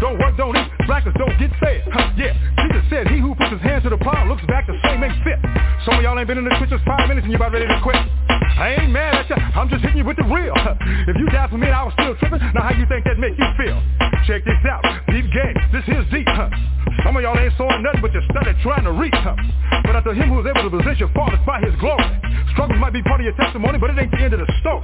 Don't 0.00 0.18
work 0.20 0.36
don't 0.36 0.56
eat. 0.56 0.68
Blackers 0.86 1.14
don't 1.16 1.32
get 1.38 1.50
fed. 1.58 1.82
Huh, 1.88 2.12
yeah. 2.16 2.36
Jesus 2.60 2.84
said 2.90 3.08
he 3.08 3.18
who 3.18 3.34
puts 3.34 3.50
his 3.50 3.60
hand 3.62 3.82
to 3.84 3.90
the 3.90 3.96
plow 3.96 4.28
looks 4.28 4.44
back 4.46 4.66
the 4.66 4.76
same 4.84 5.02
ain't 5.02 5.16
fit. 5.24 5.40
Some 5.84 5.96
of 5.96 6.02
y'all 6.04 6.18
ain't 6.18 6.28
been 6.28 6.38
in 6.38 6.44
the 6.44 6.54
trenches 6.60 6.80
five 6.84 7.08
minutes 7.08 7.24
and 7.24 7.32
you 7.32 7.40
about 7.40 7.52
ready 7.52 7.66
to 7.66 7.80
quit. 7.80 7.96
I 8.56 8.76
ain't 8.80 8.92
mad 8.92 9.16
at 9.16 9.28
you. 9.28 9.36
I'm 9.36 9.68
just 9.68 9.80
hitting 9.80 9.98
you 9.98 10.04
with 10.04 10.16
the 10.16 10.28
real. 10.28 10.52
If 11.08 11.16
you 11.16 11.26
died 11.32 11.50
for 11.50 11.58
me 11.58 11.68
I 11.68 11.84
was 11.84 11.92
still 11.96 12.16
tripping, 12.16 12.40
now 12.52 12.68
how 12.68 12.74
you 12.76 12.84
think 12.86 13.04
that 13.04 13.18
make 13.18 13.36
you 13.36 13.48
feel? 13.56 13.78
Check 14.28 14.44
this 14.44 14.60
out. 14.68 14.84
Deep 15.08 15.28
game. 15.32 15.56
This 15.72 15.84
here's 15.88 16.08
deep. 16.12 16.28
Huh? 16.28 16.50
Some 17.04 17.16
of 17.16 17.22
y'all 17.22 17.38
ain't 17.38 17.52
sawing 17.56 17.82
nothing 17.82 18.02
but 18.02 18.12
you 18.12 18.20
studied 18.32 18.56
trying 18.60 18.84
to 18.84 18.92
reach 18.92 19.16
something. 19.24 19.48
But 19.84 19.96
after 19.96 20.12
him 20.12 20.28
who 20.28 20.40
is 20.40 20.46
able 20.50 20.68
to 20.68 20.72
possess 20.72 20.98
your 21.00 21.12
fathers 21.14 21.40
by 21.46 21.60
his 21.60 21.72
glory. 21.80 22.04
Struggles 22.52 22.80
might 22.80 22.92
be 22.92 23.02
part 23.02 23.20
of 23.20 23.26
your 23.28 23.36
testimony, 23.36 23.78
but 23.78 23.90
it 23.90 23.98
ain't 24.00 24.10
the 24.10 24.22
end 24.22 24.32
of 24.32 24.40
the 24.40 24.50
story. 24.60 24.82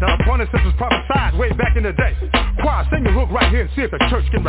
Now 0.00 0.16
the 0.16 0.24
point 0.24 0.40
is 0.40 0.48
this 0.50 0.64
was 0.64 0.74
prophesied 0.80 1.36
way 1.36 1.52
back 1.52 1.76
in 1.76 1.84
the 1.84 1.92
day. 1.92 2.16
Choir, 2.64 2.88
sing 2.88 3.04
your 3.04 3.12
hook 3.12 3.28
right 3.28 3.52
here 3.52 3.68
and 3.68 3.70
see 3.76 3.84
if 3.84 3.92
the 3.92 4.00
church 4.08 4.24
can 4.32 4.42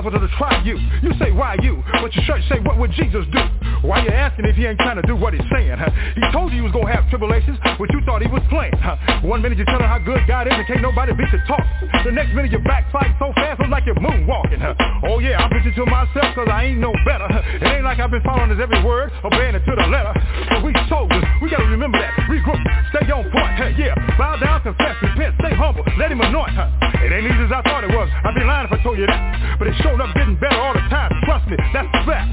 Wanted 0.00 0.24
to 0.24 0.32
try 0.40 0.64
you. 0.64 0.80
You 1.04 1.12
say, 1.20 1.30
why 1.30 1.60
you? 1.60 1.84
But 2.00 2.08
your 2.16 2.24
church 2.24 2.40
say, 2.48 2.56
what 2.64 2.78
would 2.80 2.90
Jesus 2.92 3.28
do? 3.36 3.42
Why 3.84 4.00
you 4.00 4.08
asking 4.08 4.48
if 4.48 4.56
he 4.56 4.64
ain't 4.64 4.80
trying 4.80 4.96
to 4.96 5.04
do 5.04 5.14
what 5.14 5.36
he's 5.36 5.44
saying? 5.52 5.76
Huh? 5.76 5.92
He 6.16 6.24
told 6.32 6.56
you 6.56 6.60
he 6.60 6.64
was 6.64 6.72
to 6.72 6.80
have 6.88 7.04
tribulations, 7.12 7.60
but 7.76 7.84
you 7.92 8.00
thought 8.08 8.24
he 8.24 8.28
was 8.32 8.40
playing. 8.48 8.72
Huh? 8.80 8.96
One 9.20 9.44
minute 9.44 9.60
you 9.60 9.68
tell 9.68 9.76
him 9.76 9.84
how 9.84 10.00
good 10.00 10.24
God 10.24 10.48
is 10.48 10.56
and 10.56 10.64
can't 10.64 10.80
nobody 10.80 11.12
beat 11.12 11.28
your 11.28 11.44
talk. 11.44 11.60
The 12.04 12.12
next 12.16 12.32
minute 12.32 12.48
you're 12.48 12.64
backsliding 12.64 13.12
so 13.20 13.28
fast, 13.36 13.60
it's 13.60 13.68
like 13.68 13.84
you're 13.84 14.00
moonwalking. 14.00 14.64
Huh? 14.64 14.72
Oh 15.04 15.20
yeah, 15.20 15.36
I'm 15.36 15.52
preaching 15.52 15.76
to 15.76 15.84
myself 15.84 16.32
cause 16.32 16.48
I 16.48 16.72
ain't 16.72 16.80
no 16.80 16.96
better. 17.04 17.28
It 17.60 17.68
ain't 17.68 17.84
like 17.84 18.00
I've 18.00 18.10
been 18.10 18.24
following 18.24 18.48
his 18.48 18.60
every 18.60 18.80
word, 18.80 19.12
obeying 19.20 19.52
it 19.52 19.64
to 19.68 19.74
the 19.76 19.84
letter. 19.84 20.16
But 20.48 20.64
we 20.64 20.72
soldiers, 20.88 21.24
we 21.44 21.52
gotta 21.52 21.68
remember 21.68 22.00
that. 22.00 22.16
Regroup, 22.24 22.56
stay 22.88 23.04
on 23.12 23.28
point. 23.28 23.52
Huh? 23.52 23.76
Yeah, 23.76 23.92
bow 24.16 24.40
down, 24.40 24.64
confess, 24.64 24.96
repent, 25.04 25.36
stay 25.44 25.52
humble, 25.52 25.84
let 26.00 26.08
him 26.08 26.24
anoint. 26.24 26.56
Huh? 26.56 26.72
It 27.04 27.12
ain't 27.12 27.24
easy 27.28 27.44
as 27.44 27.52
I 27.52 27.60
thought 27.68 27.84
it 27.84 27.92
was. 27.92 28.08
I'd 28.24 28.34
be 28.34 28.44
lying 28.44 28.68
if 28.68 28.72
I 28.72 28.82
told 28.82 28.98
you 28.98 29.06
that. 29.06 29.58
But 29.58 29.68
it 29.68 29.74
showed 29.90 30.00
up 30.00 30.14
getting 30.14 30.38
better 30.38 30.54
all 30.54 30.72
the 30.72 30.86
time. 30.86 31.10
Trust 31.26 31.50
me, 31.50 31.58
that's 31.74 31.90
the 31.90 32.02
fact. 32.06 32.30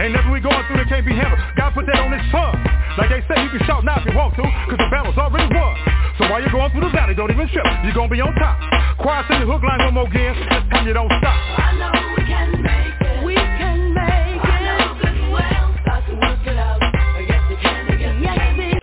Ain't 0.00 0.16
nothing 0.16 0.32
we 0.32 0.40
going 0.40 0.56
through 0.66 0.80
that 0.80 0.88
can't 0.88 1.04
be 1.04 1.12
handled. 1.12 1.36
God 1.56 1.76
put 1.76 1.84
that 1.86 2.00
on 2.00 2.10
his 2.16 2.24
son. 2.32 2.56
Like 2.96 3.12
they 3.12 3.20
say, 3.28 3.36
you 3.44 3.50
can 3.52 3.60
shout 3.68 3.84
now 3.84 4.00
if 4.00 4.08
you 4.08 4.16
want 4.16 4.32
to, 4.40 4.42
cause 4.42 4.80
the 4.80 4.88
battle's 4.88 5.18
already 5.20 5.52
won. 5.52 5.76
So 6.16 6.30
while 6.32 6.40
you're 6.40 6.54
going 6.54 6.72
through 6.72 6.88
the 6.88 6.94
valley, 6.96 7.14
don't 7.14 7.30
even 7.30 7.44
trip. 7.52 7.66
You're 7.84 7.92
gonna 7.92 8.08
be 8.08 8.24
on 8.24 8.32
top. 8.40 8.56
Choir, 8.96 9.20
sing 9.28 9.44
the 9.44 9.46
hook 9.46 9.60
line 9.60 9.84
one 9.84 9.94
more 9.94 10.08
again. 10.08 10.32
This 10.32 10.64
time 10.72 10.86
you 10.88 10.94
don't 10.96 11.12
stop. 11.20 11.36
I 11.36 11.76
know 11.76 11.92
we 12.16 12.22
can 12.24 12.48
make 12.64 12.96
it. 13.04 13.16
We 13.20 13.34
can 13.36 13.92
make 13.92 14.40
it. 14.40 14.48
I 14.48 14.58
know 14.64 14.96
good 14.96 15.18
well. 15.28 15.66
God 15.84 16.00
can 16.08 16.16
work 16.16 16.42
it 16.48 16.56
out. 16.56 16.80
Yes, 17.20 17.42
He 17.52 17.56
can. 17.60 18.22
Yes, 18.24 18.38
He 18.56 18.72
can. 18.72 18.80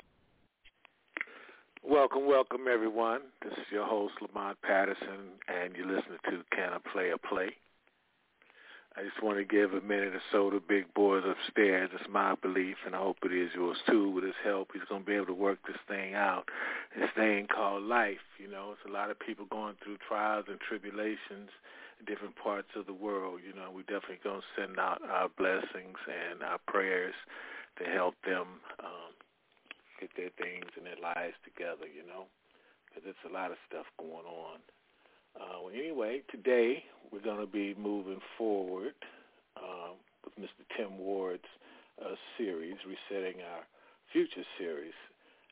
Welcome, 1.81 2.27
welcome 2.27 2.69
everyone. 2.71 3.33
This 3.41 3.53
is 3.57 3.65
your 3.71 3.87
host 3.87 4.13
Lamont 4.21 4.61
Patterson, 4.61 5.41
and 5.49 5.73
you're 5.75 5.89
listening 5.89 6.21
to 6.29 6.43
Can 6.53 6.69
I 6.69 6.79
Play 6.93 7.09
a 7.09 7.17
Play? 7.17 7.57
I 8.97 9.03
just 9.03 9.23
want 9.23 9.37
to 9.37 9.45
give 9.45 9.71
a 9.71 9.79
minute 9.79 10.13
or 10.13 10.21
so 10.33 10.49
to 10.49 10.59
big 10.59 10.93
boys 10.93 11.23
upstairs. 11.23 11.89
It's 11.93 12.09
my 12.11 12.35
belief, 12.35 12.75
and 12.85 12.93
I 12.93 12.99
hope 12.99 13.23
it 13.23 13.31
is 13.31 13.51
yours 13.55 13.77
too. 13.87 14.09
With 14.09 14.25
his 14.25 14.35
help, 14.43 14.71
he's 14.73 14.83
going 14.89 15.03
to 15.03 15.07
be 15.07 15.15
able 15.15 15.27
to 15.27 15.33
work 15.33 15.59
this 15.65 15.79
thing 15.87 16.13
out. 16.13 16.49
This 16.97 17.09
thing 17.15 17.47
called 17.47 17.83
life. 17.83 18.19
You 18.37 18.51
know, 18.51 18.75
it's 18.75 18.83
a 18.83 18.91
lot 18.91 19.09
of 19.09 19.17
people 19.17 19.45
going 19.49 19.75
through 19.81 19.95
trials 20.05 20.45
and 20.49 20.59
tribulations 20.59 21.55
in 21.99 22.05
different 22.05 22.35
parts 22.35 22.67
of 22.75 22.85
the 22.85 22.93
world. 22.93 23.39
You 23.47 23.55
know, 23.55 23.71
we 23.71 23.83
definitely 23.83 24.19
going 24.25 24.41
to 24.43 24.53
send 24.59 24.77
out 24.77 24.99
our 25.07 25.29
blessings 25.39 25.95
and 26.11 26.43
our 26.43 26.59
prayers 26.67 27.15
to 27.79 27.85
help 27.87 28.15
them 28.27 28.59
um, 28.83 29.15
get 30.01 30.11
their 30.19 30.35
things 30.35 30.67
and 30.75 30.83
their 30.83 30.99
lives 30.99 31.39
together. 31.47 31.87
You 31.87 32.03
know, 32.03 32.27
because 32.91 33.07
it's 33.07 33.23
a 33.23 33.31
lot 33.31 33.55
of 33.55 33.57
stuff 33.71 33.87
going 33.95 34.27
on. 34.27 34.59
Uh, 35.35 35.63
well, 35.63 35.73
anyway, 35.73 36.21
today 36.29 36.83
we're 37.11 37.21
going 37.21 37.39
to 37.39 37.51
be 37.51 37.75
moving 37.79 38.19
forward 38.37 38.93
um, 39.57 39.95
with 40.23 40.35
Mr. 40.37 40.63
Tim 40.75 40.97
Ward's 40.97 41.47
uh, 42.01 42.15
series, 42.37 42.75
Resetting 42.85 43.41
Our 43.41 43.63
Future 44.11 44.43
series. 44.57 44.93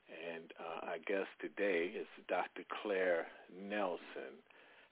And 0.10 0.52
uh, 0.60 0.88
our 0.88 0.98
guest 1.06 1.30
today 1.40 1.92
is 1.96 2.08
Dr. 2.28 2.64
Claire 2.82 3.28
Nelson. 3.70 4.36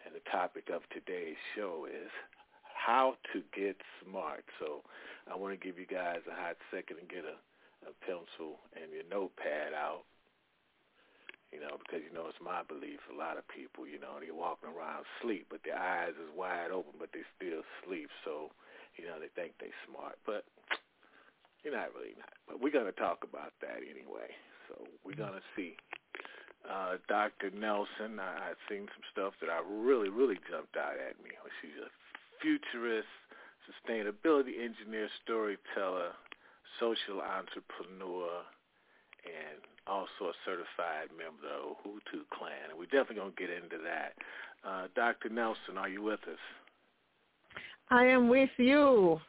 And 0.06 0.16
the 0.16 0.24
topic 0.32 0.70
of 0.74 0.82
today's 0.90 1.36
show 1.56 1.86
is 1.90 2.12
how 2.74 3.16
to 3.34 3.42
get 3.52 3.76
smart. 4.06 4.46
So 4.60 4.84
I 5.32 5.36
want 5.36 5.60
to 5.60 5.66
give 5.66 5.78
you 5.78 5.86
guys 5.86 6.22
a 6.32 6.36
hot 6.36 6.56
second 6.72 6.98
and 7.02 7.10
get 7.10 7.26
a, 7.26 7.36
a 7.90 7.94
pencil 8.06 8.60
and 8.80 8.92
your 8.94 9.04
notepad 9.12 9.74
out 9.74 10.04
you 11.52 11.64
know, 11.64 11.80
because 11.80 12.04
you 12.04 12.12
know 12.12 12.28
it's 12.28 12.44
my 12.44 12.62
belief. 12.68 13.00
A 13.08 13.16
lot 13.16 13.40
of 13.40 13.48
people, 13.48 13.88
you 13.88 14.00
know, 14.00 14.20
they're 14.20 14.36
walking 14.36 14.72
around 14.72 15.08
sleep, 15.24 15.48
but 15.48 15.64
their 15.64 15.80
eyes 15.80 16.16
is 16.20 16.32
wide 16.36 16.72
open, 16.76 17.00
but 17.00 17.12
they 17.16 17.24
still 17.40 17.64
sleep. 17.86 18.12
So, 18.28 18.52
you 19.00 19.08
know, 19.08 19.16
they 19.16 19.32
think 19.32 19.56
they 19.60 19.72
smart, 19.88 20.20
but 20.28 20.44
you're 21.64 21.76
not 21.76 21.96
really 21.96 22.16
not. 22.20 22.36
But 22.48 22.60
we're 22.60 22.76
gonna 22.76 22.96
talk 22.96 23.24
about 23.24 23.56
that 23.64 23.80
anyway. 23.80 24.32
So 24.68 24.84
we're 25.08 25.20
gonna 25.20 25.44
see. 25.56 25.80
Uh, 26.68 27.00
Dr. 27.08 27.48
Nelson, 27.56 28.20
I, 28.20 28.52
I've 28.52 28.64
seen 28.68 28.92
some 28.92 29.06
stuff 29.16 29.34
that 29.40 29.48
I 29.48 29.64
really, 29.64 30.12
really 30.12 30.36
jumped 30.52 30.76
out 30.76 31.00
at 31.00 31.16
me. 31.24 31.32
She's 31.64 31.80
a 31.80 31.88
futurist, 32.44 33.08
sustainability 33.64 34.60
engineer, 34.60 35.08
storyteller, 35.24 36.12
social 36.80 37.24
entrepreneur, 37.24 38.44
and 39.28 39.60
also 39.86 40.32
a 40.32 40.38
certified 40.46 41.10
member 41.18 41.48
of 41.48 41.78
the 41.84 41.90
Ohotu 41.90 42.24
clan. 42.38 42.70
And 42.70 42.78
we're 42.78 42.86
definitely 42.86 43.16
going 43.16 43.32
to 43.32 43.40
get 43.40 43.50
into 43.50 43.78
that. 43.84 44.14
Uh, 44.68 44.88
Dr. 44.96 45.30
Nelson, 45.30 45.78
are 45.78 45.90
you 45.90 46.02
with 46.02 46.20
us? 46.24 46.40
I 47.90 48.06
am 48.06 48.28
with 48.28 48.50
you. 48.58 49.20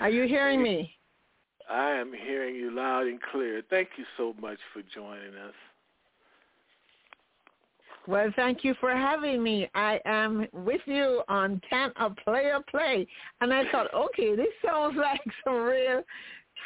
Are 0.00 0.10
you 0.10 0.26
hearing 0.26 0.62
me? 0.62 0.92
I 1.70 1.92
am 1.92 2.12
hearing 2.12 2.54
you 2.54 2.70
loud 2.70 3.06
and 3.06 3.20
clear. 3.20 3.62
Thank 3.68 3.90
you 3.96 4.04
so 4.16 4.34
much 4.40 4.58
for 4.72 4.82
joining 4.94 5.34
us. 5.34 5.54
Well, 8.06 8.32
thank 8.36 8.64
you 8.64 8.74
for 8.80 8.90
having 8.90 9.42
me. 9.42 9.68
I 9.74 10.00
am 10.06 10.46
with 10.52 10.80
you 10.86 11.22
on 11.28 11.60
Can 11.68 11.92
a 12.00 12.08
Player 12.08 12.58
Play. 12.70 13.06
And 13.42 13.52
I 13.52 13.70
thought, 13.70 13.92
okay, 13.92 14.34
this 14.34 14.48
sounds 14.64 14.96
like 14.98 15.20
some 15.44 15.56
real 15.56 16.02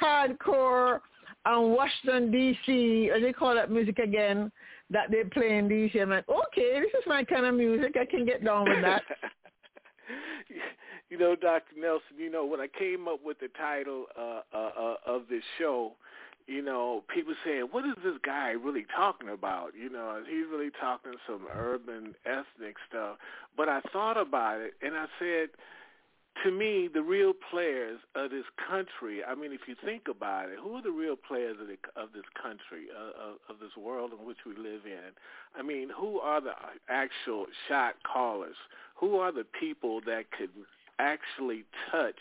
hardcore 0.00 1.00
um, 1.44 1.74
Washington, 1.74 2.30
D.C., 2.30 3.10
or 3.10 3.20
they 3.20 3.32
call 3.32 3.54
that 3.54 3.70
music 3.70 3.98
again, 3.98 4.50
that 4.90 5.10
they 5.10 5.24
play 5.24 5.58
in 5.58 5.68
D.C. 5.68 5.98
I'm 5.98 6.10
like, 6.10 6.28
okay, 6.28 6.80
this 6.80 6.90
is 6.98 7.06
my 7.06 7.24
kind 7.24 7.46
of 7.46 7.54
music. 7.54 7.96
I 8.00 8.04
can 8.04 8.24
get 8.24 8.44
down 8.44 8.68
with 8.68 8.82
that. 8.82 9.02
you 11.10 11.18
know, 11.18 11.34
Dr. 11.34 11.74
Nelson, 11.78 12.16
you 12.18 12.30
know, 12.30 12.44
when 12.44 12.60
I 12.60 12.68
came 12.78 13.08
up 13.08 13.20
with 13.24 13.38
the 13.40 13.48
title 13.58 14.06
uh, 14.18 14.40
uh, 14.54 14.70
uh, 14.78 14.94
of 15.06 15.22
this 15.28 15.42
show, 15.58 15.92
you 16.46 16.62
know, 16.62 17.04
people 17.12 17.34
saying, 17.44 17.68
what 17.70 17.84
is 17.84 17.94
this 18.04 18.16
guy 18.24 18.50
really 18.50 18.86
talking 18.94 19.28
about? 19.28 19.70
You 19.80 19.90
know, 19.90 20.22
he's 20.28 20.46
really 20.50 20.70
talking 20.80 21.12
some 21.26 21.46
urban 21.54 22.14
ethnic 22.26 22.76
stuff? 22.88 23.16
But 23.56 23.68
I 23.68 23.80
thought 23.92 24.16
about 24.20 24.60
it, 24.60 24.74
and 24.82 24.94
I 24.94 25.06
said, 25.18 25.50
to 26.44 26.50
me, 26.50 26.88
the 26.92 27.02
real 27.02 27.32
players 27.50 28.00
of 28.14 28.30
this 28.30 28.44
country. 28.68 29.22
I 29.24 29.34
mean, 29.34 29.52
if 29.52 29.62
you 29.66 29.76
think 29.84 30.04
about 30.08 30.48
it, 30.48 30.58
who 30.62 30.74
are 30.76 30.82
the 30.82 30.90
real 30.90 31.16
players 31.16 31.56
of, 31.60 31.68
the, 31.68 31.76
of 32.00 32.12
this 32.14 32.24
country, 32.40 32.86
uh, 32.94 33.30
of, 33.30 33.36
of 33.48 33.60
this 33.60 33.76
world 33.76 34.12
in 34.18 34.26
which 34.26 34.38
we 34.46 34.52
live 34.52 34.82
in? 34.86 35.12
I 35.56 35.62
mean, 35.62 35.88
who 35.96 36.18
are 36.20 36.40
the 36.40 36.54
actual 36.88 37.46
shot 37.68 37.96
callers? 38.10 38.56
Who 38.96 39.16
are 39.16 39.32
the 39.32 39.44
people 39.58 40.00
that 40.06 40.30
could 40.36 40.50
actually 40.98 41.64
touch 41.90 42.18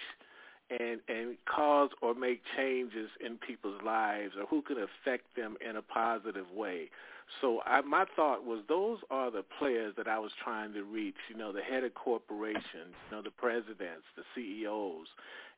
and 0.79 1.01
and 1.07 1.35
cause 1.45 1.89
or 2.01 2.13
make 2.13 2.41
changes 2.55 3.09
in 3.23 3.37
people's 3.37 3.81
lives 3.83 4.33
or 4.39 4.45
who 4.45 4.61
can 4.61 4.77
affect 4.77 5.35
them 5.35 5.57
in 5.67 5.75
a 5.75 5.81
positive 5.81 6.49
way. 6.55 6.89
So 7.39 7.61
I, 7.65 7.81
my 7.81 8.05
thought 8.15 8.45
was 8.45 8.61
those 8.67 8.99
are 9.09 9.31
the 9.31 9.43
players 9.57 9.93
that 9.97 10.07
I 10.07 10.19
was 10.19 10.31
trying 10.43 10.73
to 10.73 10.83
reach. 10.83 11.15
You 11.29 11.37
know, 11.37 11.51
the 11.51 11.61
head 11.61 11.83
of 11.83 11.93
corporations, 11.93 12.63
you 13.09 13.15
know, 13.15 13.21
the 13.21 13.31
presidents, 13.31 14.03
the 14.15 14.23
CEOs, 14.35 15.07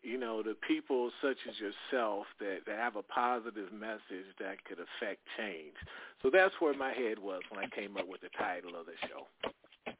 you 0.03 0.17
know, 0.17 0.43
the 0.43 0.55
people 0.67 1.09
such 1.21 1.37
as 1.49 1.55
yourself 1.59 2.25
that, 2.39 2.59
that 2.67 2.77
have 2.77 2.95
a 2.97 3.01
positive 3.03 3.71
message 3.73 4.27
that 4.39 4.63
could 4.65 4.77
affect 4.79 5.21
change. 5.37 5.73
So 6.21 6.29
that's 6.31 6.53
where 6.59 6.73
my 6.73 6.91
head 6.93 7.17
was 7.17 7.41
when 7.49 7.63
I 7.63 7.67
came 7.75 7.97
up 7.97 8.07
with 8.07 8.21
the 8.21 8.29
title 8.37 8.71
of 8.79 8.85
the 8.85 8.93
show. 9.07 9.93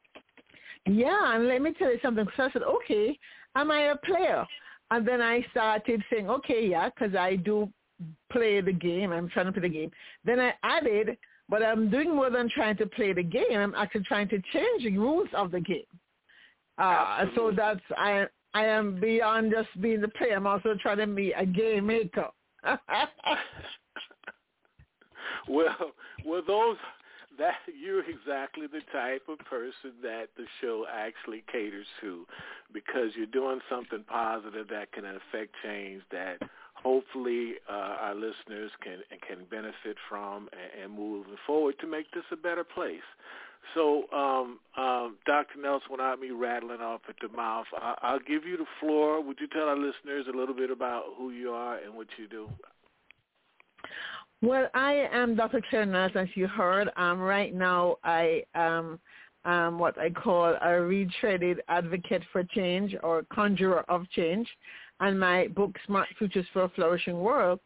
Yeah, 0.85 1.35
and 1.35 1.47
let 1.47 1.61
me 1.61 1.73
tell 1.77 1.91
you 1.91 1.99
something. 2.01 2.25
So 2.35 2.43
I 2.43 2.51
said, 2.51 2.63
okay, 2.63 3.17
am 3.55 3.71
I 3.71 3.91
a 3.91 3.95
player? 3.95 4.45
And 4.91 5.07
then 5.07 5.21
I 5.21 5.45
started 5.51 6.03
saying, 6.11 6.29
okay, 6.29 6.67
yeah, 6.67 6.89
because 6.89 7.15
I 7.15 7.37
do 7.37 7.69
play 8.31 8.61
the 8.61 8.73
game. 8.73 9.11
I'm 9.11 9.29
trying 9.29 9.45
to 9.45 9.51
play 9.51 9.61
the 9.61 9.69
game. 9.69 9.91
Then 10.25 10.39
I 10.39 10.53
added, 10.63 11.17
but 11.53 11.61
I'm 11.61 11.88
doing 11.88 12.15
more 12.15 12.31
than 12.31 12.50
trying 12.50 12.77
to 12.77 12.88
play 12.88 13.13
the 13.13 13.21
game. 13.21 13.44
I'm 13.51 13.75
actually 13.75 14.05
trying 14.05 14.27
to 14.29 14.41
change 14.51 14.83
the 14.85 14.97
rules 14.97 15.27
of 15.38 15.51
the 15.51 15.59
game. 15.59 15.83
Uh, 16.79 17.25
so 17.35 17.51
that's 17.55 17.79
I 17.95 18.25
I 18.55 18.65
am 18.65 19.00
beyond 19.00 19.53
just 19.55 19.69
being 19.79 20.01
the 20.01 20.07
player. 20.07 20.35
I'm 20.35 20.47
also 20.47 20.73
trying 20.81 20.97
to 20.97 21.05
be 21.05 21.31
a 21.31 21.45
game 21.45 21.85
maker. 21.85 22.29
well, 25.47 25.91
well, 26.25 26.41
those 26.47 26.77
that 27.38 27.53
you're 27.79 28.09
exactly 28.09 28.65
the 28.65 28.81
type 28.91 29.21
of 29.29 29.38
person 29.45 29.91
that 30.01 30.29
the 30.35 30.45
show 30.59 30.88
actually 30.91 31.44
caters 31.51 31.85
to 32.01 32.25
because 32.73 33.11
you're 33.15 33.27
doing 33.27 33.59
something 33.69 34.03
positive 34.07 34.67
that 34.69 34.91
can 34.91 35.05
affect 35.05 35.53
change 35.63 36.01
that 36.11 36.39
hopefully 36.83 37.53
uh, 37.69 37.95
our 38.01 38.15
listeners 38.15 38.71
can 38.83 39.00
can 39.27 39.45
benefit 39.50 39.97
from 40.09 40.50
and, 40.51 40.83
and 40.83 40.94
moving 40.94 41.35
forward 41.47 41.75
to 41.80 41.88
make 41.88 42.12
this 42.12 42.24
a 42.31 42.35
better 42.35 42.63
place. 42.63 43.07
So, 43.74 44.03
um, 44.12 44.59
um, 44.77 45.15
Dr. 45.25 45.59
Nelson, 45.62 45.88
without 45.89 46.19
me 46.19 46.31
rattling 46.31 46.81
off 46.81 47.00
at 47.07 47.15
the 47.21 47.35
mouth, 47.35 47.65
I, 47.74 47.95
I'll 48.01 48.19
give 48.19 48.44
you 48.45 48.57
the 48.57 48.65
floor. 48.80 49.24
Would 49.24 49.38
you 49.39 49.47
tell 49.47 49.69
our 49.69 49.77
listeners 49.77 50.25
a 50.31 50.38
little 50.38 50.53
bit 50.53 50.69
about 50.69 51.06
who 51.18 51.31
you 51.31 51.51
are 51.51 51.77
and 51.77 51.95
what 51.95 52.07
you 52.18 52.27
do? 52.27 52.50
Well, 54.41 54.68
I 54.74 55.07
am 55.13 55.36
Dr. 55.36 55.62
Claire 55.69 55.95
as 55.95 56.27
you 56.36 56.47
heard. 56.47 56.89
Um, 56.97 57.19
right 57.19 57.56
now, 57.56 57.95
I 58.03 58.44
am 58.53 59.00
um, 59.45 59.79
what 59.79 59.97
I 59.97 60.09
call 60.09 60.53
a 60.53 60.68
retreaded 60.68 61.57
advocate 61.69 62.24
for 62.31 62.44
change 62.44 62.95
or 63.03 63.24
conjurer 63.33 63.86
of 63.89 64.09
change. 64.12 64.47
And 65.03 65.19
my 65.19 65.47
book, 65.47 65.75
Smart 65.85 66.07
Futures 66.17 66.45
for 66.53 66.63
a 66.63 66.69
Flourishing 66.69 67.19
World, 67.19 67.59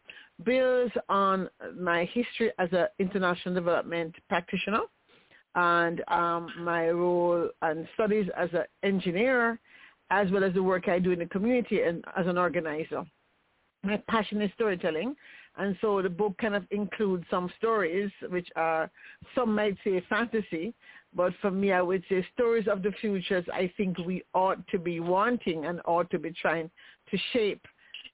builds 0.43 0.91
on 1.07 1.47
my 1.79 2.05
history 2.05 2.51
as 2.57 2.67
an 2.71 2.87
international 2.97 3.53
development 3.53 4.15
practitioner 4.27 4.79
and 5.53 6.01
um, 6.07 6.51
my 6.61 6.89
role 6.89 7.47
and 7.61 7.87
studies 7.93 8.25
as 8.35 8.49
an 8.53 8.63
engineer, 8.81 9.59
as 10.09 10.31
well 10.31 10.43
as 10.43 10.55
the 10.55 10.63
work 10.63 10.89
I 10.89 10.97
do 10.97 11.11
in 11.11 11.19
the 11.19 11.27
community 11.27 11.83
and 11.83 12.03
as 12.17 12.25
an 12.25 12.39
organizer. 12.39 13.03
My 13.83 14.01
passion 14.09 14.41
is 14.41 14.49
storytelling, 14.55 15.15
and 15.57 15.77
so 15.79 16.01
the 16.01 16.09
book 16.09 16.35
kind 16.39 16.55
of 16.55 16.65
includes 16.71 17.25
some 17.29 17.51
stories, 17.59 18.09
which 18.29 18.47
are, 18.55 18.89
some 19.35 19.53
might 19.53 19.77
say 19.83 20.03
fantasy, 20.09 20.73
but 21.13 21.33
for 21.41 21.51
me, 21.51 21.71
I 21.71 21.83
would 21.83 22.03
say 22.09 22.25
stories 22.33 22.67
of 22.67 22.81
the 22.81 22.91
futures 22.99 23.45
I 23.53 23.71
think 23.77 23.99
we 23.99 24.23
ought 24.33 24.65
to 24.69 24.79
be 24.79 24.99
wanting 24.99 25.65
and 25.65 25.81
ought 25.85 26.09
to 26.11 26.19
be 26.19 26.31
trying 26.31 26.69
to 27.11 27.17
shape. 27.33 27.65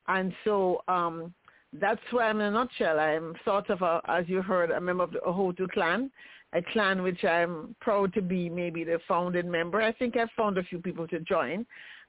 And 0.08 0.34
so 0.44 0.82
um, 0.88 1.34
that's 1.80 2.02
why 2.12 2.30
I'm 2.30 2.40
in 2.40 2.48
a 2.48 2.52
nutshell. 2.52 3.00
I'm 3.00 3.36
sort 3.46 3.70
of, 3.70 3.82
a, 3.82 4.02
as 4.08 4.26
you 4.28 4.42
heard, 4.42 4.72
a 4.72 4.82
member 4.82 5.04
of 5.04 5.12
the 5.12 5.20
Ohotu 5.20 5.70
clan, 5.70 6.12
a 6.54 6.62
clan 6.62 7.02
which 7.02 7.24
I'm 7.24 7.76
proud 7.82 8.14
to 8.14 8.22
be 8.22 8.50
maybe 8.50 8.84
the 8.84 9.00
founding 9.08 9.50
member. 9.50 9.82
I 9.82 9.92
think 9.94 10.18
I've 10.18 10.30
found 10.38 10.58
a 10.58 10.64
few 10.64 10.80
people 10.80 11.08
to 11.08 11.20
join. 11.22 11.66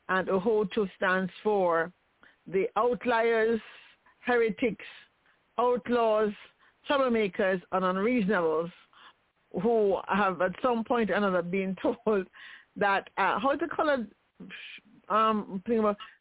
And 0.08 0.28
Ohotu 0.28 0.88
stands 0.96 1.32
for 1.42 1.90
the 2.46 2.66
outliers, 2.76 3.60
heretics, 4.20 4.84
outlaws, 5.58 6.32
troublemakers, 6.88 7.62
and 7.72 7.84
unreasonables 7.84 8.70
who 9.62 9.98
have 10.08 10.42
at 10.42 10.52
some 10.60 10.84
point 10.84 11.10
or 11.10 11.14
another 11.14 11.42
been 11.42 11.76
told 11.82 12.26
that 12.76 13.08
uh, 13.16 13.38
how 13.38 13.54
to 13.54 13.69
call 13.69 13.88
it 13.88 14.00
um 15.08 15.62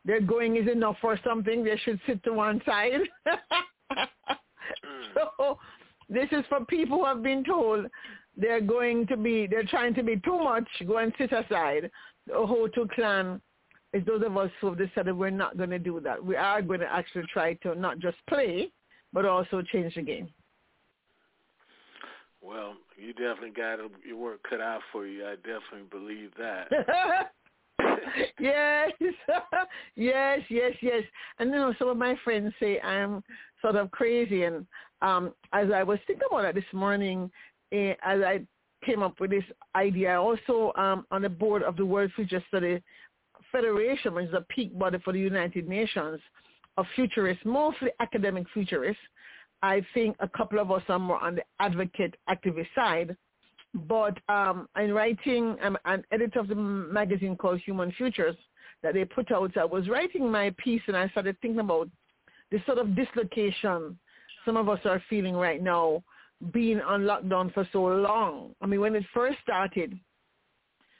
their 0.05 0.21
going 0.21 0.55
is 0.57 0.67
enough 0.69 0.95
for 1.01 1.19
something 1.23 1.63
they 1.63 1.77
should 1.83 1.99
sit 2.05 2.23
to 2.23 2.33
one 2.33 2.61
side 2.65 3.01
so 5.13 5.57
this 6.09 6.27
is 6.31 6.43
for 6.49 6.65
people 6.65 6.99
who 6.99 7.05
have 7.05 7.23
been 7.23 7.43
told 7.43 7.85
they're 8.35 8.61
going 8.61 9.05
to 9.07 9.15
be 9.15 9.47
they're 9.47 9.63
trying 9.63 9.93
to 9.93 10.03
be 10.03 10.17
too 10.17 10.39
much 10.39 10.67
go 10.87 10.97
and 10.97 11.13
sit 11.17 11.31
aside 11.31 11.89
the 12.27 12.33
Ohotu 12.33 12.89
clan 12.91 13.41
is 13.93 14.03
those 14.05 14.23
of 14.25 14.35
us 14.37 14.49
who 14.59 14.67
have 14.67 14.77
decided 14.77 15.15
we're 15.15 15.29
not 15.29 15.57
going 15.57 15.69
to 15.69 15.79
do 15.79 15.99
that 15.99 16.23
we 16.23 16.35
are 16.35 16.61
going 16.61 16.79
to 16.79 16.91
actually 16.91 17.25
try 17.31 17.53
to 17.55 17.75
not 17.75 17.99
just 17.99 18.17
play 18.27 18.71
but 19.13 19.25
also 19.25 19.61
change 19.61 19.93
the 19.95 20.01
game. 20.01 20.27
Well, 22.41 22.73
you 22.97 23.13
definitely 23.13 23.51
got 23.51 23.79
your 24.05 24.17
work 24.17 24.41
cut 24.49 24.59
out 24.59 24.81
for 24.91 25.05
you. 25.07 25.25
I 25.25 25.35
definitely 25.35 25.87
believe 25.89 26.31
that. 26.37 26.67
yes, 28.39 28.91
yes, 29.95 30.39
yes, 30.49 30.73
yes. 30.81 31.03
And 31.39 31.49
you 31.49 31.55
know, 31.55 31.73
some 31.79 31.89
of 31.89 31.97
my 31.97 32.15
friends 32.23 32.53
say 32.59 32.79
I'm 32.81 33.23
sort 33.61 33.75
of 33.75 33.91
crazy. 33.91 34.43
And 34.43 34.65
um, 35.01 35.33
as 35.51 35.69
I 35.73 35.83
was 35.83 35.99
thinking 36.07 36.27
about 36.29 36.45
it 36.45 36.55
this 36.55 36.73
morning, 36.73 37.31
eh, 37.71 37.93
as 38.03 38.21
I 38.21 38.41
came 38.85 39.03
up 39.03 39.19
with 39.19 39.31
this 39.31 39.43
idea, 39.75 40.11
I 40.11 40.15
also 40.15 40.73
um, 40.75 41.05
on 41.11 41.21
the 41.21 41.29
board 41.29 41.63
of 41.63 41.75
the 41.75 41.85
World 41.85 42.11
Future 42.15 42.43
Study 42.49 42.81
Federation, 43.51 44.13
which 44.13 44.27
is 44.27 44.33
a 44.33 44.45
peak 44.49 44.77
body 44.77 44.99
for 45.03 45.13
the 45.13 45.19
United 45.19 45.67
Nations, 45.67 46.19
of 46.77 46.85
futurists, 46.95 47.43
mostly 47.45 47.89
academic 47.99 48.45
futurists. 48.53 49.01
I 49.61 49.85
think 49.93 50.17
a 50.19 50.27
couple 50.27 50.59
of 50.59 50.71
us 50.71 50.81
are 50.89 50.99
more 50.99 51.23
on 51.23 51.35
the 51.35 51.43
advocate 51.59 52.15
activist 52.29 52.67
side. 52.75 53.15
But 53.73 54.17
um, 54.29 54.67
in 54.79 54.93
writing, 54.93 55.57
I'm 55.61 55.77
an 55.85 56.03
editor 56.11 56.39
of 56.39 56.47
the 56.47 56.55
magazine 56.55 57.35
called 57.35 57.59
Human 57.61 57.91
Futures 57.93 58.35
that 58.83 58.93
they 58.93 59.05
put 59.05 59.31
out. 59.31 59.57
I 59.57 59.65
was 59.65 59.89
writing 59.89 60.29
my 60.29 60.53
piece 60.57 60.81
and 60.87 60.95
I 60.95 61.07
started 61.09 61.37
thinking 61.41 61.59
about 61.59 61.89
the 62.51 62.59
sort 62.65 62.77
of 62.77 62.95
dislocation 62.95 63.97
some 64.45 64.57
of 64.57 64.67
us 64.67 64.79
are 64.83 65.01
feeling 65.09 65.35
right 65.35 65.63
now 65.63 66.03
being 66.51 66.81
on 66.81 67.03
lockdown 67.03 67.53
for 67.53 67.67
so 67.71 67.83
long. 67.83 68.53
I 68.61 68.65
mean, 68.65 68.81
when 68.81 68.93
it 68.93 69.05
first 69.13 69.37
started, 69.41 69.97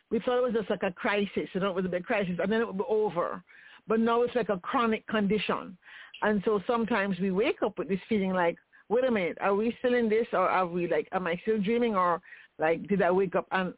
we 0.09 0.19
thought 0.19 0.38
it 0.38 0.43
was 0.43 0.53
just 0.53 0.69
like 0.69 0.83
a 0.83 0.91
crisis, 0.91 1.50
you 1.53 1.59
know, 1.59 1.69
it 1.69 1.75
was 1.75 1.83
a 1.83 1.89
big 1.89 2.05
crisis, 2.05 2.38
and 2.41 2.50
then 2.50 2.62
it 2.62 2.67
would 2.67 2.77
be 2.77 2.86
over 2.88 3.43
but 3.88 4.00
now 4.00 4.21
it's 4.21 4.36
like 4.36 4.50
a 4.50 4.59
chronic 4.59 5.05
condition. 5.07 5.77
And 6.21 6.41
so 6.45 6.62
sometimes 6.65 7.19
we 7.19 7.31
wake 7.31 7.62
up 7.63 7.77
with 7.77 7.89
this 7.89 8.00
feeling 8.07 8.33
like, 8.33 8.57
wait 8.89 9.03
a 9.03 9.12
minute, 9.12 9.38
are 9.41 9.55
we 9.55 9.75
still 9.79 9.93
in 9.93 10.09
this 10.09 10.27
or 10.31 10.50
are 10.50 10.65
we 10.65 10.88
like, 10.88 11.07
am 11.12 11.27
I 11.27 11.39
still 11.41 11.59
dreaming 11.59 11.95
or 11.95 12.21
like, 12.60 12.88
did 12.88 13.01
I 13.01 13.12
wake 13.12 13.36
up 13.36 13.48
and 13.51 13.74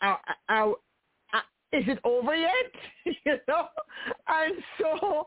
are, 0.00 0.20
are, 0.48 0.74
are, 1.32 1.42
is 1.72 1.84
it 1.86 1.98
over 2.04 2.34
yet? 2.34 2.72
you 3.04 3.36
know? 3.46 3.68
And 4.26 4.54
so 4.80 5.26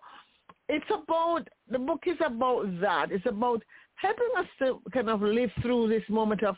it's 0.69 0.85
about, 0.89 1.47
the 1.69 1.79
book 1.79 2.03
is 2.05 2.17
about 2.25 2.65
that. 2.81 3.11
It's 3.11 3.25
about 3.25 3.61
helping 3.95 4.29
us 4.37 4.47
to 4.59 4.81
kind 4.91 5.09
of 5.09 5.21
live 5.21 5.51
through 5.61 5.89
this 5.89 6.03
moment 6.09 6.43
of 6.43 6.55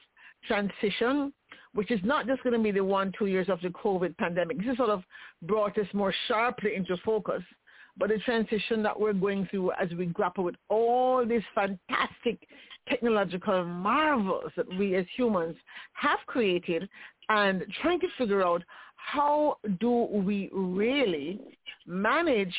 transition 0.47 1.33
which 1.73 1.91
is 1.91 1.99
not 2.03 2.27
just 2.27 2.43
going 2.43 2.53
to 2.53 2.61
be 2.61 2.71
the 2.71 2.83
one, 2.83 3.11
two 3.17 3.25
years 3.25 3.49
of 3.49 3.59
the 3.61 3.69
COVID 3.69 4.17
pandemic. 4.17 4.57
This 4.57 4.67
has 4.67 4.77
sort 4.77 4.89
of 4.89 5.03
brought 5.41 5.77
us 5.77 5.87
more 5.93 6.13
sharply 6.27 6.75
into 6.75 6.95
focus. 6.97 7.41
But 7.97 8.09
the 8.09 8.17
transition 8.19 8.81
that 8.83 8.99
we're 8.99 9.13
going 9.13 9.47
through 9.51 9.71
as 9.73 9.89
we 9.97 10.07
grapple 10.07 10.43
with 10.43 10.55
all 10.69 11.25
these 11.25 11.43
fantastic 11.53 12.39
technological 12.87 13.63
marvels 13.63 14.51
that 14.55 14.67
we 14.77 14.95
as 14.95 15.05
humans 15.15 15.55
have 15.93 16.19
created 16.25 16.87
and 17.29 17.63
trying 17.81 17.99
to 17.99 18.07
figure 18.17 18.45
out 18.45 18.63
how 18.95 19.57
do 19.79 20.07
we 20.11 20.49
really 20.51 21.39
manage 21.85 22.55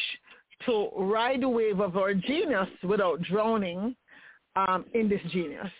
to 0.66 0.88
ride 0.96 1.42
the 1.42 1.48
wave 1.48 1.80
of 1.80 1.96
our 1.96 2.14
genius 2.14 2.68
without 2.82 3.20
drowning 3.22 3.94
um, 4.56 4.84
in 4.94 5.08
this 5.08 5.20
genius. 5.30 5.70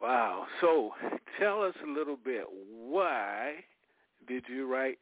Wow. 0.00 0.46
So 0.60 0.92
tell 1.38 1.62
us 1.62 1.74
a 1.84 1.90
little 1.90 2.16
bit. 2.16 2.44
Why 2.70 3.54
did 4.26 4.44
you 4.48 4.66
write 4.66 4.98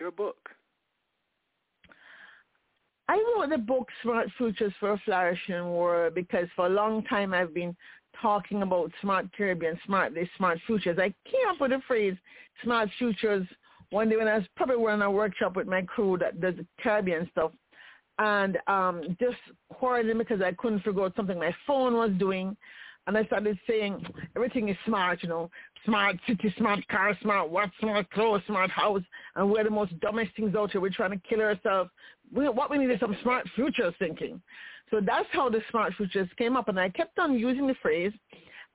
your 0.00 0.10
book? 0.10 0.48
I 3.12 3.16
wrote 3.36 3.50
the 3.50 3.58
book 3.58 3.88
Smart 4.02 4.28
Futures 4.38 4.72
for 4.80 4.92
a 4.92 4.98
Flourishing 5.04 5.70
World 5.70 6.14
because 6.14 6.48
for 6.56 6.64
a 6.64 6.70
long 6.70 7.04
time 7.04 7.34
I've 7.34 7.52
been 7.52 7.76
talking 8.22 8.62
about 8.62 8.90
smart 9.02 9.26
Caribbean, 9.36 9.78
smart 9.84 10.14
this, 10.14 10.28
smart 10.38 10.58
futures. 10.66 10.98
I 10.98 11.12
came 11.30 11.46
up 11.50 11.60
with 11.60 11.72
the 11.72 11.82
phrase 11.86 12.14
smart 12.64 12.88
futures 12.96 13.46
one 13.90 14.08
day 14.08 14.16
when 14.16 14.28
I 14.28 14.38
was 14.38 14.46
probably 14.56 14.82
running 14.82 15.02
a 15.02 15.10
workshop 15.10 15.56
with 15.56 15.66
my 15.66 15.82
crew 15.82 16.16
that 16.20 16.40
does 16.40 16.54
the 16.56 16.66
Caribbean 16.82 17.28
stuff, 17.32 17.52
and 18.18 18.56
um, 18.66 19.14
just 19.20 19.36
quarreling 19.70 20.16
because 20.16 20.40
I 20.40 20.52
couldn't 20.52 20.80
figure 20.80 21.04
out 21.04 21.12
something 21.14 21.38
my 21.38 21.54
phone 21.66 21.92
was 21.92 22.12
doing. 22.18 22.56
And 23.06 23.18
I 23.18 23.24
started 23.24 23.58
saying 23.68 24.04
everything 24.36 24.68
is 24.68 24.76
smart, 24.86 25.22
you 25.22 25.28
know, 25.28 25.50
smart 25.84 26.16
city, 26.26 26.54
smart 26.56 26.86
car, 26.88 27.16
smart 27.20 27.50
watch, 27.50 27.70
smart 27.80 28.08
clothes, 28.10 28.42
smart 28.46 28.70
house, 28.70 29.02
and 29.34 29.50
we're 29.50 29.64
the 29.64 29.70
most 29.70 29.98
dumbest 30.00 30.30
things 30.36 30.54
out 30.54 30.70
here. 30.70 30.80
We're 30.80 30.90
trying 30.90 31.10
to 31.10 31.28
kill 31.28 31.40
ourselves. 31.40 31.90
We, 32.32 32.48
what 32.48 32.70
we 32.70 32.78
need 32.78 32.90
is 32.90 33.00
some 33.00 33.16
smart 33.22 33.48
futures 33.54 33.94
thinking. 33.98 34.40
So 34.90 35.00
that's 35.04 35.28
how 35.32 35.48
the 35.48 35.60
smart 35.70 35.94
futures 35.94 36.28
came 36.36 36.56
up, 36.56 36.68
and 36.68 36.78
I 36.78 36.90
kept 36.90 37.18
on 37.18 37.38
using 37.38 37.66
the 37.66 37.74
phrase. 37.82 38.12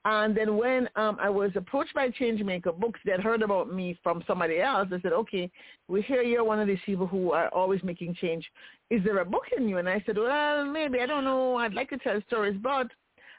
And 0.04 0.36
then 0.36 0.56
when 0.56 0.88
um, 0.96 1.16
I 1.20 1.28
was 1.28 1.50
approached 1.54 1.94
by 1.94 2.08
Changemaker 2.08 2.78
Books, 2.78 3.00
had 3.06 3.20
heard 3.20 3.42
about 3.42 3.72
me 3.72 3.98
from 4.02 4.22
somebody 4.26 4.60
else. 4.60 4.88
They 4.90 5.00
said, 5.00 5.12
okay, 5.12 5.50
we 5.88 6.02
hear 6.02 6.22
you're 6.22 6.44
one 6.44 6.60
of 6.60 6.66
these 6.66 6.78
people 6.86 7.06
who 7.06 7.32
are 7.32 7.48
always 7.48 7.82
making 7.82 8.14
change. 8.14 8.48
Is 8.90 9.02
there 9.04 9.18
a 9.18 9.24
book 9.24 9.44
in 9.56 9.68
you? 9.68 9.78
And 9.78 9.88
I 9.88 10.02
said, 10.06 10.16
well, 10.16 10.64
maybe. 10.64 11.00
I 11.00 11.06
don't 11.06 11.24
know. 11.24 11.56
I'd 11.56 11.74
like 11.74 11.90
to 11.90 11.98
tell 11.98 12.20
stories, 12.26 12.58
but 12.62 12.86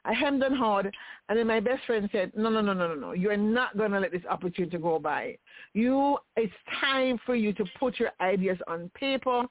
I 0.10 0.14
hemmed 0.14 0.42
and 0.42 0.58
hawed. 0.58 0.92
And 1.30 1.38
then 1.38 1.46
my 1.46 1.60
best 1.60 1.86
friend 1.86 2.10
said, 2.12 2.32
no, 2.36 2.50
no, 2.50 2.62
no, 2.62 2.74
no, 2.74 2.88
no, 2.88 2.96
no. 2.96 3.12
You're 3.12 3.38
not 3.38 3.78
going 3.78 3.92
to 3.92 4.00
let 4.00 4.12
this 4.12 4.26
opportunity 4.28 4.78
go 4.80 4.98
by. 4.98 5.38
You, 5.74 6.18
it's 6.36 6.54
time 6.82 7.20
for 7.28 7.36
you 7.36 7.54
to 7.54 7.66
put 7.80 8.00
your 8.00 8.10
ideas 8.20 8.58
on 8.68 8.90
paper 8.96 9.44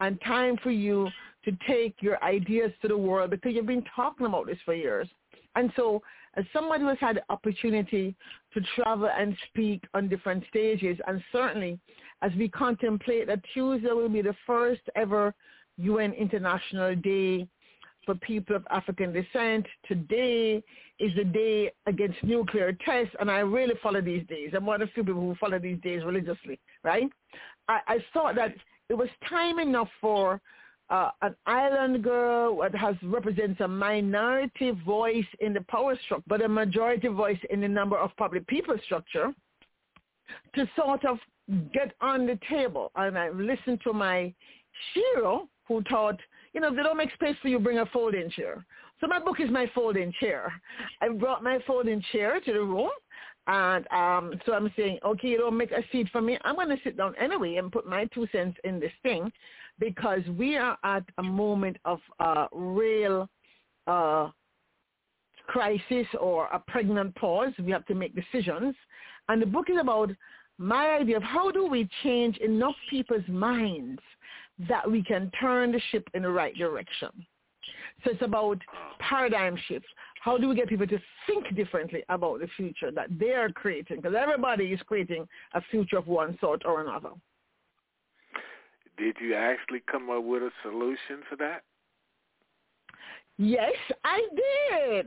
and 0.00 0.20
time 0.22 0.56
for 0.62 0.70
you 0.70 1.08
to 1.44 1.52
take 1.66 1.96
your 2.00 2.22
ideas 2.22 2.70
to 2.82 2.88
the 2.88 2.96
world 2.96 3.30
because 3.30 3.54
you've 3.54 3.66
been 3.66 3.84
talking 3.94 4.26
about 4.26 4.46
this 4.46 4.58
for 4.64 4.72
years. 4.72 5.08
And 5.56 5.72
so 5.74 6.00
as 6.36 6.44
somebody 6.52 6.82
who 6.82 6.88
has 6.88 6.98
had 7.00 7.16
the 7.16 7.22
opportunity 7.28 8.14
to 8.54 8.60
travel 8.76 9.08
and 9.08 9.36
speak 9.48 9.82
on 9.94 10.08
different 10.08 10.44
stages, 10.48 10.96
and 11.08 11.20
certainly 11.32 11.78
as 12.22 12.30
we 12.38 12.48
contemplate 12.48 13.26
that 13.26 13.40
Tuesday 13.52 13.90
will 13.90 14.08
be 14.08 14.22
the 14.22 14.36
first 14.46 14.82
ever 14.94 15.34
UN 15.76 16.12
International 16.12 16.94
Day 16.94 17.48
for 18.04 18.14
people 18.16 18.56
of 18.56 18.66
African 18.70 19.12
descent. 19.12 19.66
Today 19.86 20.62
is 20.98 21.12
the 21.16 21.24
day 21.24 21.72
against 21.86 22.22
nuclear 22.22 22.72
tests, 22.84 23.14
and 23.20 23.30
I 23.30 23.38
really 23.40 23.74
follow 23.82 24.00
these 24.00 24.26
days. 24.28 24.50
I'm 24.54 24.66
one 24.66 24.82
of 24.82 24.88
the 24.88 24.92
few 24.92 25.04
people 25.04 25.20
who 25.22 25.34
follow 25.36 25.58
these 25.58 25.80
days 25.82 26.04
religiously, 26.04 26.58
right? 26.82 27.08
I, 27.68 27.80
I 27.86 27.98
thought 28.12 28.34
that 28.36 28.54
it 28.88 28.94
was 28.94 29.08
time 29.28 29.58
enough 29.58 29.88
for 30.00 30.40
uh, 30.90 31.10
an 31.22 31.34
island 31.46 32.04
girl 32.04 32.58
that 32.60 32.74
has 32.74 32.94
represents 33.02 33.60
a 33.60 33.68
minority 33.68 34.72
voice 34.84 35.24
in 35.40 35.54
the 35.54 35.62
power 35.62 35.98
structure, 36.04 36.24
but 36.26 36.44
a 36.44 36.48
majority 36.48 37.08
voice 37.08 37.38
in 37.50 37.60
the 37.60 37.68
number 37.68 37.96
of 37.98 38.14
public 38.16 38.46
people 38.46 38.76
structure, 38.84 39.32
to 40.54 40.68
sort 40.76 41.04
of 41.04 41.18
get 41.72 41.92
on 42.00 42.26
the 42.26 42.38
table. 42.48 42.90
And 42.96 43.18
I 43.18 43.30
listened 43.30 43.80
to 43.84 43.92
my 43.92 44.32
Shiro, 44.92 45.48
who 45.66 45.82
taught, 45.82 46.18
you 46.54 46.60
know, 46.60 46.68
if 46.68 46.76
they 46.76 46.82
don't 46.82 46.96
make 46.96 47.12
space 47.12 47.36
for 47.42 47.48
you, 47.48 47.58
bring 47.58 47.78
a 47.78 47.86
folding 47.86 48.30
chair. 48.30 48.64
So 49.00 49.08
my 49.08 49.18
book 49.18 49.40
is 49.40 49.50
my 49.50 49.70
folding 49.74 50.12
chair. 50.20 50.52
I 51.02 51.08
brought 51.08 51.42
my 51.42 51.58
folding 51.66 52.02
chair 52.12 52.40
to 52.40 52.52
the 52.52 52.60
room. 52.60 52.90
And 53.46 53.86
um, 53.92 54.40
so 54.46 54.54
I'm 54.54 54.72
saying, 54.76 55.00
okay, 55.04 55.28
you 55.28 55.38
don't 55.38 55.56
make 55.56 55.72
a 55.72 55.82
seat 55.92 56.08
for 56.10 56.22
me. 56.22 56.38
I'm 56.44 56.54
going 56.54 56.68
to 56.68 56.78
sit 56.82 56.96
down 56.96 57.14
anyway 57.20 57.56
and 57.56 57.70
put 57.70 57.86
my 57.86 58.06
two 58.06 58.26
cents 58.32 58.56
in 58.64 58.80
this 58.80 58.92
thing 59.02 59.30
because 59.78 60.22
we 60.38 60.56
are 60.56 60.78
at 60.84 61.04
a 61.18 61.22
moment 61.22 61.76
of 61.84 61.98
real 62.52 63.28
uh, 63.86 64.30
crisis 65.46 66.06
or 66.18 66.46
a 66.46 66.58
pregnant 66.58 67.14
pause. 67.16 67.52
We 67.62 67.72
have 67.72 67.84
to 67.86 67.94
make 67.94 68.14
decisions. 68.14 68.74
And 69.28 69.42
the 69.42 69.46
book 69.46 69.68
is 69.68 69.76
about 69.78 70.10
my 70.56 70.90
idea 70.90 71.16
of 71.16 71.22
how 71.22 71.50
do 71.50 71.66
we 71.66 71.88
change 72.02 72.38
enough 72.38 72.76
people's 72.88 73.26
minds 73.28 74.00
that 74.68 74.88
we 74.88 75.02
can 75.02 75.30
turn 75.40 75.72
the 75.72 75.80
ship 75.90 76.08
in 76.14 76.22
the 76.22 76.30
right 76.30 76.56
direction. 76.56 77.10
So 78.04 78.10
it's 78.10 78.22
about 78.22 78.58
paradigm 78.98 79.56
shifts. 79.68 79.88
How 80.22 80.38
do 80.38 80.48
we 80.48 80.54
get 80.54 80.68
people 80.68 80.86
to 80.86 80.98
think 81.26 81.54
differently 81.54 82.02
about 82.08 82.40
the 82.40 82.48
future 82.56 82.90
that 82.90 83.08
they're 83.18 83.50
creating? 83.50 83.96
Because 83.96 84.14
everybody 84.18 84.66
is 84.66 84.80
creating 84.86 85.28
a 85.54 85.60
future 85.70 85.98
of 85.98 86.06
one 86.06 86.38
sort 86.40 86.62
or 86.64 86.82
another. 86.82 87.10
Did 88.96 89.16
you 89.20 89.34
actually 89.34 89.82
come 89.90 90.08
up 90.10 90.24
with 90.24 90.42
a 90.42 90.50
solution 90.62 91.22
for 91.28 91.36
that? 91.36 91.62
Yes, 93.36 93.72
I 94.04 94.20
did. 94.70 95.06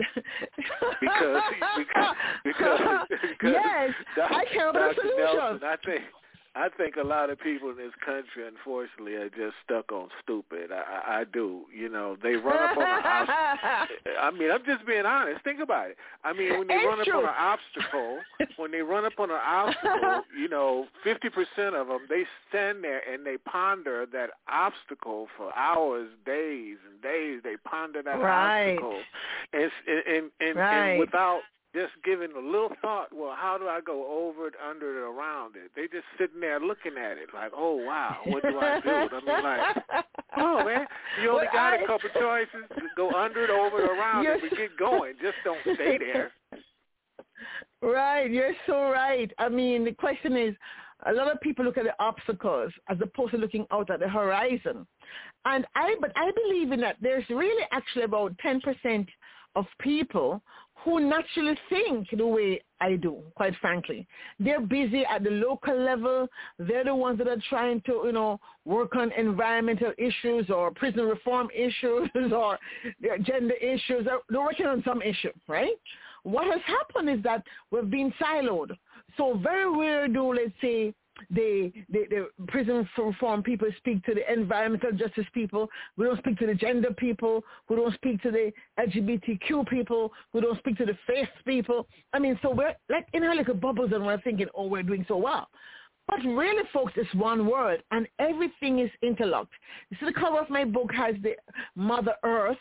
because 1.00 1.42
because 1.60 2.16
because, 2.44 2.80
because 3.22 3.54
yes, 3.54 3.92
Dr. 4.18 4.34
I 4.34 4.46
came 4.52 4.62
up 4.64 4.74
with 4.74 4.84
a 4.84 4.96
solution. 4.96 5.36
Nelson, 5.36 5.60
I 5.64 5.76
think 5.86 6.02
I 6.58 6.70
think 6.76 6.96
a 6.96 7.04
lot 7.04 7.30
of 7.30 7.40
people 7.40 7.70
in 7.70 7.78
this 7.78 7.94
country, 8.04 8.48
unfortunately, 8.48 9.14
are 9.14 9.30
just 9.30 9.56
stuck 9.64 9.92
on 9.92 10.10
stupid. 10.24 10.72
I, 10.72 10.82
I, 11.18 11.20
I 11.20 11.24
do. 11.24 11.66
You 11.74 11.88
know, 11.90 12.18
they 12.24 12.34
run 12.36 12.58
up 12.58 12.76
on 12.78 12.84
an 12.84 13.04
obstacle. 13.06 14.12
I 14.22 14.32
mean, 14.32 14.50
I'm 14.52 14.66
just 14.66 14.86
being 14.88 15.06
honest. 15.06 15.44
Think 15.44 15.60
about 15.62 15.92
it. 15.92 15.98
I 16.24 16.34
mean, 16.34 16.58
when 16.58 16.68
they 16.68 16.74
It's 16.76 16.86
run 16.88 17.00
up 17.02 17.08
on 17.08 17.24
an 17.26 17.36
obstacle, 17.38 18.20
when 18.58 18.72
they 18.72 18.82
run 18.82 19.06
up 19.06 19.14
on 19.20 19.30
an 19.30 19.38
obstacle, 19.46 20.24
you 20.40 20.50
know, 20.50 20.88
50% 21.06 21.80
of 21.80 21.88
them, 21.88 22.00
they 22.10 22.24
stand 22.50 22.84
there 22.84 23.02
and 23.08 23.24
they 23.26 23.38
ponder 23.38 24.06
that 24.12 24.32
obstacle 24.50 25.28
for 25.38 25.56
hours, 25.56 26.10
days, 26.26 26.78
and 26.90 27.00
days. 27.04 27.42
They 27.44 27.56
ponder 27.70 28.02
that 28.02 28.18
Right. 28.20 28.72
obstacle, 28.78 29.02
and 29.54 29.72
and 29.88 30.02
and, 30.08 30.32
and, 30.42 30.58
Right. 30.58 30.90
and 30.92 31.00
without 31.00 31.42
just 31.78 31.94
giving 32.04 32.32
a 32.36 32.40
little 32.40 32.72
thought, 32.82 33.10
well, 33.14 33.36
how 33.38 33.58
do 33.60 33.66
I 33.68 33.80
go 33.86 34.08
over 34.28 34.48
it, 34.48 34.54
under 34.68 34.98
it, 34.98 35.02
around 35.02 35.56
it? 35.56 35.72
They 35.76 35.84
just 35.84 36.08
sitting 36.20 36.40
there 36.40 36.60
looking 36.60 36.94
at 36.98 37.18
it 37.18 37.30
like, 37.34 37.52
oh, 37.56 37.76
wow, 37.76 38.18
what 38.26 38.42
do 38.42 38.58
I 38.60 38.80
do? 38.82 38.90
I 38.90 39.08
mean, 39.26 39.44
like, 39.44 40.06
oh, 40.38 40.66
man, 40.66 40.88
you 41.22 41.30
only 41.30 41.46
Well, 41.46 41.54
got 41.54 41.74
a 41.74 41.84
I- 41.84 41.86
couple 41.86 42.10
choices. 42.20 42.66
Go 42.96 43.12
under 43.14 43.44
it, 43.44 43.50
over 43.52 43.84
it, 43.84 43.90
around 43.92 44.26
it, 44.26 44.40
but 44.42 44.58
get 44.58 44.76
going. 44.78 45.14
Just 45.22 45.36
don't 45.44 45.60
stay 45.76 45.98
there. 46.14 46.32
Right, 47.82 48.32
you're 48.32 48.54
so 48.66 48.90
right. 48.90 49.32
I 49.38 49.50
mean, 49.50 49.86
the 49.86 49.92
question 49.92 50.36
is, 50.36 50.56
a 51.06 51.14
lot 51.14 51.32
of 51.32 51.40
people 51.42 51.64
look 51.64 51.78
at 51.78 51.84
the 51.84 51.94
obstacles 52.00 52.72
as 52.90 52.98
opposed 53.02 53.32
to 53.32 53.38
looking 53.38 53.68
out 53.72 53.92
at 53.92 54.00
the 54.00 54.10
horizon. 54.10 54.88
And 55.46 55.66
I, 55.76 55.96
but 56.02 56.12
I 56.16 56.32
believe 56.32 56.72
in 56.72 56.82
that 56.82 56.98
there's 57.02 57.24
really 57.30 57.64
actually 57.72 58.04
about 58.04 58.36
10% 58.44 59.08
of 59.58 59.66
people 59.80 60.42
who 60.84 61.00
naturally 61.10 61.58
think 61.70 62.08
the 62.16 62.26
way 62.26 62.62
I 62.80 62.96
do, 62.96 63.24
quite 63.36 63.56
frankly. 63.60 64.08
They're 64.40 64.62
busy 64.62 65.04
at 65.06 65.24
the 65.24 65.32
local 65.32 65.78
level. 65.78 66.28
They're 66.60 66.84
the 66.86 66.96
ones 66.96 67.18
that 67.18 67.28
are 67.28 67.42
trying 67.50 67.82
to, 67.88 68.04
you 68.06 68.12
know, 68.12 68.40
work 68.64 68.96
on 68.96 69.12
environmental 69.14 69.92
issues 69.98 70.50
or 70.50 70.72
prison 70.72 71.06
reform 71.06 71.50
issues 71.54 72.10
or 72.32 72.60
gender 73.24 73.56
issues. 73.56 74.06
They're 74.06 74.40
working 74.40 74.68
on 74.68 74.84
some 74.86 75.02
issue, 75.02 75.34
right? 75.48 75.76
What 76.24 76.46
has 76.46 76.62
happened 76.66 77.10
is 77.10 77.24
that 77.24 77.44
we've 77.72 77.90
been 77.90 78.14
siloed. 78.22 78.72
So 79.18 79.40
very 79.42 79.70
rare 79.76 80.08
do, 80.08 80.34
let's 80.34 80.52
say, 80.62 80.94
the, 81.30 81.72
the, 81.90 82.06
the 82.10 82.28
prison 82.48 82.88
reform 82.98 83.44
people 83.44 83.68
speak 83.78 84.04
to 84.06 84.14
the 84.14 84.32
environmental 84.32 84.92
justice 84.92 85.26
people. 85.34 85.70
We 85.98 86.06
don't 86.06 86.20
speak 86.20 86.38
to 86.40 86.48
the 86.48 86.56
gender 86.56 86.94
people. 86.94 87.44
We 87.70 87.76
don't 87.76 87.94
speak 87.96 88.22
to 88.24 88.32
the 88.32 88.52
LGBTQ 88.80 89.68
people. 89.68 90.12
We 90.34 90.42
don't 90.42 90.58
speak 90.60 90.78
to 90.78 90.86
the 90.86 90.98
faith 91.06 91.30
people. 91.46 91.88
I 92.14 92.20
mean, 92.20 92.40
so 92.42 92.52
we're 92.52 92.76
like 92.90 93.08
in 93.14 93.24
our 93.24 93.36
little 93.36 93.56
bubbles 93.56 93.92
and 93.94 94.06
we're 94.06 94.22
thinking, 94.22 94.48
oh, 94.56 94.68
we're 94.68 94.84
doing 94.84 95.06
so 95.08 95.18
well. 95.18 95.48
But 96.08 96.20
really, 96.24 96.64
folks, 96.72 96.94
it's 96.96 97.14
one 97.16 97.46
word, 97.46 97.84
and 97.92 98.08
everything 98.20 98.80
is 98.80 98.90
interlocked. 99.04 99.52
See, 100.00 100.06
the 100.06 100.14
cover 100.14 100.40
of 100.40 100.50
my 100.50 100.64
book 100.64 100.90
has 100.94 101.16
the 101.22 101.34
Mother 101.76 102.14
Earth 102.24 102.58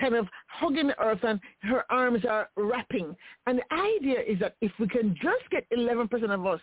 kind 0.00 0.14
of 0.14 0.26
hugging 0.46 0.88
the 0.88 0.98
earth, 1.00 1.20
and 1.22 1.40
her 1.62 1.84
arms 1.90 2.24
are 2.28 2.48
wrapping. 2.56 3.14
And 3.46 3.58
the 3.58 3.74
idea 3.74 4.20
is 4.20 4.38
that 4.40 4.56
if 4.60 4.72
we 4.78 4.88
can 4.88 5.14
just 5.22 5.48
get 5.50 5.66
11% 5.70 6.10
of 6.30 6.46
us 6.46 6.60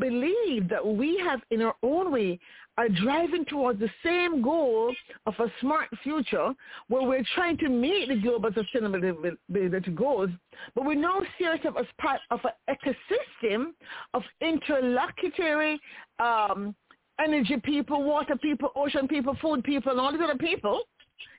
believe 0.00 0.68
that 0.68 0.84
we 0.84 1.18
have, 1.18 1.40
in 1.50 1.62
our 1.62 1.76
own 1.82 2.10
way, 2.10 2.38
are 2.78 2.88
driving 2.88 3.44
towards 3.44 3.78
the 3.78 3.90
same 4.02 4.40
goal 4.40 4.94
of 5.26 5.34
a 5.38 5.52
smart 5.60 5.88
future 6.02 6.52
where 6.88 7.02
we're 7.02 7.24
trying 7.34 7.58
to 7.58 7.68
meet 7.68 8.08
the 8.08 8.16
global 8.16 8.50
sustainability 8.50 9.94
goals, 9.94 10.30
but 10.74 10.86
we 10.86 10.94
now 10.94 11.20
see 11.38 11.44
ourselves 11.44 11.76
as 11.78 11.86
part 12.00 12.20
of 12.30 12.40
an 12.44 12.74
ecosystem 12.74 13.72
of 14.14 14.22
interlocutory 14.40 15.78
um, 16.18 16.74
energy 17.22 17.58
people, 17.62 18.02
water 18.02 18.36
people, 18.36 18.70
ocean 18.74 19.06
people, 19.06 19.36
food 19.42 19.62
people, 19.62 19.92
and 19.92 20.00
all 20.00 20.12
these 20.12 20.22
other 20.22 20.38
people. 20.38 20.80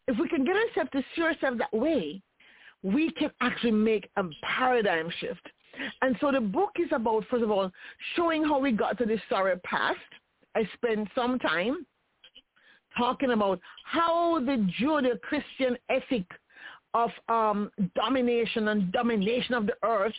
If 0.08 0.18
we 0.20 0.28
can 0.30 0.46
get 0.46 0.56
ourselves 0.56 0.92
to 0.92 1.04
see 1.16 1.24
ourselves 1.24 1.58
that 1.58 1.74
way, 1.74 2.22
we 2.84 3.12
can 3.12 3.32
actually 3.42 3.72
make 3.72 4.10
a 4.18 4.24
paradigm 4.44 5.10
shift. 5.20 5.48
And 6.02 6.16
so 6.20 6.32
the 6.32 6.42
book 6.42 6.72
is 6.80 6.90
about, 6.92 7.26
first 7.30 7.44
of 7.44 7.52
all, 7.52 7.72
showing 8.16 8.44
how 8.44 8.60
we 8.60 8.72
got 8.72 8.98
to 9.00 9.06
this 9.06 9.22
sorry 9.30 9.58
past. 9.60 10.00
I 10.56 10.68
spent 10.76 11.08
some 11.16 11.40
time 11.40 11.86
talking 12.98 13.32
about 13.32 13.60
how 13.86 14.40
the 14.40 14.68
Judeo-Christian 14.80 15.78
ethic 15.90 16.26
of 16.94 17.10
um, 17.30 17.72
domination 17.96 18.68
and 18.68 18.92
domination 18.92 19.54
of 19.54 19.66
the 19.66 19.76
earth 19.84 20.14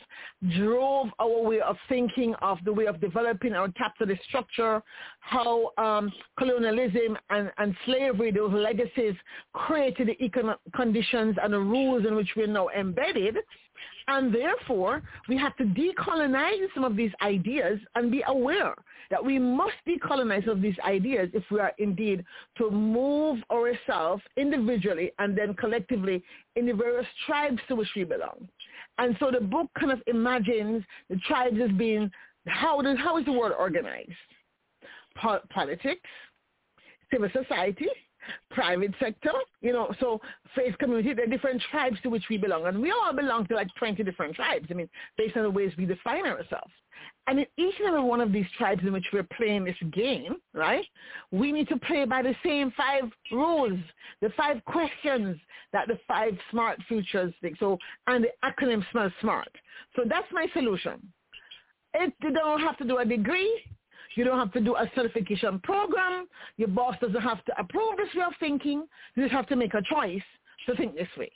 drove 0.56 1.08
our 1.18 1.42
way 1.42 1.60
of 1.60 1.76
thinking 1.88 2.34
of 2.40 2.58
the 2.64 2.72
way 2.72 2.86
of 2.86 3.00
developing 3.00 3.52
our 3.52 3.70
capitalist 3.72 4.22
structure, 4.28 4.82
how 5.20 5.70
um, 5.76 6.10
colonialism 6.38 7.18
and, 7.30 7.52
and 7.58 7.76
slavery, 7.84 8.30
those 8.30 8.52
legacies, 8.52 9.14
created 9.52 10.08
the 10.08 10.24
economic 10.24 10.58
conditions 10.74 11.36
and 11.42 11.52
the 11.52 11.58
rules 11.58 12.06
in 12.06 12.14
which 12.14 12.30
we're 12.36 12.46
now 12.46 12.68
embedded. 12.70 13.36
And 14.08 14.34
therefore, 14.34 15.02
we 15.28 15.36
have 15.38 15.56
to 15.56 15.64
decolonize 15.64 16.66
some 16.74 16.84
of 16.84 16.96
these 16.96 17.12
ideas 17.22 17.78
and 17.94 18.10
be 18.10 18.22
aware 18.26 18.74
that 19.10 19.24
we 19.24 19.38
must 19.38 19.74
decolonize 19.86 20.44
some 20.44 20.56
of 20.56 20.62
these 20.62 20.78
ideas 20.84 21.28
if 21.34 21.44
we 21.50 21.60
are 21.60 21.72
indeed 21.78 22.24
to 22.58 22.70
move 22.70 23.38
ourselves 23.50 24.22
individually 24.36 25.12
and 25.18 25.36
then 25.36 25.54
collectively 25.54 26.22
in 26.56 26.66
the 26.66 26.72
various 26.72 27.06
tribes 27.26 27.58
to 27.68 27.76
which 27.76 27.88
we 27.94 28.04
belong. 28.04 28.48
And 28.98 29.16
so 29.20 29.30
the 29.30 29.40
book 29.40 29.68
kind 29.78 29.92
of 29.92 30.02
imagines 30.06 30.82
the 31.08 31.16
tribes 31.28 31.58
as 31.62 31.70
being, 31.76 32.10
how, 32.46 32.80
does, 32.82 32.98
how 32.98 33.18
is 33.18 33.24
the 33.24 33.32
world 33.32 33.54
organized? 33.58 34.10
Po- 35.14 35.40
politics, 35.50 36.08
civil 37.12 37.28
society, 37.32 37.86
private 38.50 38.92
sector, 39.00 39.32
you 39.60 39.72
know, 39.72 39.94
so 40.00 40.20
faith 40.54 40.76
community, 40.78 41.14
there 41.14 41.24
are 41.24 41.28
different 41.28 41.62
tribes 41.70 41.96
to 42.02 42.08
which 42.08 42.24
we 42.28 42.36
belong. 42.36 42.66
And 42.66 42.80
we 42.80 42.90
all 42.90 43.12
belong 43.12 43.46
to 43.48 43.54
like 43.54 43.68
20 43.78 44.02
different 44.02 44.34
tribes, 44.34 44.66
I 44.70 44.74
mean, 44.74 44.88
based 45.16 45.36
on 45.36 45.42
the 45.42 45.50
ways 45.50 45.72
we 45.76 45.86
define 45.86 46.26
ourselves. 46.26 46.72
And 47.26 47.38
in 47.38 47.46
each 47.56 47.74
and 47.78 47.88
every 47.88 48.02
one 48.02 48.20
of 48.20 48.32
these 48.32 48.46
tribes 48.58 48.82
in 48.82 48.92
which 48.92 49.06
we're 49.12 49.26
playing 49.36 49.64
this 49.64 49.76
game, 49.92 50.36
right, 50.54 50.84
we 51.30 51.52
need 51.52 51.68
to 51.68 51.78
play 51.78 52.04
by 52.04 52.22
the 52.22 52.34
same 52.44 52.72
five 52.76 53.04
rules, 53.30 53.78
the 54.20 54.30
five 54.36 54.64
questions 54.64 55.38
that 55.72 55.88
the 55.88 55.98
five 56.06 56.36
smart 56.50 56.78
futures 56.88 57.32
think. 57.40 57.58
So, 57.58 57.78
and 58.06 58.24
the 58.24 58.30
acronym 58.44 58.84
smells 58.90 59.12
smart. 59.20 59.50
So 59.94 60.02
that's 60.06 60.26
my 60.32 60.46
solution. 60.52 61.12
It, 61.94 62.12
you 62.22 62.32
don't 62.32 62.60
have 62.60 62.76
to 62.78 62.84
do 62.84 62.98
a 62.98 63.04
degree. 63.04 63.62
You 64.14 64.24
don't 64.24 64.38
have 64.38 64.52
to 64.52 64.60
do 64.60 64.76
a 64.76 64.90
certification 64.94 65.60
program. 65.60 66.26
Your 66.56 66.68
boss 66.68 66.96
doesn't 67.00 67.20
have 67.20 67.44
to 67.46 67.60
approve 67.60 67.96
this 67.96 68.08
way 68.14 68.22
of 68.22 68.32
thinking. 68.40 68.86
You 69.14 69.22
just 69.24 69.32
have 69.32 69.46
to 69.48 69.56
make 69.56 69.74
a 69.74 69.82
choice 69.82 70.22
to 70.66 70.76
think 70.76 70.94
this 70.94 71.08
way. 71.16 71.32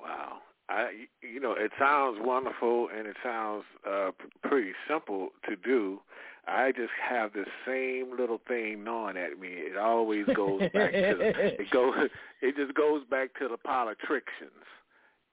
Wow. 0.00 0.38
I, 0.68 0.90
you 1.20 1.40
know, 1.40 1.52
it 1.52 1.72
sounds 1.78 2.18
wonderful 2.20 2.88
and 2.96 3.06
it 3.06 3.16
sounds 3.24 3.64
uh, 3.88 4.10
pretty 4.42 4.72
simple 4.88 5.30
to 5.48 5.56
do. 5.56 6.00
I 6.46 6.72
just 6.72 6.92
have 7.08 7.32
the 7.32 7.44
same 7.66 8.16
little 8.18 8.40
thing 8.48 8.84
gnawing 8.84 9.16
at 9.16 9.38
me. 9.38 9.48
It 9.48 9.76
always 9.76 10.26
goes 10.34 10.60
back 10.72 10.92
to 10.92 11.16
it 11.20 11.70
goes. 11.72 11.94
It 12.40 12.56
just 12.56 12.74
goes 12.74 13.02
back 13.10 13.30
to 13.40 13.48
the 13.48 13.56
politicians. 13.56 14.64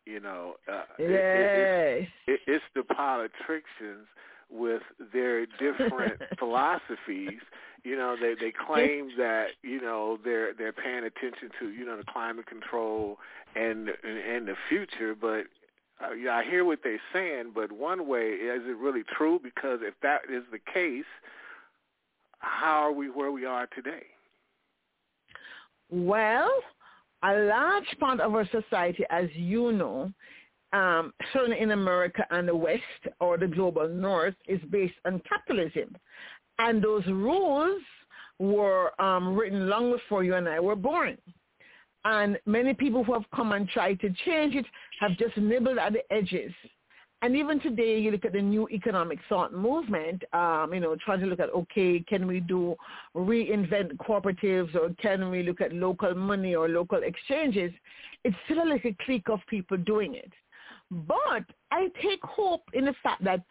You 0.05 0.22
know, 0.22 0.55
uh, 0.72 0.84
yes. 0.98 1.10
it, 1.10 2.07
it, 2.27 2.34
it, 2.34 2.39
it's 2.48 2.63
the 2.75 2.84
politicians 2.84 4.07
with 4.50 4.82
their 5.13 5.46
different 5.46 6.22
philosophies. 6.39 7.39
You 7.84 7.96
know, 7.96 8.16
they 8.20 8.34
they 8.39 8.51
claim 8.51 9.12
that 9.18 9.48
you 9.63 9.82
know 9.82 10.18
they're 10.24 10.54
they're 10.54 10.74
paying 10.74 11.04
attention 11.04 11.50
to 11.60 11.70
you 11.70 11.86
know 11.86 11.98
the 11.98 12.04
climate 12.12 12.48
control 12.48 13.18
and 13.56 13.89
and 14.04 14.48
the 14.48 14.56
future, 14.70 15.16
but 15.16 15.46
uh, 16.04 16.13
yeah, 16.13 16.36
I 16.38 16.44
hear 16.44 16.66
what 16.66 16.80
they're 16.84 17.01
saying. 17.13 17.51
But 17.56 17.72
one 17.72 18.08
way 18.08 18.30
is 18.30 18.63
it 18.66 18.77
really 18.77 19.04
true? 19.18 19.39
Because 19.42 19.80
if 19.82 19.94
that 20.01 20.22
is 20.32 20.44
the 20.51 20.60
case, 20.60 21.06
how 22.39 22.84
are 22.84 22.92
we 22.92 23.10
where 23.10 23.32
we 23.32 23.46
are 23.46 23.68
today? 23.68 24.04
Well, 25.89 26.51
a 27.24 27.34
large 27.34 27.98
part 28.00 28.20
of 28.20 28.34
our 28.34 28.48
society, 28.51 29.04
as 29.10 29.27
you 29.34 29.72
know, 29.72 30.12
um, 30.74 31.14
certainly 31.34 31.60
in 31.60 31.72
America 31.72 32.26
and 32.32 32.48
the 32.48 32.56
West 32.56 32.82
or 33.20 33.38
the 33.38 33.48
global 33.48 33.88
North, 33.88 34.36
is 34.48 34.60
based 34.70 34.96
on 35.06 35.22
capitalism. 35.28 35.96
And 36.60 36.84
those 36.84 37.06
rules 37.06 37.82
were 38.40 39.00
um, 39.02 39.36
written 39.36 39.70
long 39.70 39.92
before 39.92 40.24
you 40.24 40.36
and 40.36 40.48
I 40.48 40.60
were 40.60 40.76
born. 40.76 41.18
And 42.06 42.38
many 42.46 42.74
people 42.74 43.04
who 43.04 43.14
have 43.14 43.26
come 43.36 43.52
and 43.52 43.68
tried 43.68 44.00
to 44.02 44.10
change 44.26 44.56
it 44.56 44.66
have 45.00 45.18
just 45.18 45.36
nibbled 45.38 45.77
at 45.77 45.94
the 45.94 46.14
edges. 46.14 46.51
And 47.24 47.36
even 47.36 47.60
today, 47.60 48.00
you 48.00 48.12
look 48.12 48.25
at 48.25 48.34
the 48.34 48.42
new 48.42 48.70
economic 48.70 49.18
thought 49.27 49.51
movement, 49.51 50.24
um, 50.34 50.70
you 50.72 50.80
know, 50.80 50.96
trying 51.03 51.20
to 51.22 51.25
look 51.25 51.40
at, 51.40 51.50
okay, 51.50 52.00
can 52.08 52.27
we 52.27 52.40
do 52.40 52.75
reinvent 53.16 53.98
cooperatives 53.98 54.75
or 54.75 54.92
can 55.01 55.32
we 55.32 55.42
look 55.42 55.60
at 55.60 55.74
local 55.74 56.14
money 56.14 56.56
or 56.56 56.70
local 56.70 57.01
exchanges? 57.01 57.72
It's 58.24 58.36
still 58.46 58.70
like 58.70 58.86
a 58.86 58.96
clique 59.03 59.30
of 59.30 59.40
people 59.50 59.77
doing 59.77 60.14
it. 60.14 60.32
But 60.92 61.44
I 61.72 61.90
take 62.02 62.24
hope 62.24 62.64
in 62.74 62.86
the 62.86 62.96
fact 63.04 63.24
that 63.24 63.42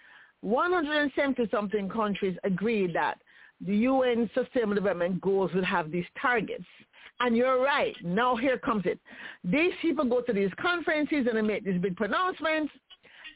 170-something 0.44 1.88
countries 1.88 2.36
agree 2.44 2.92
that 2.92 3.18
the 3.60 3.76
UN 3.76 4.30
Sustainable 4.34 4.74
Development 4.74 5.20
Goals 5.20 5.52
will 5.54 5.64
have 5.64 5.90
these 5.90 6.04
targets. 6.20 6.64
And 7.20 7.36
you're 7.36 7.62
right. 7.62 7.96
Now 8.02 8.36
here 8.36 8.58
comes 8.58 8.84
it. 8.84 8.98
These 9.42 9.72
people 9.80 10.04
go 10.04 10.20
to 10.20 10.32
these 10.32 10.50
conferences 10.60 11.26
and 11.26 11.36
they 11.36 11.42
make 11.42 11.64
these 11.64 11.80
big 11.80 11.96
pronouncements, 11.96 12.72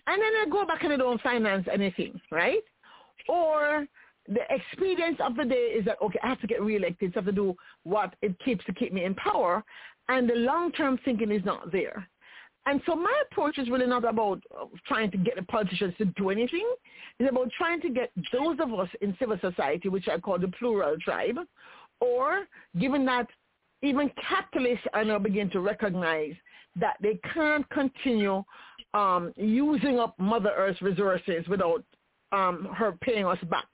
and 0.06 0.20
then 0.20 0.30
they 0.44 0.50
go 0.50 0.66
back 0.66 0.82
and 0.82 0.92
they 0.92 0.98
don't 0.98 1.20
finance 1.22 1.66
anything, 1.72 2.20
right? 2.30 2.62
Or 3.28 3.86
the 4.28 4.40
experience 4.50 5.18
of 5.20 5.34
the 5.34 5.44
day 5.44 5.54
is 5.54 5.84
that, 5.86 5.96
okay, 6.02 6.18
I 6.22 6.28
have 6.28 6.40
to 6.42 6.46
get 6.46 6.62
reelected, 6.62 7.12
so 7.12 7.20
I 7.20 7.24
have 7.24 7.34
to 7.34 7.40
do 7.40 7.56
what 7.84 8.14
it 8.20 8.38
keeps 8.44 8.64
to 8.66 8.74
keep 8.74 8.92
me 8.92 9.04
in 9.04 9.14
power, 9.14 9.64
and 10.08 10.28
the 10.28 10.34
long-term 10.34 10.98
thinking 11.04 11.30
is 11.30 11.44
not 11.44 11.72
there. 11.72 12.06
And 12.66 12.80
so 12.86 12.94
my 12.94 13.22
approach 13.30 13.58
is 13.58 13.70
really 13.70 13.86
not 13.86 14.04
about 14.04 14.42
uh, 14.58 14.66
trying 14.86 15.10
to 15.12 15.16
get 15.16 15.36
the 15.36 15.42
politicians 15.42 15.94
to 15.98 16.04
do 16.04 16.30
anything. 16.30 16.68
It's 17.18 17.30
about 17.30 17.50
trying 17.56 17.80
to 17.82 17.90
get 17.90 18.12
those 18.32 18.58
of 18.60 18.72
us 18.74 18.88
in 19.00 19.16
civil 19.18 19.38
society, 19.40 19.88
which 19.88 20.08
I 20.08 20.18
call 20.18 20.38
the 20.38 20.48
plural 20.48 20.96
tribe, 20.98 21.38
or 22.00 22.46
given 22.78 23.04
that 23.06 23.26
even 23.82 24.10
capitalists 24.28 24.86
are 24.92 25.04
now 25.04 25.18
beginning 25.18 25.50
to 25.52 25.60
recognize 25.60 26.34
that 26.76 26.96
they 27.00 27.18
can't 27.32 27.68
continue 27.70 28.44
um, 28.92 29.32
using 29.36 29.98
up 29.98 30.18
Mother 30.18 30.52
Earth's 30.54 30.82
resources 30.82 31.46
without 31.48 31.82
um, 32.32 32.68
her 32.76 32.92
paying 33.00 33.26
us 33.26 33.38
back. 33.50 33.66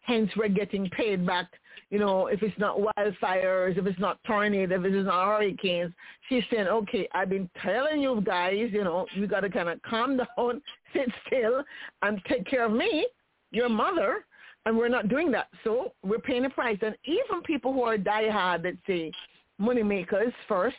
Hence, 0.00 0.30
we're 0.36 0.48
getting 0.48 0.88
paid 0.90 1.26
back 1.26 1.46
you 1.90 1.98
know, 1.98 2.28
if 2.28 2.42
it's 2.42 2.56
not 2.58 2.78
wildfires, 2.78 3.76
if 3.76 3.84
it's 3.84 3.98
not 3.98 4.22
tornadoes, 4.24 4.78
if 4.78 4.92
it's 4.92 5.06
not 5.06 5.26
hurricanes, 5.26 5.92
she's 6.28 6.44
saying, 6.50 6.68
okay, 6.68 7.08
I've 7.12 7.28
been 7.28 7.50
telling 7.62 8.00
you 8.00 8.22
guys, 8.24 8.68
you 8.70 8.84
know, 8.84 9.06
you 9.14 9.26
got 9.26 9.40
to 9.40 9.50
kind 9.50 9.68
of 9.68 9.82
calm 9.82 10.16
down, 10.38 10.62
sit 10.94 11.08
still, 11.26 11.64
and 12.02 12.20
take 12.28 12.46
care 12.46 12.64
of 12.64 12.72
me, 12.72 13.06
your 13.50 13.68
mother, 13.68 14.24
and 14.66 14.76
we're 14.76 14.88
not 14.88 15.08
doing 15.08 15.32
that. 15.32 15.48
So 15.64 15.92
we're 16.04 16.18
paying 16.18 16.44
a 16.44 16.50
price. 16.50 16.78
And 16.80 16.96
even 17.04 17.42
people 17.44 17.72
who 17.72 17.82
are 17.82 17.98
diehard, 17.98 18.62
let's 18.64 18.76
say, 18.86 19.10
money 19.58 19.82
makers 19.82 20.32
first, 20.46 20.76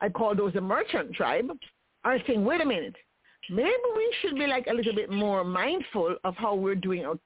I 0.00 0.08
call 0.08 0.34
those 0.34 0.54
a 0.54 0.60
merchant 0.60 1.12
tribe, 1.14 1.50
are 2.04 2.18
saying, 2.26 2.42
wait 2.42 2.62
a 2.62 2.66
minute, 2.66 2.96
maybe 3.50 3.72
we 3.96 4.14
should 4.20 4.36
be 4.36 4.46
like 4.46 4.66
a 4.70 4.74
little 4.74 4.94
bit 4.94 5.10
more 5.10 5.44
mindful 5.44 6.16
of 6.24 6.34
how 6.36 6.54
we're 6.54 6.74
doing 6.74 7.04
our 7.04 7.18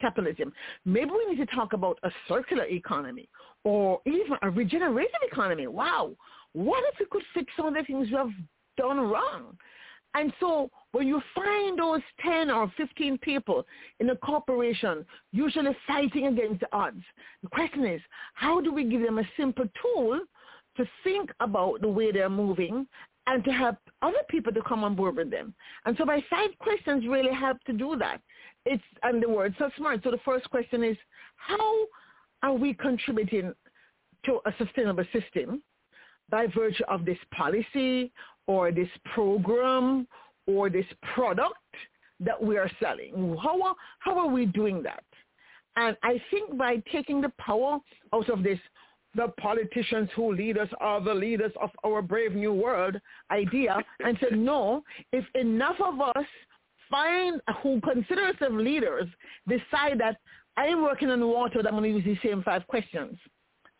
capitalism. 0.00 0.52
Maybe 0.84 1.10
we 1.10 1.34
need 1.34 1.46
to 1.46 1.54
talk 1.54 1.72
about 1.72 1.98
a 2.02 2.10
circular 2.28 2.64
economy 2.64 3.28
or 3.64 4.00
even 4.06 4.36
a 4.42 4.50
regenerative 4.50 5.10
economy. 5.30 5.66
Wow, 5.66 6.12
what 6.52 6.84
if 6.92 7.00
we 7.00 7.06
could 7.10 7.22
fix 7.32 7.52
some 7.56 7.66
of 7.66 7.74
the 7.74 7.82
things 7.84 8.08
we 8.10 8.16
have 8.16 8.30
done 8.76 8.98
wrong? 8.98 9.56
And 10.14 10.32
so 10.38 10.70
when 10.92 11.08
you 11.08 11.20
find 11.34 11.78
those 11.78 12.00
10 12.24 12.50
or 12.50 12.72
15 12.76 13.18
people 13.18 13.66
in 13.98 14.10
a 14.10 14.16
corporation 14.16 15.04
usually 15.32 15.76
fighting 15.86 16.28
against 16.28 16.60
the 16.60 16.68
odds, 16.72 17.02
the 17.42 17.48
question 17.48 17.84
is, 17.84 18.00
how 18.34 18.60
do 18.60 18.72
we 18.72 18.84
give 18.84 19.02
them 19.02 19.18
a 19.18 19.28
simple 19.36 19.64
tool 19.82 20.20
to 20.76 20.84
think 21.02 21.30
about 21.40 21.80
the 21.80 21.88
way 21.88 22.12
they're 22.12 22.30
moving 22.30 22.86
and 23.26 23.42
to 23.42 23.50
help 23.50 23.76
other 24.02 24.22
people 24.28 24.52
to 24.52 24.62
come 24.62 24.84
on 24.84 24.94
board 24.94 25.16
with 25.16 25.32
them? 25.32 25.52
And 25.84 25.96
so 25.98 26.04
my 26.04 26.22
five 26.30 26.50
questions 26.60 27.04
really 27.08 27.34
help 27.34 27.58
to 27.64 27.72
do 27.72 27.96
that 27.98 28.20
it's 28.66 28.82
and 29.02 29.22
the 29.22 29.28
word 29.28 29.54
so 29.58 29.70
smart. 29.76 30.00
So 30.04 30.10
the 30.10 30.20
first 30.24 30.48
question 30.50 30.82
is 30.82 30.96
how 31.36 31.86
are 32.42 32.54
we 32.54 32.74
contributing 32.74 33.52
to 34.26 34.40
a 34.46 34.52
sustainable 34.58 35.04
system 35.12 35.62
by 36.30 36.46
virtue 36.46 36.84
of 36.88 37.04
this 37.04 37.18
policy 37.36 38.12
or 38.46 38.72
this 38.72 38.88
program 39.14 40.06
or 40.46 40.70
this 40.70 40.86
product 41.14 41.54
that 42.20 42.42
we 42.42 42.56
are 42.56 42.70
selling? 42.80 43.36
How 43.42 43.60
are, 43.62 43.74
how 43.98 44.18
are 44.18 44.28
we 44.28 44.46
doing 44.46 44.82
that? 44.82 45.04
And 45.76 45.96
I 46.02 46.20
think 46.30 46.56
by 46.56 46.82
taking 46.92 47.20
the 47.20 47.32
power 47.38 47.78
out 48.12 48.28
of 48.30 48.42
this, 48.42 48.58
the 49.16 49.28
politicians 49.38 50.08
who 50.14 50.34
lead 50.34 50.58
us 50.58 50.68
are 50.80 51.00
the 51.00 51.14
leaders 51.14 51.52
of 51.60 51.70
our 51.84 52.02
brave 52.02 52.34
new 52.34 52.52
world 52.52 52.96
idea 53.30 53.76
and 54.04 54.16
said, 54.20 54.38
no, 54.38 54.82
if 55.12 55.24
enough 55.34 55.76
of 55.80 56.00
us 56.00 56.26
find 56.90 57.40
who 57.62 57.80
consider 57.80 58.26
themselves 58.26 58.56
leaders 58.56 59.08
decide 59.48 59.98
that 59.98 60.16
I'm 60.56 60.82
working 60.82 61.10
on 61.10 61.26
water 61.26 61.62
that 61.62 61.72
I'm 61.72 61.78
going 61.78 61.90
to 61.90 61.98
use 61.98 62.04
these 62.04 62.30
same 62.30 62.42
five 62.42 62.66
questions. 62.66 63.16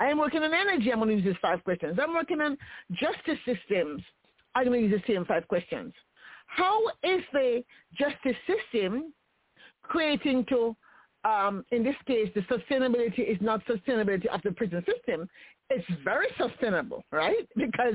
I 0.01 0.07
am 0.07 0.19
working 0.19 0.43
on 0.43 0.53
energy. 0.53 0.93
I'm 0.93 0.99
going 0.99 1.11
to 1.11 1.15
use 1.17 1.25
these 1.25 1.41
five 1.41 1.63
questions. 1.63 1.99
I'm 2.03 2.15
working 2.15 2.41
on 2.41 2.57
justice 2.93 3.39
systems. 3.47 4.03
I'm 4.55 4.67
going 4.67 4.83
to 4.83 4.89
use 4.89 5.03
the 5.07 5.13
same 5.13 5.25
five 5.25 5.47
questions. 5.47 5.93
How 6.47 6.87
is 7.03 7.23
the 7.33 7.63
justice 7.97 8.37
system 8.47 9.13
creating 9.83 10.45
to, 10.49 10.77
um, 11.25 11.65
in 11.71 11.85
this 11.85 11.97
case, 12.07 12.31
the 12.35 12.43
sustainability 12.43 13.21
is 13.21 13.39
not 13.41 13.65
sustainability 13.67 14.27
of 14.27 14.41
the 14.43 14.53
prison 14.53 14.85
system. 14.85 15.29
It's 15.71 15.87
very 16.03 16.29
sustainable, 16.39 17.05
right? 17.13 17.49
Because 17.57 17.95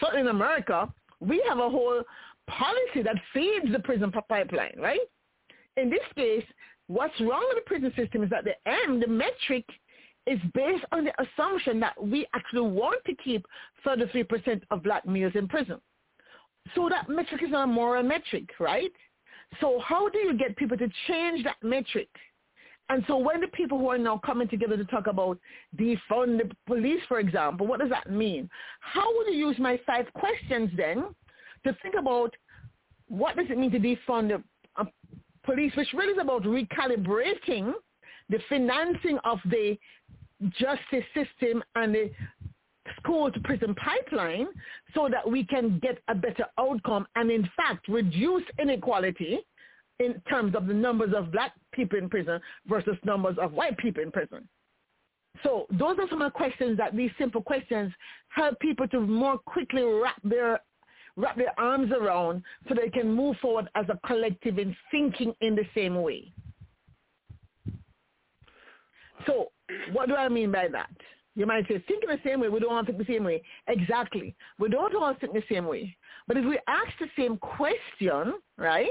certainly 0.00 0.22
in 0.22 0.28
America, 0.28 0.92
we 1.20 1.42
have 1.48 1.58
a 1.58 1.68
whole 1.68 2.02
policy 2.48 3.02
that 3.04 3.16
feeds 3.32 3.72
the 3.72 3.78
prison 3.80 4.12
pipeline, 4.12 4.74
right? 4.78 5.00
In 5.76 5.90
this 5.90 6.00
case, 6.16 6.44
what's 6.86 7.18
wrong 7.20 7.44
with 7.48 7.64
the 7.64 7.68
prison 7.68 7.92
system 7.96 8.22
is 8.22 8.30
that 8.30 8.44
the 8.44 8.54
M, 8.66 9.00
the 9.00 9.06
metric, 9.06 9.64
is 10.26 10.38
based 10.54 10.84
on 10.92 11.04
the 11.04 11.12
assumption 11.20 11.80
that 11.80 12.00
we 12.00 12.26
actually 12.34 12.70
want 12.70 13.04
to 13.06 13.14
keep 13.16 13.44
33% 13.84 14.62
of 14.70 14.82
black 14.82 15.06
males 15.06 15.32
in 15.34 15.48
prison. 15.48 15.80
So 16.74 16.88
that 16.88 17.08
metric 17.08 17.42
is 17.42 17.50
not 17.50 17.64
a 17.64 17.66
moral 17.66 18.04
metric, 18.04 18.48
right? 18.60 18.92
So 19.60 19.80
how 19.84 20.08
do 20.08 20.18
you 20.18 20.34
get 20.38 20.56
people 20.56 20.76
to 20.78 20.88
change 21.08 21.42
that 21.44 21.56
metric? 21.62 22.08
And 22.88 23.02
so 23.06 23.16
when 23.16 23.40
the 23.40 23.48
people 23.48 23.78
who 23.78 23.88
are 23.88 23.98
now 23.98 24.20
coming 24.24 24.48
together 24.48 24.76
to 24.76 24.84
talk 24.84 25.06
about 25.06 25.38
defund 25.76 26.38
the 26.38 26.50
police, 26.66 27.00
for 27.08 27.20
example, 27.20 27.66
what 27.66 27.80
does 27.80 27.90
that 27.90 28.10
mean? 28.10 28.48
How 28.80 29.16
would 29.16 29.28
you 29.28 29.48
use 29.48 29.58
my 29.58 29.80
five 29.86 30.06
questions 30.14 30.70
then 30.76 31.06
to 31.64 31.76
think 31.82 31.94
about 31.98 32.34
what 33.08 33.36
does 33.36 33.46
it 33.50 33.58
mean 33.58 33.70
to 33.70 33.78
defund 33.78 34.28
the 34.28 34.42
uh, 34.76 34.84
police, 35.44 35.72
which 35.76 35.92
really 35.92 36.12
is 36.12 36.18
about 36.20 36.42
recalibrating 36.42 37.72
the 38.28 38.38
financing 38.48 39.18
of 39.24 39.38
the 39.50 39.76
justice 40.58 41.04
system 41.14 41.62
and 41.74 41.94
the 41.94 42.10
school 42.98 43.30
to 43.30 43.40
prison 43.40 43.74
pipeline 43.74 44.46
so 44.94 45.08
that 45.10 45.28
we 45.28 45.44
can 45.44 45.78
get 45.80 45.98
a 46.08 46.14
better 46.14 46.44
outcome 46.58 47.06
and 47.16 47.30
in 47.30 47.48
fact 47.56 47.86
reduce 47.88 48.42
inequality 48.58 49.38
in 50.00 50.20
terms 50.28 50.54
of 50.54 50.66
the 50.66 50.74
numbers 50.74 51.12
of 51.16 51.30
black 51.30 51.52
people 51.72 51.98
in 51.98 52.08
prison 52.08 52.40
versus 52.66 52.96
numbers 53.04 53.36
of 53.40 53.52
white 53.52 53.76
people 53.78 54.02
in 54.02 54.10
prison. 54.10 54.48
So 55.42 55.66
those 55.70 55.98
are 55.98 56.08
some 56.08 56.20
of 56.22 56.32
the 56.32 56.36
questions 56.36 56.76
that 56.78 56.96
these 56.96 57.10
simple 57.18 57.40
questions 57.40 57.92
help 58.28 58.58
people 58.60 58.86
to 58.88 59.00
more 59.00 59.38
quickly 59.38 59.82
wrap 59.82 60.20
their 60.22 60.60
wrap 61.16 61.36
their 61.36 61.58
arms 61.58 61.92
around 61.92 62.42
so 62.68 62.74
they 62.74 62.88
can 62.88 63.12
move 63.12 63.36
forward 63.40 63.68
as 63.74 63.86
a 63.88 63.98
collective 64.06 64.58
in 64.58 64.76
thinking 64.90 65.34
in 65.40 65.54
the 65.54 65.66
same 65.74 66.00
way. 66.02 66.32
So 69.26 69.52
what 69.92 70.08
do 70.08 70.16
I 70.16 70.28
mean 70.28 70.50
by 70.50 70.68
that? 70.68 70.90
You 71.34 71.46
might 71.46 71.66
say, 71.66 71.82
think 71.88 72.04
in 72.04 72.10
the 72.10 72.20
same 72.24 72.40
way. 72.40 72.48
We 72.48 72.60
don't 72.60 72.72
all 72.72 72.84
think 72.84 72.98
the 72.98 73.04
same 73.06 73.24
way. 73.24 73.42
Exactly. 73.68 74.34
We 74.58 74.68
don't 74.68 74.94
all 74.94 75.14
think 75.18 75.32
the 75.32 75.42
same 75.50 75.66
way. 75.66 75.96
But 76.28 76.36
if 76.36 76.44
we 76.44 76.58
ask 76.68 76.90
the 77.00 77.08
same 77.16 77.38
question, 77.38 78.34
right, 78.58 78.90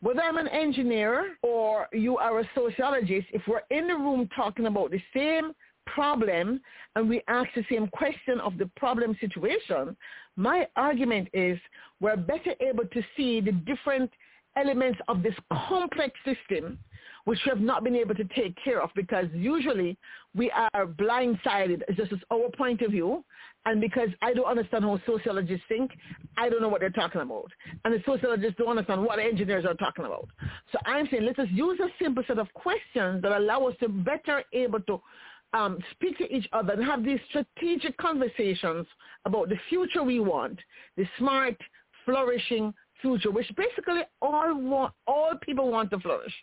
whether 0.00 0.20
I'm 0.20 0.38
an 0.38 0.48
engineer 0.48 1.36
or 1.42 1.88
you 1.92 2.16
are 2.18 2.40
a 2.40 2.50
sociologist, 2.54 3.26
if 3.32 3.42
we're 3.46 3.62
in 3.70 3.88
the 3.88 3.94
room 3.94 4.28
talking 4.34 4.66
about 4.66 4.90
the 4.90 5.02
same 5.14 5.52
problem 5.86 6.60
and 6.96 7.08
we 7.08 7.22
ask 7.28 7.48
the 7.54 7.64
same 7.70 7.88
question 7.88 8.40
of 8.40 8.58
the 8.58 8.70
problem 8.76 9.16
situation, 9.20 9.96
my 10.36 10.66
argument 10.76 11.28
is 11.32 11.58
we're 12.00 12.16
better 12.16 12.54
able 12.60 12.84
to 12.86 13.02
see 13.16 13.40
the 13.40 13.52
different 13.52 14.10
elements 14.56 14.98
of 15.08 15.22
this 15.22 15.34
complex 15.68 16.14
system 16.24 16.78
which 17.26 17.40
we 17.44 17.50
have 17.50 17.60
not 17.60 17.82
been 17.82 17.96
able 17.96 18.14
to 18.14 18.24
take 18.36 18.56
care 18.62 18.80
of 18.80 18.88
because 18.94 19.26
usually 19.34 19.98
we 20.34 20.50
are 20.52 20.86
blindsided. 20.86 21.82
It's 21.88 21.98
just 21.98 22.12
our 22.32 22.48
point 22.56 22.82
of 22.82 22.92
view. 22.92 23.24
And 23.64 23.80
because 23.80 24.10
I 24.22 24.32
don't 24.32 24.46
understand 24.46 24.84
how 24.84 25.00
sociologists 25.04 25.64
think, 25.68 25.90
I 26.36 26.48
don't 26.48 26.62
know 26.62 26.68
what 26.68 26.80
they're 26.80 26.90
talking 26.90 27.20
about. 27.20 27.50
And 27.84 27.92
the 27.92 28.02
sociologists 28.06 28.54
don't 28.58 28.68
understand 28.68 29.02
what 29.02 29.18
engineers 29.18 29.64
are 29.64 29.74
talking 29.74 30.04
about. 30.04 30.28
So 30.70 30.78
I'm 30.86 31.08
saying 31.10 31.24
let 31.24 31.38
us 31.40 31.48
use 31.50 31.80
a 31.80 31.88
simple 32.00 32.22
set 32.28 32.38
of 32.38 32.46
questions 32.54 33.22
that 33.22 33.32
allow 33.32 33.66
us 33.66 33.74
to 33.80 33.88
better 33.88 34.44
able 34.52 34.80
to 34.82 35.00
um, 35.56 35.78
speak 35.92 36.18
to 36.18 36.34
each 36.34 36.48
other 36.52 36.74
and 36.74 36.84
have 36.84 37.04
these 37.04 37.20
strategic 37.30 37.96
conversations 37.96 38.86
about 39.24 39.48
the 39.48 39.56
future 39.68 40.02
we 40.02 40.20
want, 40.20 40.58
the 40.96 41.06
smart, 41.18 41.56
flourishing 42.04 42.74
future, 43.00 43.30
which 43.30 43.50
basically 43.56 44.02
all 44.20 44.54
want, 44.54 44.92
all 45.06 45.32
people 45.42 45.70
want 45.70 45.90
to 45.90 45.98
flourish. 46.00 46.34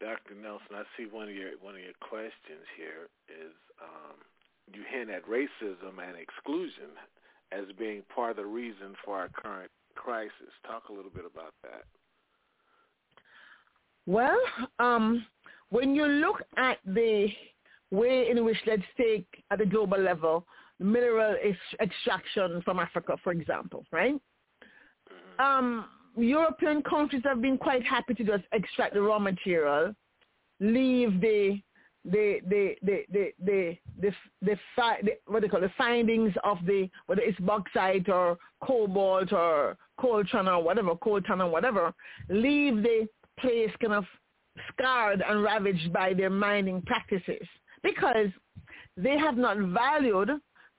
Dr. 0.00 0.34
Nelson, 0.40 0.78
I 0.78 0.84
see 0.96 1.06
one 1.10 1.28
of 1.28 1.34
your 1.34 1.58
one 1.60 1.74
of 1.74 1.82
your 1.82 1.98
questions 1.98 2.62
here 2.78 3.10
is 3.26 3.50
um, 3.82 4.14
you 4.72 4.82
hint 4.86 5.10
at 5.10 5.26
racism 5.26 5.98
and 5.98 6.14
exclusion 6.16 6.94
as 7.50 7.64
being 7.76 8.02
part 8.14 8.30
of 8.30 8.36
the 8.36 8.46
reason 8.46 8.94
for 9.04 9.18
our 9.18 9.28
current 9.28 9.70
crisis. 9.96 10.54
Talk 10.64 10.88
a 10.88 10.92
little 10.92 11.10
bit 11.10 11.24
about 11.26 11.52
that. 11.64 11.82
Well, 14.08 14.40
um, 14.78 15.26
when 15.68 15.94
you 15.94 16.06
look 16.06 16.42
at 16.56 16.78
the 16.86 17.28
way 17.90 18.30
in 18.30 18.42
which, 18.42 18.56
let's 18.66 18.80
take 18.96 19.26
at 19.50 19.58
the 19.58 19.66
global 19.66 20.00
level, 20.00 20.46
mineral 20.80 21.36
extraction 21.78 22.62
from 22.62 22.78
Africa, 22.78 23.18
for 23.22 23.32
example, 23.32 23.84
right? 23.92 24.14
Mm-hmm. 24.14 25.42
Um, 25.44 25.84
European 26.16 26.82
countries 26.82 27.20
have 27.26 27.42
been 27.42 27.58
quite 27.58 27.84
happy 27.84 28.14
to 28.14 28.24
just 28.24 28.44
extract 28.52 28.94
the 28.94 29.02
raw 29.02 29.18
material, 29.18 29.94
leave 30.58 31.20
the 31.20 31.60
the 32.06 32.40
the 32.48 32.76
the 32.80 33.04
the 33.12 33.32
the 33.42 33.78
the, 34.00 34.10
the, 34.40 34.56
the 35.02 35.12
what 35.26 35.42
they 35.42 35.48
call 35.48 35.60
the 35.60 35.70
findings 35.76 36.32
of 36.44 36.56
the 36.64 36.88
whether 37.06 37.20
it's 37.20 37.38
bauxite 37.40 38.08
or 38.08 38.38
cobalt 38.64 39.34
or 39.34 39.76
coltan 40.00 40.48
or 40.48 40.62
whatever 40.62 40.94
coltan 40.94 41.40
or 41.40 41.50
whatever, 41.50 41.92
leave 42.30 42.82
the 42.82 43.06
place 43.40 43.70
kind 43.80 43.94
of 43.94 44.04
scarred 44.72 45.22
and 45.26 45.42
ravaged 45.42 45.92
by 45.92 46.14
their 46.14 46.30
mining 46.30 46.82
practices 46.82 47.46
because 47.82 48.28
they 48.96 49.16
have 49.18 49.36
not 49.36 49.56
valued 49.58 50.30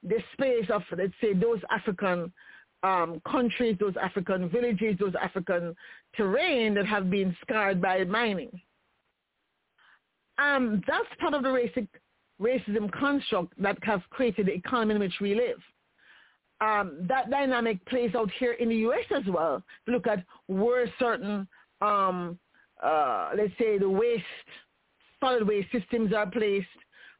the 0.03 0.17
space 0.33 0.69
of 0.69 0.81
let's 0.97 1.13
say 1.21 1.33
those 1.33 1.59
African 1.69 2.31
um, 2.83 3.21
countries, 3.29 3.77
those 3.79 3.95
African 4.01 4.49
villages, 4.49 4.95
those 4.99 5.13
African 5.21 5.75
terrain 6.15 6.73
that 6.75 6.85
have 6.85 7.09
been 7.09 7.35
scarred 7.41 7.81
by 7.81 8.03
mining. 8.05 8.51
Um, 10.37 10.81
that's 10.87 11.07
part 11.19 11.33
of 11.33 11.43
the 11.43 11.49
racic, 11.49 11.87
racism 12.41 12.91
construct 12.91 13.61
that 13.61 13.77
has 13.83 13.99
created 14.09 14.45
the 14.45 14.53
economy 14.53 14.95
in 14.95 14.99
which 15.01 15.19
we 15.19 15.35
live. 15.35 15.57
Um, 16.61 17.05
that 17.07 17.29
dynamic 17.29 17.83
plays 17.85 18.15
out 18.15 18.29
here 18.39 18.53
in 18.53 18.69
the 18.69 18.75
U.S. 18.77 19.05
as 19.15 19.23
well. 19.27 19.63
Look 19.87 20.07
at 20.07 20.23
where 20.47 20.91
certain, 20.99 21.47
um, 21.81 22.37
uh, 22.83 23.31
let's 23.35 23.53
say, 23.59 23.77
the 23.77 23.89
waste, 23.89 24.23
solid 25.19 25.47
waste 25.47 25.71
systems 25.71 26.13
are 26.13 26.29
placed, 26.29 26.67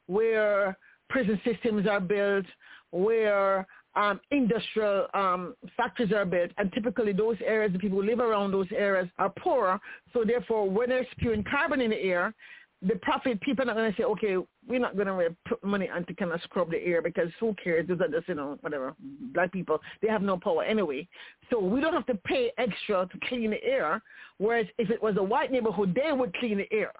where 0.06 0.76
prison 1.08 1.40
systems 1.44 1.86
are 1.86 2.00
built, 2.00 2.46
where 2.90 3.66
um, 3.96 4.20
industrial 4.30 5.06
um, 5.14 5.54
factories 5.76 6.12
are 6.12 6.24
built, 6.24 6.50
and 6.58 6.72
typically 6.72 7.12
those 7.12 7.36
areas, 7.44 7.72
the 7.72 7.78
people 7.78 8.00
who 8.00 8.06
live 8.06 8.20
around 8.20 8.52
those 8.52 8.68
areas 8.74 9.08
are 9.18 9.32
poorer. 9.38 9.78
So 10.12 10.24
therefore, 10.24 10.68
when 10.70 10.90
they're 10.90 11.06
spewing 11.12 11.44
carbon 11.50 11.80
in 11.80 11.90
the 11.90 12.00
air, 12.00 12.34
the 12.82 12.96
profit 12.96 13.40
people 13.42 13.62
are 13.62 13.66
not 13.66 13.76
going 13.76 13.90
to 13.90 13.96
say, 13.96 14.04
okay, 14.04 14.36
we're 14.66 14.80
not 14.80 14.96
going 14.96 15.06
to 15.06 15.36
put 15.46 15.62
money 15.62 15.88
on 15.88 16.04
to 16.06 16.14
kind 16.14 16.32
of 16.32 16.40
scrub 16.42 16.70
the 16.70 16.78
air 16.78 17.02
because 17.02 17.28
who 17.38 17.54
cares? 17.62 17.86
Those 17.86 17.98
just, 18.10 18.28
you 18.28 18.34
know, 18.34 18.56
whatever, 18.62 18.94
black 19.34 19.52
people, 19.52 19.80
they 20.00 20.08
have 20.08 20.22
no 20.22 20.38
power 20.38 20.64
anyway. 20.64 21.06
So 21.50 21.58
we 21.60 21.80
don't 21.80 21.92
have 21.92 22.06
to 22.06 22.14
pay 22.14 22.52
extra 22.56 23.06
to 23.06 23.18
clean 23.28 23.50
the 23.50 23.62
air, 23.62 24.02
whereas 24.38 24.66
if 24.78 24.90
it 24.90 25.02
was 25.02 25.16
a 25.18 25.22
white 25.22 25.52
neighborhood, 25.52 25.94
they 25.94 26.12
would 26.12 26.34
clean 26.36 26.58
the 26.58 26.72
air. 26.72 26.92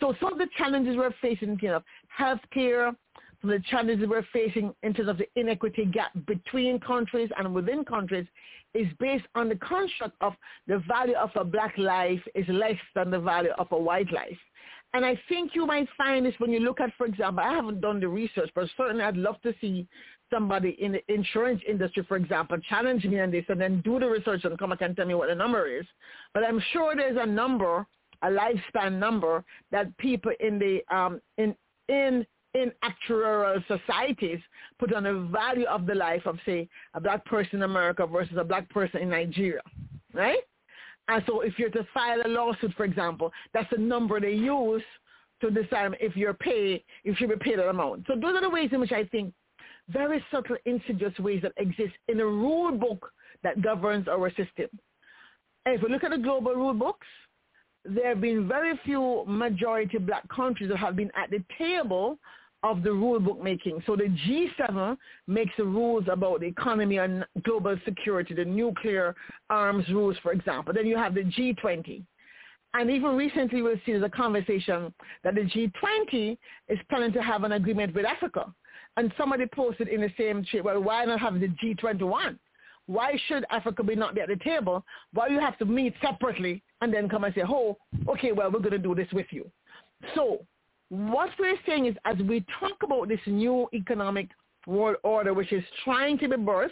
So 0.00 0.14
some 0.20 0.34
of 0.34 0.38
the 0.38 0.48
challenges 0.58 0.96
we're 0.96 1.14
facing, 1.22 1.58
you 1.62 1.68
know, 1.68 1.82
healthcare, 2.18 2.94
some 3.40 3.50
of 3.50 3.62
the 3.62 3.68
challenges 3.70 4.06
we're 4.08 4.26
facing 4.32 4.74
in 4.82 4.92
terms 4.92 5.08
of 5.08 5.18
the 5.18 5.28
inequity 5.36 5.86
gap 5.86 6.10
between 6.26 6.78
countries 6.80 7.30
and 7.38 7.54
within 7.54 7.84
countries 7.84 8.26
is 8.74 8.86
based 9.00 9.24
on 9.34 9.48
the 9.48 9.56
construct 9.56 10.14
of 10.20 10.34
the 10.66 10.82
value 10.86 11.14
of 11.14 11.30
a 11.36 11.44
black 11.44 11.76
life 11.78 12.20
is 12.34 12.46
less 12.48 12.76
than 12.94 13.10
the 13.10 13.18
value 13.18 13.52
of 13.58 13.68
a 13.70 13.78
white 13.78 14.12
life. 14.12 14.36
And 14.96 15.04
I 15.04 15.20
think 15.28 15.54
you 15.54 15.66
might 15.66 15.86
find 15.98 16.24
this 16.24 16.32
when 16.38 16.50
you 16.50 16.60
look 16.60 16.80
at, 16.80 16.90
for 16.96 17.04
example, 17.04 17.44
I 17.44 17.52
haven't 17.52 17.82
done 17.82 18.00
the 18.00 18.08
research, 18.08 18.48
but 18.54 18.66
certainly 18.78 19.04
I'd 19.04 19.14
love 19.14 19.38
to 19.42 19.52
see 19.60 19.86
somebody 20.32 20.70
in 20.80 20.92
the 20.92 21.12
insurance 21.12 21.60
industry, 21.68 22.02
for 22.08 22.16
example, 22.16 22.56
challenge 22.66 23.04
me 23.04 23.20
on 23.20 23.30
this 23.30 23.44
and 23.50 23.60
then 23.60 23.82
do 23.82 24.00
the 24.00 24.08
research 24.08 24.44
and 24.44 24.58
come 24.58 24.70
back 24.70 24.80
and 24.80 24.96
tell 24.96 25.04
me 25.04 25.12
what 25.12 25.28
the 25.28 25.34
number 25.34 25.66
is. 25.66 25.84
But 26.32 26.44
I'm 26.44 26.62
sure 26.72 26.96
there's 26.96 27.18
a 27.20 27.26
number, 27.26 27.86
a 28.22 28.28
lifespan 28.28 28.98
number 28.98 29.44
that 29.70 29.94
people 29.98 30.32
in 30.40 30.58
the 30.58 30.80
um, 30.90 31.20
in 31.36 31.54
in 31.90 32.26
in 32.54 32.72
actuarial 32.82 33.62
societies 33.68 34.40
put 34.78 34.94
on 34.94 35.02
the 35.02 35.28
value 35.30 35.66
of 35.66 35.84
the 35.84 35.94
life 35.94 36.24
of, 36.24 36.38
say, 36.46 36.70
a 36.94 37.00
black 37.02 37.22
person 37.26 37.56
in 37.56 37.62
America 37.64 38.06
versus 38.06 38.38
a 38.38 38.44
black 38.44 38.66
person 38.70 39.02
in 39.02 39.10
Nigeria, 39.10 39.60
right? 40.14 40.38
And 41.08 41.22
so 41.26 41.40
if 41.40 41.58
you're 41.58 41.70
to 41.70 41.86
file 41.94 42.20
a 42.24 42.28
lawsuit, 42.28 42.72
for 42.76 42.84
example, 42.84 43.32
that's 43.54 43.70
the 43.70 43.78
number 43.78 44.20
they 44.20 44.32
use 44.32 44.82
to 45.40 45.50
decide 45.50 45.96
if 46.00 46.16
you're 46.16 46.34
paid, 46.34 46.82
if 47.04 47.20
you 47.20 47.28
be 47.28 47.36
paid 47.36 47.58
an 47.58 47.68
amount. 47.68 48.04
So 48.06 48.14
those 48.14 48.34
are 48.34 48.40
the 48.40 48.50
ways 48.50 48.70
in 48.72 48.80
which 48.80 48.92
I 48.92 49.04
think 49.04 49.32
very 49.88 50.24
subtle, 50.30 50.56
insidious 50.64 51.16
ways 51.18 51.42
that 51.42 51.52
exist 51.58 51.92
in 52.08 52.20
a 52.20 52.26
rule 52.26 52.72
book 52.72 53.12
that 53.42 53.62
governs 53.62 54.08
our 54.08 54.30
system. 54.30 54.68
And 55.64 55.74
if 55.74 55.82
we 55.82 55.88
look 55.88 56.04
at 56.04 56.10
the 56.10 56.18
global 56.18 56.54
rule 56.54 56.74
books, 56.74 57.06
there 57.84 58.08
have 58.08 58.20
been 58.20 58.48
very 58.48 58.78
few 58.84 59.24
majority 59.26 59.98
black 59.98 60.28
countries 60.28 60.70
that 60.70 60.78
have 60.78 60.96
been 60.96 61.10
at 61.14 61.30
the 61.30 61.42
table 61.56 62.18
of 62.62 62.82
the 62.82 62.92
rule 62.92 63.20
book 63.20 63.42
making. 63.42 63.82
So 63.86 63.96
the 63.96 64.14
G7 64.26 64.96
makes 65.26 65.52
the 65.56 65.64
rules 65.64 66.04
about 66.10 66.40
the 66.40 66.46
economy 66.46 66.98
and 66.98 67.24
global 67.44 67.76
security, 67.84 68.34
the 68.34 68.44
nuclear 68.44 69.14
arms 69.50 69.88
rules, 69.88 70.16
for 70.22 70.32
example. 70.32 70.72
Then 70.74 70.86
you 70.86 70.96
have 70.96 71.14
the 71.14 71.22
G20. 71.22 72.02
And 72.74 72.90
even 72.90 73.16
recently 73.16 73.62
we'll 73.62 73.76
see 73.86 73.92
there's 73.92 74.02
a 74.02 74.08
conversation 74.08 74.92
that 75.24 75.34
the 75.34 75.42
G20 75.42 76.36
is 76.68 76.78
planning 76.90 77.12
to 77.12 77.22
have 77.22 77.44
an 77.44 77.52
agreement 77.52 77.94
with 77.94 78.04
Africa. 78.04 78.52
And 78.96 79.12
somebody 79.16 79.46
posted 79.46 79.88
in 79.88 80.00
the 80.00 80.10
same 80.18 80.44
tweet, 80.50 80.64
well, 80.64 80.82
why 80.82 81.04
not 81.04 81.20
have 81.20 81.38
the 81.40 81.48
G21? 81.48 82.38
Why 82.86 83.18
should 83.26 83.44
Africa 83.50 83.82
be 83.82 83.96
not 83.96 84.14
be 84.14 84.20
at 84.20 84.28
the 84.28 84.36
table? 84.36 84.84
Why 85.12 85.28
you 85.28 85.40
have 85.40 85.58
to 85.58 85.64
meet 85.64 85.94
separately 86.00 86.62
and 86.80 86.92
then 86.92 87.08
come 87.08 87.24
and 87.24 87.34
say, 87.34 87.42
oh, 87.46 87.76
okay, 88.08 88.32
well, 88.32 88.50
we're 88.50 88.60
going 88.60 88.70
to 88.70 88.78
do 88.78 88.94
this 88.94 89.08
with 89.12 89.26
you. 89.30 89.50
So 90.14 90.44
what 90.88 91.30
we're 91.38 91.58
saying 91.66 91.86
is 91.86 91.96
as 92.04 92.16
we 92.28 92.44
talk 92.60 92.82
about 92.82 93.08
this 93.08 93.20
new 93.26 93.68
economic 93.74 94.28
world 94.66 94.96
order, 95.02 95.34
which 95.34 95.52
is 95.52 95.64
trying 95.84 96.18
to 96.18 96.28
be 96.28 96.36
birthed, 96.36 96.70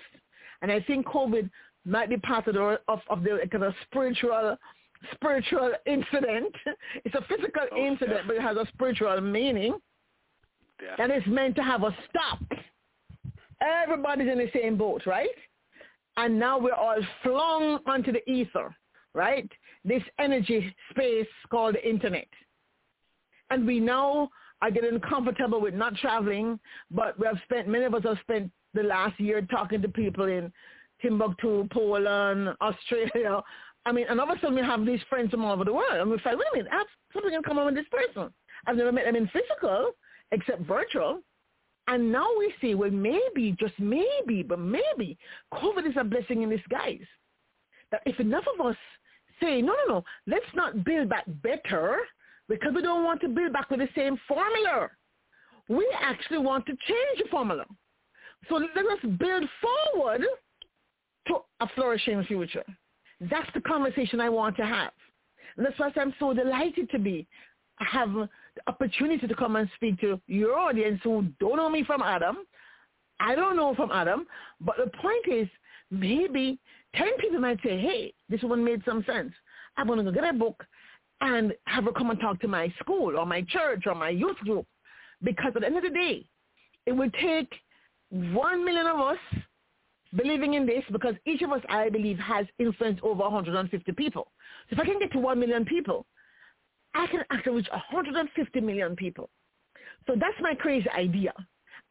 and 0.63 0.71
I 0.71 0.81
think 0.81 1.07
COVID 1.07 1.51
might 1.85 2.09
be 2.09 2.17
part 2.19 2.47
of 2.49 2.55
the, 2.55 2.81
of, 2.89 3.01
of 3.11 3.23
the 3.23 3.41
kind 3.51 3.65
of 3.65 3.75
spiritual 3.87 4.57
spiritual 5.15 5.73
incident. 5.87 6.55
It's 7.05 7.15
a 7.15 7.23
physical 7.29 7.63
Oh, 7.73 7.77
incident, 7.77 8.23
but 8.27 8.37
it 8.37 8.43
has 8.43 8.57
a 8.57 8.67
spiritual 8.73 9.21
meaning. 9.21 9.75
And 10.99 11.13
it's 11.13 11.27
meant 11.27 11.57
to 11.57 11.63
have 11.63 11.83
a 11.83 11.97
stop. 12.09 12.41
Everybody's 13.61 14.31
in 14.31 14.39
the 14.39 14.51
same 14.55 14.77
boat, 14.77 15.03
right? 15.07 15.29
And 16.17 16.39
now 16.39 16.59
we're 16.59 16.73
all 16.73 16.97
flung 17.23 17.81
onto 17.87 18.13
the 18.13 18.29
ether, 18.31 18.75
right? 19.15 19.49
This 19.85 20.03
energy 20.19 20.75
space 20.91 21.27
called 21.51 21.75
the 21.75 21.89
internet. 21.89 22.29
And 23.51 23.67
we 23.67 23.81
now 23.81 24.31
are 24.63 24.71
getting 24.71 24.99
comfortable 25.01 25.61
with 25.61 25.75
not 25.75 25.97
traveling, 25.97 26.59
but 26.91 27.19
we 27.19 27.27
have 27.27 27.39
spent, 27.45 27.69
many 27.69 27.85
of 27.85 27.95
us 27.95 28.03
have 28.05 28.19
spent 28.21 28.51
the 28.73 28.83
last 28.83 29.19
year 29.21 29.43
talking 29.43 29.83
to 29.83 29.89
people 29.89 30.25
in 30.25 30.53
Timbuktu, 31.03 31.69
Poland, 31.71 32.57
Australia. 32.61 33.43
I 33.87 33.93
mean, 33.93 34.07
and 34.09 34.21
all 34.21 34.31
of 34.31 34.37
a 34.37 34.41
sudden 34.41 34.57
we 34.57 34.63
have 34.63 34.87
these 34.87 35.01
friends 35.09 35.31
from 35.31 35.45
all 35.45 35.53
over 35.53 35.65
the 35.65 35.73
world. 35.73 36.01
And 36.01 36.11
we 36.11 36.19
find, 36.19 36.39
wait 36.39 36.47
a 36.53 36.57
minute, 36.57 36.73
I 36.73 36.79
have 36.79 36.87
something 37.13 37.33
in 37.33 37.43
common 37.43 37.67
with 37.67 37.75
this 37.75 37.87
person. 37.91 38.33
I've 38.67 38.77
never 38.77 38.93
met 38.93 39.05
them 39.05 39.17
in 39.17 39.29
physical, 39.29 39.91
except 40.33 40.63
virtual. 40.63 41.21
And 41.87 42.11
now 42.11 42.27
we 42.39 42.53
see, 42.61 42.75
well, 42.75 42.91
maybe, 42.91 43.55
just 43.61 43.75
maybe, 43.79 44.43
but 44.43 44.59
maybe, 44.59 45.19
COVID 45.53 45.87
is 45.87 45.95
a 45.99 46.05
blessing 46.05 46.43
in 46.43 46.49
disguise. 46.49 47.05
That 47.91 48.01
if 48.07 48.19
enough 48.19 48.45
of 48.55 48.67
us 48.67 48.77
say, 49.41 49.61
no, 49.61 49.75
no, 49.87 49.95
no, 49.95 50.05
let's 50.27 50.47
not 50.55 50.85
build 50.85 51.11
back 51.11 51.25
better 51.43 51.99
because 52.49 52.73
we 52.75 52.83
don't 52.83 53.05
want 53.05 53.21
to 53.23 53.29
build 53.29 53.53
back 53.53 53.71
with 53.71 53.81
the 53.81 53.89
same 53.95 54.19
formula. 54.29 54.91
We 55.69 55.87
actually 56.01 56.39
want 56.39 56.67
to 56.67 56.73
change 56.73 57.19
the 57.19 57.29
formula. 57.31 57.65
So 58.49 58.57
let 58.57 58.85
us 58.85 58.99
build 59.19 59.49
forward 59.63 60.23
to 61.29 61.37
a 61.61 61.69
flourishing 61.75 62.23
future. 62.25 62.65
That's 63.21 63.49
the 63.55 63.61
conversation 63.63 64.21
I 64.21 64.29
want 64.29 64.57
to 64.57 64.67
have. 64.67 64.93
And 65.57 65.65
that's 65.65 65.79
why 65.79 65.91
I'm 65.97 66.15
so 66.19 66.35
delighted 66.35 66.91
to 66.91 66.99
be 66.99 67.27
have 67.79 68.13
the 68.13 68.29
opportunity 68.67 69.27
to 69.27 69.35
come 69.35 69.57
and 69.57 69.69
speak 69.75 70.01
to 70.01 70.21
your 70.27 70.57
audience 70.57 71.01
who 71.03 71.27
don't 71.41 71.57
know 71.57 71.69
me 71.69 71.83
from 71.85 72.03
Adam. 72.03 72.39
I 73.21 73.35
don't 73.35 73.57
know 73.57 73.75
from 73.75 73.91
Adam, 73.91 74.27
but 74.61 74.77
the 74.77 74.91
point 74.99 75.27
is 75.29 75.49
maybe 75.91 76.59
10 76.97 77.09
people 77.19 77.41
might 77.41 77.59
say, 77.65 77.81
hey, 77.81 78.13
this 78.29 78.43
one 78.43 78.65
made 78.65 78.83
some 78.85 79.05
sense. 79.05 79.33
I'm 79.77 79.87
going 79.87 79.99
to 79.99 80.05
go 80.05 80.13
get 80.13 80.29
a 80.29 80.37
book 80.37 80.65
and 81.21 81.53
have 81.67 81.85
her 81.85 81.93
come 81.93 82.11
and 82.11 82.21
talk 82.21 82.41
to 82.41 82.49
my 82.49 82.73
school 82.81 83.17
or 83.19 83.27
my 83.27 83.43
church 83.49 83.85
or 83.87 83.95
my 83.95 84.11
youth 84.11 84.37
group. 84.39 84.67
Because 85.23 85.53
at 85.55 85.61
the 85.61 85.67
end 85.67 85.77
of 85.77 85.83
the 85.83 85.91
day, 85.91 86.27
it 86.87 86.93
will 86.93 87.11
take 87.23 87.51
one 88.11 88.65
million 88.65 88.87
of 88.87 89.01
us 89.01 89.19
believing 90.17 90.55
in 90.55 90.67
this 90.67 90.85
because 90.93 91.15
each 91.27 91.43
of 91.43 91.51
us, 91.51 91.61
I 91.69 91.89
believe, 91.89 92.19
has 92.19 92.47
influence 92.59 93.01
over 93.03 93.23
150 93.23 93.93
people. 93.93 94.31
So 94.69 94.75
if 94.75 94.81
I 94.81 94.85
can 94.85 94.99
get 94.99 95.13
to 95.13 95.19
one 95.19 95.41
million 95.41 95.65
people, 95.65 96.07
I 96.95 97.07
can 97.09 97.25
actually 97.31 97.57
reach 97.57 97.69
150 97.71 98.61
million 98.61 98.95
people. 98.95 99.31
So 100.07 100.15
that's 100.15 100.37
my 100.41 100.55
crazy 100.55 100.89
idea. 100.91 101.33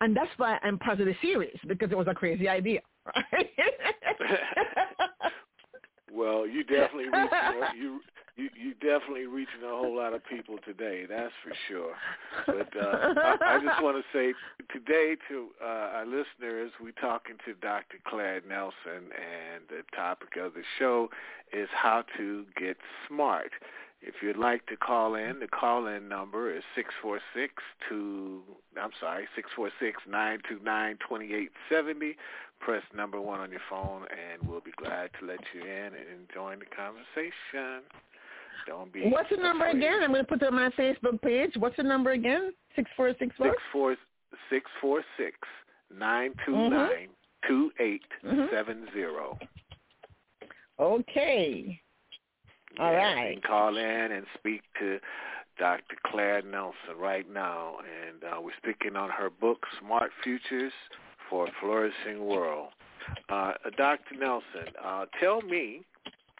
And 0.01 0.15
that's 0.15 0.29
why 0.37 0.59
I'm 0.63 0.77
part 0.79 0.99
of 0.99 1.07
the 1.07 1.15
series, 1.21 1.57
because 1.67 1.91
it 1.91 1.97
was 1.97 2.07
a 2.07 2.13
crazy 2.13 2.47
idea. 2.47 2.81
Right? 3.15 3.49
Well, 6.13 6.47
you 6.47 6.63
definitely 6.63 7.05
reaching 7.05 7.31
a, 7.31 7.77
you 7.77 7.99
you 8.35 8.49
you 8.55 8.73
definitely 8.75 9.27
reaching 9.27 9.63
a 9.63 9.69
whole 9.69 9.95
lot 9.95 10.13
of 10.13 10.25
people 10.25 10.57
today. 10.65 11.05
That's 11.07 11.33
for 11.43 11.53
sure. 11.67 11.93
But 12.47 12.69
uh, 12.75 13.13
I, 13.21 13.37
I 13.41 13.59
just 13.63 13.83
want 13.83 13.97
to 13.97 14.03
say 14.11 14.33
today 14.71 15.15
to 15.29 15.49
uh, 15.61 15.65
our 15.65 16.05
listeners, 16.05 16.71
we're 16.81 16.91
talking 16.99 17.35
to 17.45 17.53
Dr. 17.55 17.97
Claire 18.07 18.41
Nelson, 18.47 19.11
and 19.13 19.63
the 19.69 19.83
topic 19.95 20.29
of 20.43 20.53
the 20.55 20.63
show 20.79 21.09
is 21.51 21.69
how 21.73 22.03
to 22.17 22.45
get 22.59 22.77
smart. 23.07 23.51
If 24.05 24.15
you'd 24.21 24.37
like 24.37 24.65
to 24.65 24.75
call 24.75 25.15
in, 25.15 25.39
the 25.39 25.47
call-in 25.47 26.09
number 26.09 26.53
is 26.53 26.61
six 26.75 26.89
four 27.01 27.21
six 27.33 27.53
two. 27.87 28.41
I'm 28.81 28.91
sorry, 28.99 29.25
six 29.33 29.49
four 29.55 29.71
six 29.79 30.01
nine 30.09 30.39
two 30.47 30.59
nine 30.63 30.97
twenty 31.07 31.33
eight 31.33 31.51
seventy. 31.71 32.17
Press 32.59 32.83
number 32.93 33.19
one 33.21 33.39
on 33.39 33.49
your 33.49 33.61
phone, 33.69 34.03
and 34.11 34.47
we'll 34.47 34.61
be 34.61 34.71
glad 34.77 35.09
to 35.19 35.25
let 35.25 35.39
you 35.53 35.61
in 35.61 35.93
and 35.93 36.27
join 36.33 36.59
the 36.59 36.65
conversation. 36.65 37.83
Don't 38.67 38.91
be. 38.91 39.09
What's 39.09 39.29
the 39.29 39.37
number 39.37 39.67
afraid. 39.67 39.83
again? 39.83 40.03
I'm 40.03 40.11
going 40.11 40.23
to 40.23 40.27
put 40.27 40.41
it 40.41 40.47
on 40.47 40.55
my 40.55 40.69
Facebook 40.71 41.21
page. 41.21 41.51
What's 41.57 41.77
the 41.77 41.83
number 41.83 42.11
again? 42.11 42.53
Six 42.75 42.89
four 42.97 43.13
six 43.19 43.35
four. 43.37 43.47
Six 43.47 43.61
four 43.71 43.95
six 44.49 44.65
four 44.81 45.03
six 45.17 45.37
nine 45.97 46.33
two 46.45 46.51
nine 46.51 47.07
mm-hmm. 47.07 47.47
two 47.47 47.71
eight 47.79 48.03
seven 48.51 48.87
zero. 48.93 49.37
Okay. 50.79 51.79
All 52.79 52.91
Yeah, 52.91 53.13
right. 53.13 53.41
Can 53.41 53.41
call 53.41 53.77
in 53.77 54.11
and 54.11 54.25
speak 54.37 54.61
to 54.79 54.99
Dr. 55.59 55.95
Claire 56.05 56.41
Nelson 56.41 56.97
right 56.97 57.29
now, 57.31 57.75
and 57.79 58.23
uh, 58.23 58.41
we're 58.41 58.51
speaking 58.57 58.95
on 58.95 59.09
her 59.09 59.29
book, 59.29 59.59
Smart 59.79 60.11
Futures 60.23 60.73
for 61.29 61.45
a 61.47 61.51
Flourishing 61.59 62.25
World. 62.25 62.69
Uh, 63.29 63.53
Dr. 63.77 64.15
Nelson, 64.19 64.73
uh, 64.83 65.05
tell 65.21 65.41
me, 65.41 65.81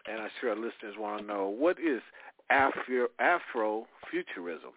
and 0.07 0.21
I'm 0.21 0.29
sure 0.41 0.51
our 0.51 0.55
listeners 0.55 0.95
want 0.97 1.21
to 1.21 1.27
know, 1.27 1.47
what 1.47 1.77
is 1.79 2.01
Afro 2.49 3.07
Afrofuturism? 3.21 4.73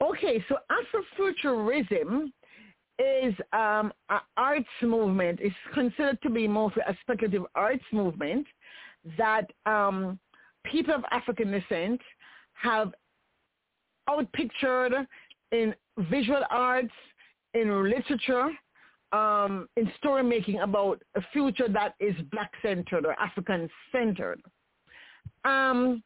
Okay, 0.00 0.42
so 0.48 0.56
Afrofuturism 0.70 2.30
is 2.98 3.34
um, 3.52 3.92
an 4.10 4.20
arts 4.36 4.66
movement. 4.82 5.40
It's 5.42 5.54
considered 5.74 6.20
to 6.22 6.30
be 6.30 6.48
mostly 6.48 6.82
a 6.86 6.96
speculative 7.02 7.44
arts 7.54 7.84
movement 7.92 8.46
that 9.16 9.46
um, 9.66 10.18
people 10.64 10.94
of 10.94 11.04
African 11.10 11.50
descent 11.50 12.00
have 12.54 12.92
outpictured 14.08 15.06
in 15.52 15.74
visual 16.10 16.42
arts, 16.50 16.92
in 17.54 17.90
literature, 17.90 18.50
um, 19.12 19.68
in 19.76 19.90
story 19.96 20.22
making 20.22 20.60
about 20.60 21.02
a 21.16 21.22
future 21.32 21.68
that 21.68 21.94
is 22.00 22.14
black-centered 22.30 23.06
or 23.06 23.18
African-centered. 23.18 24.40
Um, 25.44 26.02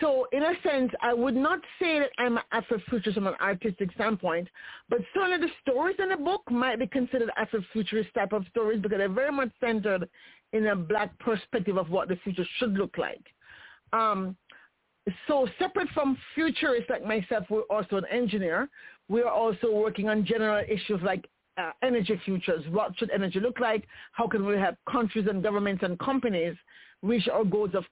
so 0.00 0.26
in 0.32 0.42
a 0.42 0.52
sense, 0.62 0.90
I 1.02 1.12
would 1.12 1.36
not 1.36 1.60
say 1.78 1.98
that 1.98 2.10
I'm 2.18 2.38
Afrofuturist 2.52 3.14
from 3.14 3.26
an 3.26 3.34
artistic 3.40 3.92
standpoint, 3.92 4.48
but 4.88 5.00
certainly 5.12 5.46
the 5.46 5.52
stories 5.60 5.96
in 5.98 6.08
the 6.08 6.16
book 6.16 6.42
might 6.50 6.78
be 6.78 6.86
considered 6.86 7.30
Afrofuturist 7.38 8.12
type 8.14 8.32
of 8.32 8.44
stories 8.50 8.80
because 8.80 8.98
they're 8.98 9.08
very 9.08 9.32
much 9.32 9.50
centered 9.60 10.08
in 10.52 10.66
a 10.68 10.76
black 10.76 11.16
perspective 11.18 11.76
of 11.76 11.90
what 11.90 12.08
the 12.08 12.16
future 12.16 12.46
should 12.58 12.72
look 12.72 12.96
like. 12.96 13.24
Um, 13.92 14.36
so 15.28 15.46
separate 15.58 15.88
from 15.90 16.16
futurists 16.34 16.88
like 16.88 17.04
myself, 17.04 17.44
we're 17.50 17.62
also 17.62 17.96
an 17.96 18.06
engineer. 18.10 18.70
We're 19.08 19.28
also 19.28 19.70
working 19.70 20.08
on 20.08 20.24
general 20.24 20.64
issues 20.66 21.00
like 21.02 21.28
uh, 21.58 21.72
energy 21.82 22.18
futures. 22.24 22.64
What 22.70 22.98
should 22.98 23.10
energy 23.10 23.38
look 23.38 23.60
like? 23.60 23.86
How 24.12 24.26
can 24.26 24.46
we 24.46 24.56
help 24.56 24.76
countries 24.90 25.26
and 25.28 25.42
governments 25.42 25.82
and 25.84 25.98
companies 25.98 26.56
reach 27.04 27.28
our 27.28 27.44
goals 27.44 27.70
of 27.74 27.84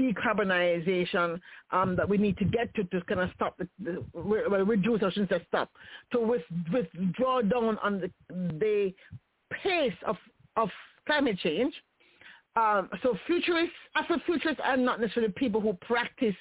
decarbonization 0.00 1.40
um, 1.70 1.96
that 1.96 2.08
we 2.08 2.18
need 2.18 2.36
to 2.38 2.44
get 2.44 2.74
to 2.74 2.84
to 2.84 3.00
kind 3.02 3.20
of 3.20 3.30
stop 3.34 3.56
the, 3.58 3.68
the 3.82 4.64
reduce, 4.64 5.02
I 5.02 5.10
shouldn't 5.10 5.30
say 5.30 5.44
stop, 5.48 5.70
to 6.12 6.20
with, 6.20 6.42
withdraw 6.72 7.40
down 7.42 7.78
on 7.82 8.00
the, 8.00 8.10
the 8.58 8.92
pace 9.62 9.92
of, 10.06 10.16
of 10.56 10.68
climate 11.06 11.38
change. 11.38 11.74
Um, 12.56 12.88
so 13.02 13.16
futurists, 13.26 13.74
Afrofuturists 13.96 14.60
are 14.62 14.76
not 14.76 15.00
necessarily 15.00 15.32
people 15.32 15.60
who 15.60 15.72
practice 15.74 16.36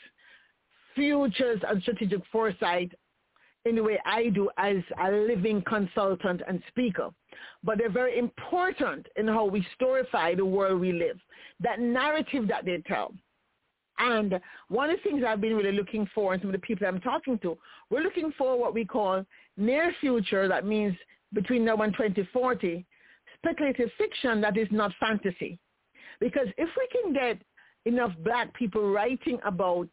futures 0.95 1.59
and 1.67 1.81
strategic 1.81 2.21
foresight 2.31 2.91
in 3.65 3.75
the 3.75 3.83
way 3.83 3.99
I 4.05 4.29
do 4.29 4.49
as 4.57 4.77
a 5.01 5.11
living 5.11 5.63
consultant 5.67 6.41
and 6.47 6.61
speaker. 6.67 7.09
But 7.63 7.77
they're 7.77 7.89
very 7.89 8.17
important 8.19 9.07
in 9.15 9.27
how 9.27 9.45
we 9.45 9.65
storify 9.79 10.35
the 10.35 10.45
world 10.45 10.81
we 10.81 10.91
live, 10.91 11.19
that 11.61 11.79
narrative 11.79 12.47
that 12.49 12.65
they 12.65 12.83
tell. 12.85 13.13
And 13.99 14.39
one 14.69 14.89
of 14.89 14.97
the 14.97 15.09
things 15.09 15.23
I've 15.25 15.41
been 15.41 15.55
really 15.55 15.71
looking 15.71 16.09
for 16.13 16.33
in 16.33 16.39
some 16.41 16.49
of 16.49 16.53
the 16.53 16.59
people 16.59 16.87
I'm 16.87 16.99
talking 16.99 17.37
to, 17.39 17.57
we're 17.89 18.01
looking 18.01 18.33
for 18.37 18.59
what 18.59 18.73
we 18.73 18.85
call 18.85 19.25
near 19.55 19.93
future, 20.01 20.47
that 20.47 20.65
means 20.65 20.95
between 21.33 21.63
now 21.65 21.77
and 21.77 21.93
2040, 21.93 22.85
speculative 23.37 23.89
fiction 23.97 24.41
that 24.41 24.57
is 24.57 24.67
not 24.71 24.91
fantasy. 24.99 25.59
Because 26.19 26.47
if 26.57 26.69
we 26.77 26.87
can 26.91 27.13
get 27.13 27.41
enough 27.85 28.11
black 28.23 28.53
people 28.55 28.91
writing 28.91 29.39
about 29.45 29.87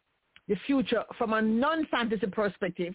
the 0.47 0.55
future 0.65 1.03
from 1.17 1.33
a 1.33 1.41
non-fantasy 1.41 2.27
perspective, 2.27 2.93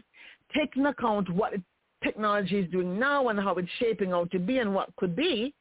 taking 0.55 0.87
account 0.87 1.33
what 1.33 1.55
technology 2.03 2.59
is 2.59 2.71
doing 2.71 2.99
now 2.99 3.29
and 3.29 3.39
how 3.39 3.55
it's 3.55 3.69
shaping 3.79 4.13
out 4.13 4.31
to 4.31 4.39
be 4.39 4.59
and 4.59 4.75
what 4.75 4.95
could 4.97 5.17
be, 5.17 5.55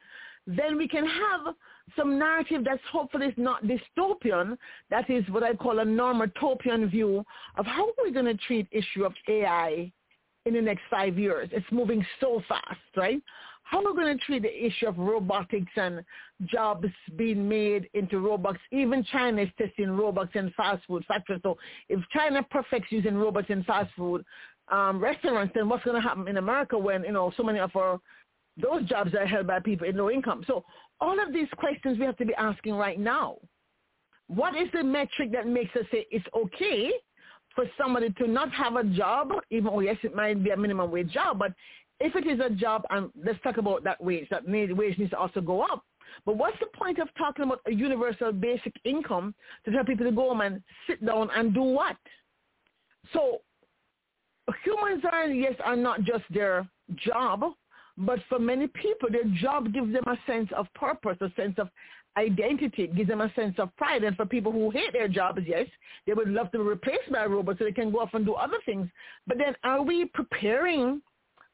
then 0.48 0.78
we 0.78 0.88
can 0.88 1.06
have 1.06 1.56
some 1.96 2.20
narrative 2.20 2.64
that's 2.64 2.82
hopefully 2.92 3.34
not 3.38 3.64
dystopian. 3.64 4.58
That 4.90 5.10
is 5.10 5.24
what 5.30 5.44
I 5.44 5.54
call 5.54 5.80
a 5.80 5.86
normotopian 5.86 6.90
view 6.90 7.24
of 7.58 7.66
how 7.66 7.90
we're 7.98 8.12
going 8.12 8.26
to 8.26 8.38
treat 8.46 8.68
issue 8.72 9.06
of 9.06 9.14
AI 9.28 9.92
in 10.46 10.54
the 10.54 10.62
next 10.62 10.84
five 10.90 11.18
years. 11.18 11.50
It's 11.52 11.66
moving 11.72 12.06
so 12.20 12.42
fast, 12.48 12.80
right? 12.96 13.22
How 13.64 13.84
are 13.84 13.94
we 13.94 14.00
going 14.00 14.18
to 14.18 14.24
treat 14.24 14.44
the 14.44 14.66
issue 14.66 14.88
of 14.88 14.98
robotics 15.00 15.72
and 15.76 16.04
jobs 16.46 16.88
being 17.16 17.50
made 17.50 17.90
into 17.96 18.20
robots? 18.20 18.60
Even 18.72 19.04
China 19.12 19.42
is 19.42 19.50
testing 19.58 19.90
robots 19.90 20.32
in 20.36 20.54
fast 20.56 20.86
food 20.86 21.04
factories. 21.08 21.42
So 21.42 21.58
if 21.90 22.00
China 22.14 22.44
perfects 22.44 22.92
using 22.92 23.16
robots 23.16 23.48
in 23.50 23.64
fast 23.64 23.90
food 23.98 24.24
um, 24.72 25.00
restaurants, 25.00 25.54
then 25.56 25.70
what's 25.70 25.84
going 25.84 26.02
to 26.02 26.08
happen 26.08 26.28
in 26.28 26.38
America 26.38 26.78
when, 26.78 27.04
you 27.04 27.12
know, 27.12 27.32
so 27.38 27.44
many 27.44 27.60
of 27.60 27.76
our, 27.76 28.00
those 28.62 28.84
jobs 28.86 29.14
are 29.14 29.26
held 29.26 29.48
by 29.48 29.60
people 29.60 29.88
in 29.88 29.98
low 29.98 30.10
income? 30.10 30.44
So 30.48 30.64
all 31.00 31.20
of 31.22 31.34
these 31.34 31.48
questions 31.58 32.00
we 32.00 32.06
have 32.06 32.18
to 32.18 32.26
be 32.26 32.34
asking 32.36 32.76
right 32.76 33.00
now. 33.00 33.38
What 34.28 34.56
is 34.56 34.68
the 34.74 34.84
metric 34.84 35.32
that 35.34 35.48
makes 35.48 35.76
us 35.76 35.86
say 35.92 36.08
it's 36.10 36.26
okay 36.36 36.92
for 37.54 37.66
somebody 37.78 38.10
to 38.12 38.28
not 38.28 38.52
have 38.52 38.76
a 38.76 38.84
job, 38.84 39.32
even 39.52 39.66
though 39.66 39.80
yes, 39.80 39.98
it 40.04 40.16
might 40.16 40.44
be 40.44 40.50
a 40.50 40.58
minimum 40.58 40.92
wage 40.92 41.12
job, 41.12 41.40
but 41.40 41.54
if 42.00 42.16
it 42.16 42.28
is 42.28 42.40
a 42.40 42.50
job, 42.50 42.84
and 42.90 43.10
let's 43.24 43.40
talk 43.42 43.58
about 43.58 43.84
that 43.84 44.04
wage, 44.04 44.28
that 44.30 44.44
wage 44.46 44.98
needs 44.98 45.12
to 45.12 45.18
also 45.18 45.42
go 45.42 45.62
up. 45.62 45.84
But 46.26 46.38
what's 46.38 46.60
the 46.60 46.68
point 46.78 47.00
of 47.00 47.08
talking 47.18 47.46
about 47.46 47.62
a 47.68 47.72
universal 47.72 48.32
basic 48.32 48.74
income 48.84 49.34
to 49.64 49.72
tell 49.72 49.86
people 49.86 50.06
to 50.06 50.12
go 50.12 50.30
home 50.30 50.42
and 50.42 50.62
sit 50.88 51.06
down 51.06 51.30
and 51.36 51.54
do 51.54 51.62
what? 51.62 51.96
So 53.14 53.42
humans 54.64 55.04
are, 55.12 55.28
yes, 55.28 55.54
are 55.64 55.76
not 55.76 56.04
just 56.04 56.24
their 56.30 56.68
job, 56.96 57.44
but 57.98 58.20
for 58.30 58.40
many 58.40 58.68
people, 58.68 59.10
their 59.10 59.24
job 59.42 59.74
gives 59.74 59.92
them 59.94 60.04
a 60.08 60.18
sense 60.26 60.50
of 60.56 60.68
purpose, 60.74 61.18
a 61.22 61.32
sense 61.36 61.56
of 61.58 61.70
identity, 62.18 62.88
gives 62.88 63.10
them 63.10 63.22
a 63.22 63.34
sense 63.34 63.56
of 63.58 63.76
pride. 63.78 64.04
And 64.04 64.16
for 64.16 64.26
people 64.26 64.52
who 64.52 64.70
hate 64.70 64.94
their 64.94 65.08
jobs, 65.08 65.42
yes, 65.46 65.68
they 66.06 66.14
would 66.14 66.30
love 66.30 66.52
to 66.52 66.60
be 66.60 66.64
replaced 66.64 67.12
by 67.12 67.24
a 67.24 67.30
robot 67.30 67.58
so 67.58 67.66
they 67.66 67.72
can 67.72 67.92
go 67.92 68.00
off 68.00 68.14
and 68.14 68.26
do 68.26 68.34
other 68.34 68.58
things. 68.66 68.90
But 69.28 69.38
then 69.38 69.56
are 69.64 69.82
we 69.82 70.06
preparing 70.06 71.02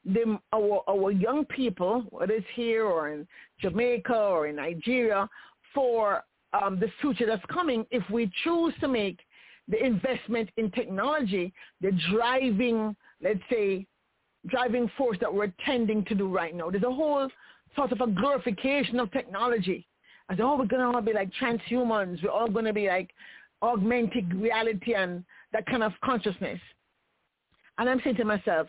the, 0.04 0.38
our, 0.52 0.82
our 0.88 1.12
young 1.12 1.44
people, 1.46 2.04
whether 2.10 2.34
it's 2.34 2.46
here 2.54 2.84
or 2.84 3.10
in 3.10 3.26
Jamaica 3.60 4.14
or 4.14 4.48
in 4.48 4.56
Nigeria, 4.56 5.28
for 5.74 6.24
um, 6.60 6.78
the 6.78 6.88
future 7.00 7.26
that's 7.26 7.44
coming 7.46 7.86
if 7.90 8.02
we 8.10 8.30
choose 8.44 8.74
to 8.80 8.88
make 8.88 9.18
the 9.72 9.84
investment 9.84 10.50
in 10.58 10.70
technology 10.70 11.52
the 11.80 11.90
driving, 12.12 12.94
let's 13.22 13.40
say, 13.50 13.86
driving 14.46 14.90
force 14.98 15.16
that 15.20 15.32
we're 15.32 15.52
tending 15.64 16.04
to 16.04 16.14
do 16.14 16.28
right 16.28 16.54
now. 16.54 16.70
There's 16.70 16.84
a 16.84 16.90
whole 16.90 17.28
sort 17.74 17.90
of 17.90 18.00
a 18.02 18.06
glorification 18.06 19.00
of 19.00 19.10
technology. 19.12 19.86
As 20.28 20.38
oh, 20.40 20.56
we're 20.58 20.66
going 20.66 20.82
to 20.82 20.96
all 20.96 21.02
be 21.02 21.14
like 21.14 21.30
transhumans. 21.40 22.22
We're 22.22 22.30
all 22.30 22.48
going 22.48 22.66
to 22.66 22.72
be 22.72 22.86
like 22.86 23.10
augmented 23.62 24.34
reality 24.34 24.94
and 24.94 25.24
that 25.52 25.64
kind 25.66 25.82
of 25.82 25.92
consciousness. 26.04 26.60
And 27.78 27.88
I'm 27.88 28.00
saying 28.04 28.16
to 28.16 28.24
myself, 28.24 28.68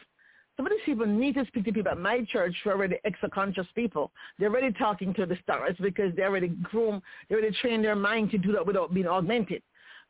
some 0.55 0.65
of 0.65 0.71
these 0.71 0.81
people 0.85 1.05
need 1.05 1.35
to 1.35 1.45
speak 1.47 1.65
to 1.65 1.73
people 1.73 1.91
at 1.91 1.97
my 1.97 2.23
church 2.31 2.55
who 2.63 2.69
are 2.69 2.73
already 2.73 2.97
extra-conscious 3.03 3.67
people. 3.75 4.11
They're 4.39 4.49
already 4.49 4.71
talking 4.71 5.13
to 5.15 5.25
the 5.25 5.37
stars 5.43 5.75
because 5.81 6.15
they're 6.15 6.29
already 6.29 6.49
groom, 6.61 7.01
they're 7.27 7.39
already 7.39 7.57
trained 7.59 7.83
their 7.83 7.95
mind 7.95 8.31
to 8.31 8.37
do 8.37 8.53
that 8.53 8.65
without 8.65 8.93
being 8.93 9.07
augmented. 9.07 9.63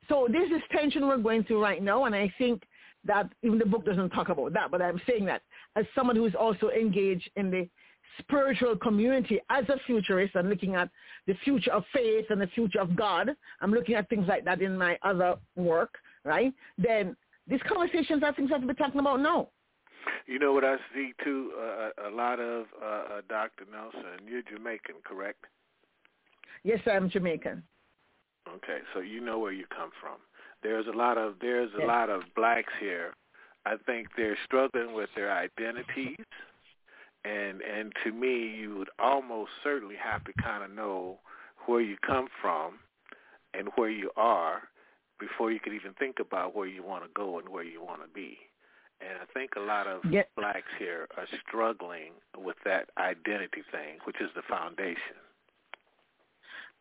So 0.09 0.27
this 0.29 0.49
is 0.49 0.61
tension 0.71 1.07
we're 1.07 1.17
going 1.17 1.43
through 1.43 1.61
right 1.61 1.81
now, 1.81 2.05
and 2.05 2.15
I 2.15 2.33
think 2.37 2.63
that 3.05 3.29
even 3.41 3.59
the 3.59 3.65
book 3.65 3.85
doesn't 3.85 4.09
talk 4.11 4.29
about 4.29 4.53
that, 4.53 4.71
but 4.71 4.81
I'm 4.81 5.01
saying 5.07 5.25
that 5.25 5.41
as 5.75 5.85
someone 5.95 6.15
who's 6.15 6.35
also 6.35 6.69
engaged 6.69 7.29
in 7.35 7.51
the 7.51 7.67
spiritual 8.19 8.75
community 8.77 9.39
as 9.49 9.65
a 9.69 9.77
futurist 9.85 10.35
and 10.35 10.49
looking 10.49 10.75
at 10.75 10.89
the 11.27 11.33
future 11.43 11.71
of 11.71 11.83
faith 11.93 12.25
and 12.29 12.39
the 12.39 12.47
future 12.47 12.79
of 12.79 12.95
God, 12.95 13.31
I'm 13.61 13.71
looking 13.71 13.95
at 13.95 14.07
things 14.09 14.27
like 14.27 14.45
that 14.45 14.61
in 14.61 14.77
my 14.77 14.97
other 15.03 15.35
work, 15.55 15.95
right? 16.23 16.53
Then 16.77 17.15
these 17.47 17.61
conversations 17.67 18.23
are 18.23 18.33
things 18.33 18.51
I 18.51 18.55
have 18.55 18.61
to 18.61 18.67
be 18.67 18.73
talking 18.73 18.99
about 18.99 19.19
now. 19.19 19.49
You 20.27 20.39
know 20.39 20.53
what 20.53 20.63
I 20.63 20.77
see 20.93 21.13
too? 21.23 21.51
Uh, 21.59 22.09
a 22.09 22.11
lot 22.11 22.39
of 22.39 22.65
uh, 22.81 22.85
uh, 22.85 23.21
Dr. 23.27 23.65
Nelson. 23.71 24.25
You're 24.27 24.41
Jamaican, 24.43 24.95
correct? 25.03 25.45
Yes, 26.63 26.79
I'm 26.85 27.09
Jamaican. 27.09 27.63
Okay, 28.47 28.79
so 28.93 28.99
you 28.99 29.21
know 29.21 29.39
where 29.39 29.51
you 29.51 29.65
come 29.75 29.91
from. 29.99 30.17
There's 30.61 30.87
a 30.87 30.97
lot 30.97 31.17
of 31.17 31.35
there's 31.41 31.71
a 31.81 31.85
lot 31.85 32.09
of 32.09 32.23
blacks 32.35 32.73
here. 32.79 33.13
I 33.65 33.75
think 33.85 34.09
they're 34.17 34.37
struggling 34.45 34.93
with 34.93 35.09
their 35.15 35.31
identities, 35.31 36.17
and 37.25 37.61
and 37.61 37.93
to 38.03 38.11
me, 38.11 38.55
you 38.57 38.75
would 38.77 38.89
almost 38.99 39.51
certainly 39.63 39.95
have 39.95 40.23
to 40.25 40.33
kind 40.41 40.63
of 40.63 40.71
know 40.71 41.19
where 41.65 41.81
you 41.81 41.97
come 42.05 42.27
from 42.41 42.79
and 43.53 43.69
where 43.75 43.89
you 43.89 44.11
are 44.17 44.63
before 45.19 45.51
you 45.51 45.59
could 45.59 45.73
even 45.73 45.93
think 45.93 46.17
about 46.19 46.55
where 46.55 46.67
you 46.67 46.83
want 46.83 47.03
to 47.03 47.09
go 47.13 47.39
and 47.39 47.47
where 47.47 47.63
you 47.63 47.81
want 47.81 48.01
to 48.01 48.07
be. 48.13 48.37
And 49.01 49.19
I 49.21 49.25
think 49.33 49.51
a 49.55 49.59
lot 49.59 49.87
of 49.87 50.01
yep. 50.09 50.29
blacks 50.35 50.71
here 50.79 51.07
are 51.17 51.27
struggling 51.47 52.13
with 52.37 52.55
that 52.65 52.89
identity 52.97 53.63
thing, 53.71 53.99
which 54.05 54.21
is 54.21 54.29
the 54.35 54.41
foundation. 54.47 55.19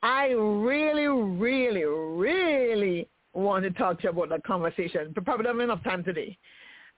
I 0.03 0.29
really, 0.29 1.07
really, 1.07 1.85
really 1.85 3.09
want 3.35 3.65
to 3.65 3.71
talk 3.71 3.99
to 3.99 4.05
you 4.05 4.11
about 4.11 4.31
that 4.31 4.45
conversation, 4.45 5.13
but 5.15 5.25
probably 5.25 5.45
don't 5.45 5.59
have 5.59 5.65
enough 5.65 5.85
time 5.85 6.03
today. 6.03 6.37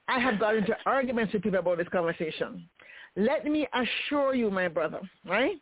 I 0.08 0.18
have 0.18 0.40
got 0.40 0.56
into 0.56 0.76
arguments 0.86 1.32
with 1.32 1.42
people 1.42 1.58
about 1.58 1.78
this 1.78 1.88
conversation. 1.88 2.68
Let 3.16 3.44
me 3.44 3.68
assure 3.72 4.34
you, 4.34 4.50
my 4.50 4.68
brother, 4.68 5.00
right, 5.26 5.60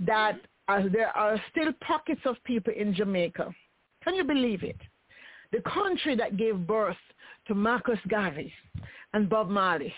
that 0.00 0.38
there 0.68 1.16
are 1.16 1.40
still 1.50 1.72
pockets 1.86 2.22
of 2.24 2.36
people 2.44 2.72
in 2.74 2.94
Jamaica. 2.94 3.54
Can 4.02 4.14
you 4.14 4.24
believe 4.24 4.62
it? 4.62 4.78
The 5.52 5.60
country 5.60 6.16
that 6.16 6.36
gave 6.36 6.66
birth 6.66 6.96
to 7.46 7.54
Marcus 7.54 7.98
Garvey 8.08 8.52
and 9.12 9.28
Bob 9.28 9.48
Marley, 9.48 9.94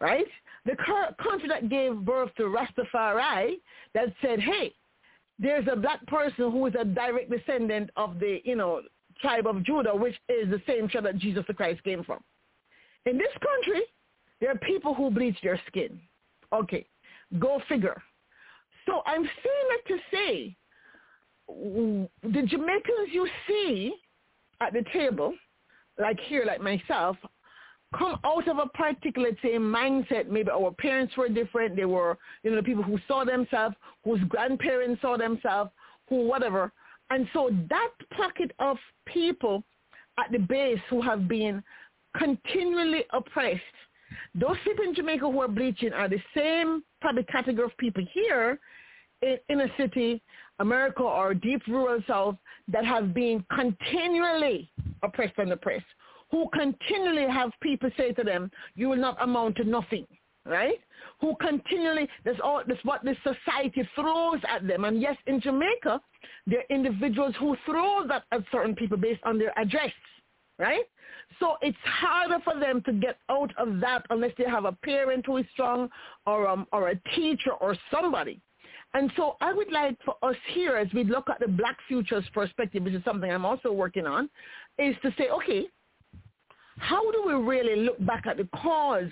right? 0.00 0.26
The 0.66 0.76
country 1.22 1.48
that 1.48 1.70
gave 1.70 1.94
birth 1.96 2.30
to 2.36 2.42
Rastafari 2.44 3.54
that 3.94 4.12
said, 4.20 4.40
hey, 4.40 4.74
there's 5.38 5.66
a 5.70 5.76
black 5.76 6.04
person 6.06 6.50
who 6.50 6.66
is 6.66 6.74
a 6.78 6.84
direct 6.84 7.30
descendant 7.30 7.90
of 7.96 8.18
the, 8.20 8.40
you 8.44 8.56
know, 8.56 8.82
tribe 9.20 9.46
of 9.46 9.62
Judah, 9.62 9.94
which 9.94 10.14
is 10.28 10.50
the 10.50 10.60
same 10.66 10.88
tribe 10.88 11.04
that 11.04 11.18
Jesus 11.18 11.44
Christ 11.56 11.82
came 11.84 12.04
from. 12.04 12.20
In 13.06 13.18
this 13.18 13.32
country, 13.32 13.82
there 14.40 14.50
are 14.50 14.58
people 14.58 14.94
who 14.94 15.10
bleach 15.10 15.36
their 15.42 15.60
skin. 15.66 16.00
Okay, 16.52 16.86
go 17.38 17.60
figure. 17.68 18.00
So 18.86 19.02
I'm 19.06 19.22
saying 19.22 19.68
that 19.70 19.88
to 19.88 19.98
say, 20.12 20.56
the 21.48 22.42
Jamaicans 22.46 23.08
you 23.12 23.28
see 23.46 23.94
at 24.60 24.72
the 24.72 24.84
table, 24.92 25.34
like 25.98 26.18
here, 26.20 26.44
like 26.44 26.60
myself, 26.60 27.16
come 27.98 28.18
out 28.24 28.48
of 28.48 28.58
a 28.58 28.66
particular 28.66 29.30
say 29.42 29.54
mindset. 29.54 30.28
Maybe 30.28 30.50
our 30.50 30.72
parents 30.72 31.16
were 31.16 31.28
different. 31.28 31.76
They 31.76 31.84
were, 31.84 32.18
you 32.42 32.50
know, 32.50 32.56
the 32.56 32.62
people 32.62 32.82
who 32.82 32.98
saw 33.06 33.24
themselves, 33.24 33.76
whose 34.04 34.20
grandparents 34.28 35.02
saw 35.02 35.16
themselves, 35.16 35.70
who 36.08 36.26
whatever. 36.26 36.72
And 37.10 37.28
so 37.32 37.50
that 37.68 37.90
pocket 38.16 38.52
of 38.58 38.76
people 39.06 39.62
at 40.18 40.30
the 40.32 40.38
base 40.38 40.80
who 40.88 41.00
have 41.02 41.28
been 41.28 41.62
continually 42.16 43.04
oppressed, 43.12 43.60
those 44.34 44.56
people 44.64 44.84
in 44.84 44.94
Jamaica 44.94 45.30
who 45.30 45.40
are 45.40 45.48
bleaching 45.48 45.92
are 45.92 46.08
the 46.08 46.20
same 46.36 46.82
probably 47.00 47.24
category 47.24 47.66
of 47.66 47.76
people 47.78 48.04
here 48.12 48.58
in, 49.22 49.38
in 49.48 49.60
a 49.62 49.68
city, 49.76 50.22
America 50.60 51.02
or 51.02 51.34
deep 51.34 51.62
rural 51.66 52.00
South 52.06 52.36
that 52.68 52.84
have 52.84 53.12
been 53.12 53.44
continually 53.54 54.70
oppressed 55.02 55.34
and 55.38 55.52
oppressed 55.52 55.84
who 56.34 56.48
continually 56.52 57.30
have 57.30 57.52
people 57.62 57.88
say 57.96 58.10
to 58.10 58.24
them, 58.24 58.50
you 58.74 58.88
will 58.88 58.96
not 58.96 59.22
amount 59.22 59.54
to 59.54 59.62
nothing, 59.62 60.04
right? 60.44 60.80
Who 61.20 61.36
continually, 61.40 62.08
that's, 62.24 62.40
all, 62.42 62.60
that's 62.66 62.84
what 62.84 63.04
this 63.04 63.16
society 63.22 63.88
throws 63.94 64.40
at 64.48 64.66
them. 64.66 64.84
And 64.84 65.00
yes, 65.00 65.16
in 65.28 65.40
Jamaica, 65.40 66.00
there 66.48 66.58
are 66.58 66.76
individuals 66.76 67.36
who 67.38 67.56
throw 67.64 68.04
that 68.08 68.24
at 68.32 68.40
certain 68.50 68.74
people 68.74 68.96
based 68.96 69.20
on 69.22 69.38
their 69.38 69.56
address, 69.56 69.92
right? 70.58 70.82
So 71.38 71.54
it's 71.62 71.78
harder 71.84 72.42
for 72.42 72.58
them 72.58 72.82
to 72.86 72.92
get 72.92 73.16
out 73.30 73.52
of 73.56 73.78
that 73.78 74.04
unless 74.10 74.32
they 74.36 74.50
have 74.50 74.64
a 74.64 74.72
parent 74.72 75.26
who 75.26 75.36
is 75.36 75.46
strong 75.52 75.88
or 76.26 76.48
um, 76.48 76.66
or 76.72 76.88
a 76.88 76.96
teacher 77.14 77.52
or 77.52 77.76
somebody. 77.92 78.40
And 78.94 79.12
so 79.16 79.36
I 79.40 79.52
would 79.52 79.70
like 79.70 79.96
for 80.04 80.16
us 80.22 80.36
here, 80.52 80.76
as 80.76 80.88
we 80.92 81.04
look 81.04 81.30
at 81.30 81.38
the 81.38 81.48
Black 81.48 81.76
Futures 81.86 82.24
perspective, 82.32 82.82
which 82.82 82.94
is 82.94 83.04
something 83.04 83.30
I'm 83.30 83.44
also 83.44 83.70
working 83.70 84.06
on, 84.06 84.28
is 84.78 84.96
to 85.02 85.14
say, 85.16 85.28
okay, 85.28 85.68
how 86.78 87.10
do 87.12 87.24
we 87.26 87.34
really 87.34 87.76
look 87.76 88.04
back 88.04 88.26
at 88.26 88.36
the 88.36 88.48
cause 88.56 89.10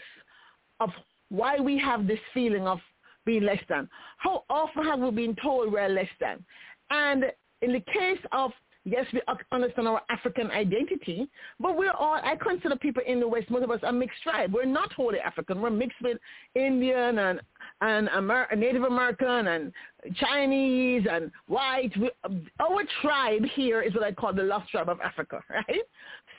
of 0.80 0.90
why 1.28 1.58
we 1.58 1.78
have 1.78 2.06
this 2.06 2.18
feeling 2.34 2.66
of 2.66 2.78
being 3.24 3.44
less 3.44 3.62
than? 3.68 3.88
How 4.18 4.44
often 4.50 4.84
have 4.84 5.00
we 5.00 5.10
been 5.10 5.36
told 5.42 5.72
we're 5.72 5.88
less 5.88 6.08
than? 6.20 6.44
And 6.90 7.24
in 7.62 7.72
the 7.72 7.80
case 7.92 8.18
of 8.32 8.52
Yes, 8.84 9.06
we 9.12 9.20
understand 9.52 9.86
our 9.86 10.02
African 10.10 10.50
identity, 10.50 11.28
but 11.60 11.76
we're 11.76 11.92
all, 11.92 12.14
I 12.14 12.34
consider 12.34 12.74
people 12.74 13.02
in 13.06 13.20
the 13.20 13.28
West, 13.28 13.48
most 13.48 13.62
of 13.62 13.70
us 13.70 13.78
are 13.84 13.92
mixed 13.92 14.20
tribe. 14.24 14.52
We're 14.52 14.64
not 14.64 14.92
wholly 14.92 15.20
African. 15.20 15.60
We're 15.60 15.70
mixed 15.70 16.02
with 16.02 16.18
Indian 16.56 17.18
and, 17.18 17.40
and 17.80 18.08
Amer- 18.08 18.48
Native 18.56 18.82
American 18.82 19.46
and 19.46 19.72
Chinese 20.16 21.06
and 21.08 21.30
white. 21.46 21.92
We, 21.96 22.10
our 22.58 22.82
tribe 23.02 23.44
here 23.54 23.82
is 23.82 23.94
what 23.94 24.02
I 24.02 24.10
call 24.10 24.32
the 24.32 24.42
lost 24.42 24.68
tribe 24.70 24.88
of 24.88 25.00
Africa, 25.00 25.44
right? 25.48 25.82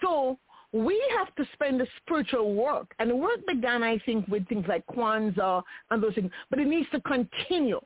So 0.02 0.38
we 0.74 1.02
have 1.18 1.34
to 1.36 1.46
spend 1.54 1.80
the 1.80 1.88
spiritual 2.02 2.56
work. 2.56 2.94
And 2.98 3.10
the 3.10 3.16
work 3.16 3.46
began, 3.48 3.84
I 3.84 4.00
think, 4.00 4.28
with 4.28 4.48
things 4.48 4.66
like 4.68 4.86
Kwanzaa 4.88 5.62
and 5.92 6.04
those 6.04 6.16
things, 6.16 6.32
but 6.50 6.60
it 6.60 6.68
needs 6.68 6.90
to 6.92 7.02
continue. 7.02 7.80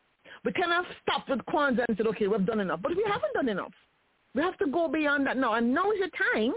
We 0.46 0.54
cannot 0.54 0.86
stop 1.02 1.28
with 1.30 1.40
Kwanzaa 1.40 1.84
and 1.88 1.98
say, 1.98 2.04
okay, 2.06 2.28
we've 2.28 2.46
done 2.46 2.62
enough. 2.62 2.80
But 2.82 2.96
we 2.96 3.04
haven't 3.06 3.34
done 3.34 3.50
enough. 3.50 3.74
We 4.34 4.42
have 4.42 4.58
to 4.60 4.68
go 4.68 4.88
beyond 4.88 5.28
that 5.28 5.36
now. 5.36 5.56
And 5.56 5.74
now 5.74 5.92
is 5.92 6.00
the 6.00 6.12
time 6.34 6.54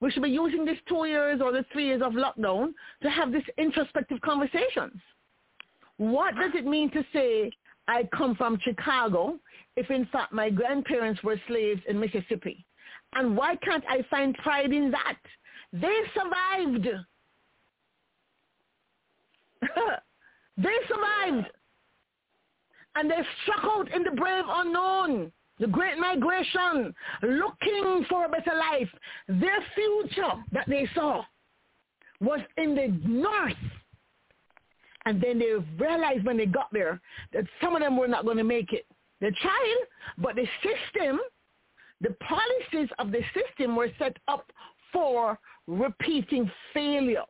we 0.00 0.10
should 0.10 0.22
be 0.22 0.30
using 0.30 0.66
these 0.66 0.78
two 0.88 1.06
years 1.06 1.40
or 1.40 1.52
the 1.52 1.64
three 1.72 1.86
years 1.86 2.02
of 2.02 2.12
lockdown 2.12 2.72
to 3.02 3.08
have 3.08 3.32
these 3.32 3.42
introspective 3.56 4.20
conversations. 4.20 5.00
What 5.96 6.34
does 6.34 6.50
it 6.54 6.66
mean 6.66 6.90
to 6.90 7.04
say 7.12 7.50
I 7.88 8.08
come 8.14 8.34
from 8.34 8.58
Chicago 8.62 9.38
if 9.76 9.90
in 9.90 10.06
fact 10.06 10.32
my 10.32 10.50
grandparents 10.50 11.22
were 11.22 11.40
slaves 11.46 11.80
in 11.88 11.98
Mississippi? 11.98 12.66
And 13.14 13.36
why 13.36 13.56
can't 13.56 13.84
I 13.88 14.04
find 14.10 14.34
pride 14.38 14.72
in 14.72 14.90
that? 14.90 15.18
They 15.72 15.98
survived. 16.14 16.88
they 20.56 20.76
survived. 20.88 21.46
And 22.94 23.10
they 23.10 23.22
struck 23.42 23.64
out 23.64 23.90
in 23.94 24.04
the 24.04 24.10
brave 24.10 24.44
unknown 24.48 25.32
the 25.58 25.68
great 25.68 25.96
migration, 25.96 26.94
looking 27.22 28.04
for 28.08 28.24
a 28.24 28.28
better 28.28 28.52
life. 28.54 28.88
Their 29.28 29.60
future 29.74 30.32
that 30.50 30.68
they 30.68 30.88
saw 30.94 31.22
was 32.20 32.40
in 32.56 32.74
the 32.74 32.88
north. 33.08 33.52
And 35.04 35.20
then 35.20 35.38
they 35.38 35.52
realized 35.78 36.24
when 36.24 36.36
they 36.36 36.46
got 36.46 36.68
there 36.72 37.00
that 37.32 37.44
some 37.62 37.76
of 37.76 37.82
them 37.82 37.96
were 37.96 38.08
not 38.08 38.24
going 38.24 38.38
to 38.38 38.44
make 38.44 38.72
it. 38.72 38.86
They 39.20 39.30
tried, 39.30 39.76
but 40.18 40.34
the 40.34 40.46
system, 40.62 41.20
the 42.00 42.16
policies 42.20 42.88
of 42.98 43.12
the 43.12 43.22
system 43.32 43.76
were 43.76 43.88
set 43.98 44.16
up 44.26 44.50
for 44.92 45.38
repeating 45.66 46.50
failure. 46.74 47.24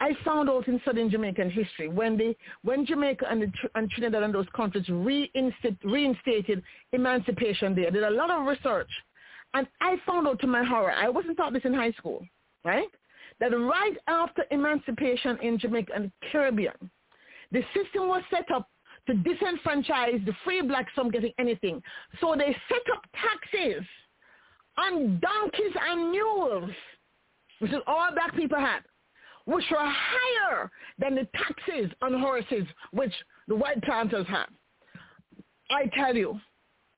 I 0.00 0.16
found 0.24 0.48
out 0.48 0.66
in 0.66 0.80
Southern 0.84 1.10
Jamaican 1.10 1.50
history 1.50 1.88
when 1.88 2.16
they, 2.16 2.34
when 2.62 2.86
Jamaica 2.86 3.26
and, 3.30 3.42
the, 3.42 3.52
and 3.74 3.90
Trinidad 3.90 4.22
and 4.22 4.34
those 4.34 4.46
countries 4.56 4.88
reinstate, 4.88 5.76
reinstated 5.84 6.62
Emancipation 6.92 7.74
there, 7.74 7.90
did 7.90 8.02
a 8.02 8.10
lot 8.10 8.30
of 8.30 8.46
research, 8.46 8.88
and 9.52 9.66
I 9.80 9.96
found 10.06 10.26
out 10.26 10.40
to 10.40 10.46
my 10.46 10.64
horror, 10.64 10.92
I 10.92 11.08
wasn't 11.08 11.36
taught 11.36 11.52
this 11.52 11.64
in 11.64 11.74
high 11.74 11.92
school, 11.92 12.24
right? 12.64 12.88
That 13.40 13.50
right 13.50 13.96
after 14.06 14.44
emancipation 14.50 15.38
in 15.42 15.58
Jamaica 15.58 15.92
and 15.94 16.04
the 16.06 16.26
Caribbean, 16.32 16.90
the 17.52 17.62
system 17.74 18.08
was 18.08 18.22
set 18.30 18.50
up 18.54 18.70
to 19.06 19.14
disenfranchise 19.14 20.24
the 20.24 20.32
free 20.44 20.62
blacks 20.62 20.92
from 20.94 21.10
getting 21.10 21.32
anything. 21.38 21.82
So 22.20 22.34
they 22.36 22.56
set 22.68 22.82
up 22.94 23.04
taxes 23.12 23.84
on 24.80 25.20
donkeys 25.20 25.76
and 25.88 26.10
mules, 26.10 26.70
which 27.58 27.72
is 27.72 27.78
all 27.86 28.10
black 28.14 28.34
people 28.34 28.58
had 28.58 28.80
which 29.50 29.64
were 29.70 29.78
higher 29.78 30.70
than 30.98 31.14
the 31.14 31.26
taxes 31.34 31.90
on 32.02 32.18
horses 32.18 32.66
which 32.92 33.12
the 33.48 33.54
white 33.54 33.82
planters 33.82 34.26
had. 34.28 34.46
I 35.70 35.86
tell 35.94 36.14
you, 36.14 36.38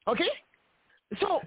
okay? 0.09 0.29
So, 1.21 1.41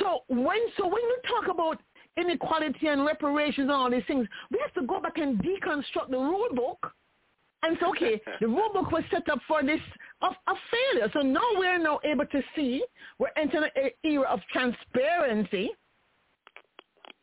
so 0.00 0.20
when 0.28 0.58
so 0.76 0.86
when 0.86 1.02
you 1.02 1.18
talk 1.28 1.52
about 1.52 1.80
inequality 2.16 2.86
and 2.88 3.04
reparations 3.04 3.64
and 3.64 3.72
all 3.72 3.90
these 3.90 4.04
things, 4.06 4.26
we 4.50 4.58
have 4.60 4.72
to 4.74 4.86
go 4.86 5.00
back 5.00 5.18
and 5.18 5.38
deconstruct 5.38 6.10
the 6.10 6.18
rule 6.18 6.48
book 6.54 6.92
and 7.62 7.76
say, 7.80 7.86
okay, 7.86 8.20
the 8.40 8.48
rule 8.48 8.70
book 8.72 8.90
was 8.90 9.04
set 9.10 9.28
up 9.28 9.40
for 9.46 9.62
this 9.62 9.80
of, 10.22 10.32
of 10.46 10.56
failure. 10.70 11.10
So 11.12 11.20
now 11.20 11.46
we're 11.54 11.78
now 11.78 12.00
able 12.04 12.26
to 12.26 12.42
see 12.54 12.84
we're 13.18 13.28
entering 13.36 13.70
an 13.76 13.90
era 14.04 14.28
of 14.28 14.40
transparency 14.52 15.70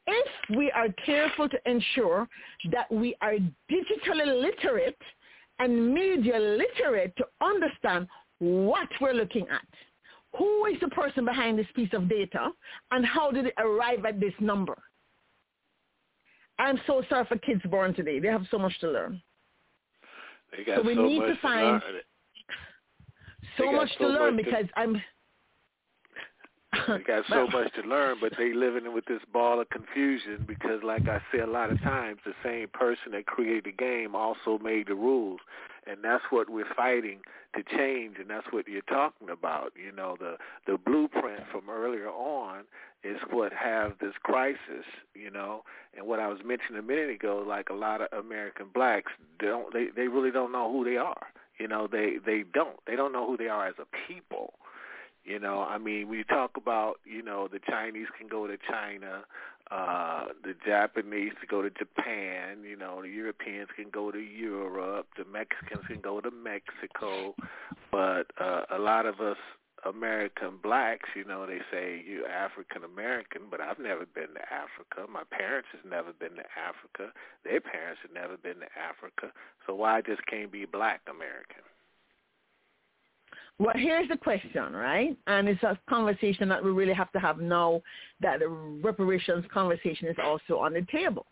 if 0.06 0.58
we 0.58 0.72
are 0.72 0.90
careful 1.06 1.48
to 1.48 1.58
ensure 1.66 2.28
that 2.72 2.92
we 2.92 3.16
are 3.22 3.36
digitally 3.72 4.42
literate 4.42 4.98
and 5.60 5.94
media 5.94 6.38
literate 6.38 7.16
to 7.18 7.26
understand 7.42 8.08
what 8.40 8.90
we're 9.00 9.14
looking 9.14 9.48
at. 9.50 9.68
Who 10.38 10.66
is 10.66 10.80
the 10.82 10.90
person 10.90 11.26
behind 11.26 11.58
this 11.60 11.68
piece 11.76 11.94
of 11.94 12.10
data 12.10 12.50
and 12.92 13.06
how 13.06 13.32
did 13.32 13.46
it 13.48 13.54
arrive 13.58 14.04
at 14.06 14.20
this 14.20 14.34
number? 14.40 14.78
I'm 16.60 16.80
so 16.86 17.04
sorry 17.10 17.26
for 17.26 17.38
kids 17.38 17.62
born 17.70 17.94
today. 17.94 18.20
They 18.20 18.28
have 18.28 18.46
so 18.52 18.58
much 18.60 18.78
to 18.82 18.90
learn. 18.92 19.22
so 20.76 20.82
we 20.82 20.96
so 20.96 21.02
need 21.04 21.20
to 21.20 21.38
find 21.42 21.82
to 21.82 21.88
so 23.58 23.72
much 23.72 23.90
so 23.98 24.06
to 24.06 24.10
learn 24.10 24.36
much 24.36 24.46
to- 24.46 24.52
because 24.52 24.68
I'm 24.76 25.02
They 26.88 27.04
got 27.06 27.24
so 27.30 27.48
much 27.48 27.72
to 27.76 27.82
learn, 27.88 28.18
but 28.20 28.34
they 28.38 28.54
living 28.54 28.92
with 28.94 29.06
this 29.06 29.22
ball 29.32 29.62
of 29.62 29.70
confusion 29.70 30.44
because, 30.48 30.82
like 30.84 31.08
I 31.08 31.22
say 31.32 31.40
a 31.40 31.48
lot 31.48 31.72
of 31.72 31.80
times, 31.82 32.20
the 32.26 32.34
same 32.44 32.68
person 32.70 33.12
that 33.12 33.26
created 33.28 33.66
the 33.66 33.72
game 33.72 34.16
also 34.16 34.58
made 34.58 34.88
the 34.88 34.96
rules, 34.96 35.40
and 35.86 36.04
that's 36.04 36.24
what 36.32 36.50
we're 36.50 36.74
fighting 36.76 37.20
to 37.56 37.64
change, 37.78 38.18
and 38.20 38.30
that's 38.30 38.48
what 38.52 38.68
you're 38.68 38.82
talking 38.84 39.30
about. 39.30 39.72
You 39.76 39.92
know, 39.92 40.18
the 40.20 40.38
the 40.66 40.78
blueprint 40.78 41.44
from 41.52 41.70
earlier 41.70 42.10
on 42.10 42.64
is 43.04 43.18
what 43.30 43.54
have 43.54 43.94
this 44.00 44.14
crisis. 44.24 44.86
You 45.14 45.30
know, 45.30 45.64
and 45.96 46.08
what 46.08 46.20
I 46.20 46.28
was 46.28 46.40
mentioning 46.44 46.80
a 46.80 46.82
minute 46.82 47.12
ago, 47.12 47.44
like 47.48 47.70
a 47.70 47.76
lot 47.76 48.02
of 48.02 48.08
American 48.26 48.68
blacks 48.74 49.12
don't 49.40 49.72
they 49.74 49.88
they 49.96 50.08
really 50.08 50.32
don't 50.32 50.52
know 50.52 50.72
who 50.72 50.84
they 50.84 50.98
are. 50.98 51.28
You 51.60 51.68
know, 51.68 51.88
they 51.92 52.16
they 52.26 52.44
don't 52.54 52.78
they 52.88 52.96
don't 52.96 53.14
know 53.14 53.28
who 53.28 53.38
they 53.38 53.48
are 53.48 53.68
as 53.68 53.76
a 53.80 53.86
people. 54.08 54.54
You 55.26 55.40
know, 55.40 55.62
I 55.62 55.78
mean, 55.78 56.10
we 56.10 56.26
talk 56.26 56.58
about, 56.58 56.96
you 57.06 57.24
know, 57.24 57.48
the 57.48 57.60
Chinese 57.60 58.08
can 58.18 58.28
go 58.28 58.46
to 58.46 58.58
China, 58.70 59.24
uh, 59.72 60.26
the 60.44 60.54
Japanese 60.66 61.32
to 61.40 61.48
go 61.48 61.62
to 61.62 61.70
Japan, 61.70 62.64
you 62.64 62.76
know, 62.76 63.02
the 63.02 63.08
Europeans 63.08 63.70
can 63.74 63.90
go 63.90 64.12
to 64.12 64.20
Europe, 64.20 65.08
the 65.18 65.24
Mexicans 65.24 65.86
can 65.88 66.02
go 66.02 66.20
to 66.20 66.30
Mexico, 66.30 67.36
but 67.90 68.26
uh, 68.38 68.64
a 68.70 68.78
lot 68.78 69.06
of 69.06 69.22
us 69.22 69.38
American 69.86 70.58
blacks, 70.62 71.10
you 71.16 71.26
know, 71.26 71.46
they 71.46 71.60
say 71.72 72.04
you're 72.08 72.28
African 72.28 72.84
American, 72.84 73.44
but 73.52 73.60
I've 73.60 73.80
never 73.80 74.06
been 74.06 74.34
to 74.34 74.42
Africa. 74.52 75.12
My 75.12 75.24
parents 75.30 75.68
has 75.74 75.82
never 75.90 76.14
been 76.14 76.36
to 76.36 76.44
Africa. 76.56 77.12
Their 77.44 77.62
parents 77.62 78.00
have 78.04 78.14
never 78.14 78.38
been 78.38 78.60
to 78.60 78.70
Africa. 78.78 79.34
So 79.66 79.76
why 79.76 79.98
I 79.98 80.02
just 80.02 80.26
can't 80.28 80.52
be 80.52 80.66
black 80.66 81.02
American? 81.10 81.64
Well, 83.60 83.74
here's 83.76 84.10
the 84.10 84.18
question, 84.18 84.74
right? 84.74 85.16
And 85.28 85.48
it's 85.48 85.62
a 85.64 85.78
conversation 85.88 86.50
that 86.50 86.64
we 86.64 86.72
really 86.72 86.94
have 86.94 87.12
to 87.12 87.20
have 87.20 87.38
now 87.40 87.82
that 88.22 88.40
the 88.40 88.48
reparations 88.48 89.46
conversation 89.54 90.08
is 90.08 90.18
also 90.24 90.58
on 90.58 90.74
the 90.74 90.86
table. 90.92 91.26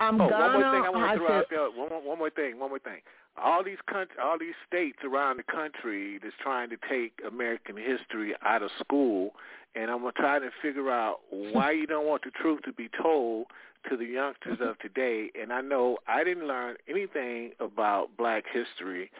Um, 0.00 0.20
Oh, 0.20 0.28
Ghana 0.28 0.42
one 0.42 0.52
more 0.52 0.72
thing 0.72 0.82
I 0.84 0.90
want 0.90 1.12
to 1.12 1.18
throw 1.18 1.38
out 1.38 1.46
there. 1.50 1.70
One 1.70 1.88
more, 1.88 2.02
one 2.02 2.18
more 2.18 2.30
thing. 2.30 2.58
One 2.58 2.68
more 2.70 2.78
thing. 2.80 3.00
All 3.36 3.64
these 3.64 3.78
country, 3.90 4.16
all 4.22 4.38
these 4.38 4.54
states 4.66 4.98
around 5.04 5.38
the 5.38 5.42
country 5.42 6.18
that's 6.22 6.34
trying 6.40 6.70
to 6.70 6.76
take 6.88 7.20
American 7.26 7.76
history 7.76 8.34
out 8.42 8.62
of 8.62 8.70
school, 8.78 9.34
and 9.74 9.90
I'm 9.90 10.02
trying 10.16 10.42
to 10.42 10.50
figure 10.62 10.90
out 10.90 11.20
why 11.30 11.72
you 11.72 11.86
don't 11.86 12.06
want 12.06 12.22
the 12.24 12.30
truth 12.30 12.62
to 12.64 12.72
be 12.72 12.88
told 13.02 13.46
to 13.90 13.96
the 13.96 14.06
youngsters 14.06 14.58
of 14.60 14.78
today. 14.78 15.30
And 15.40 15.52
I 15.52 15.60
know 15.60 15.98
I 16.06 16.24
didn't 16.24 16.46
learn 16.46 16.76
anything 16.88 17.52
about 17.60 18.16
Black 18.16 18.44
history. 18.50 19.10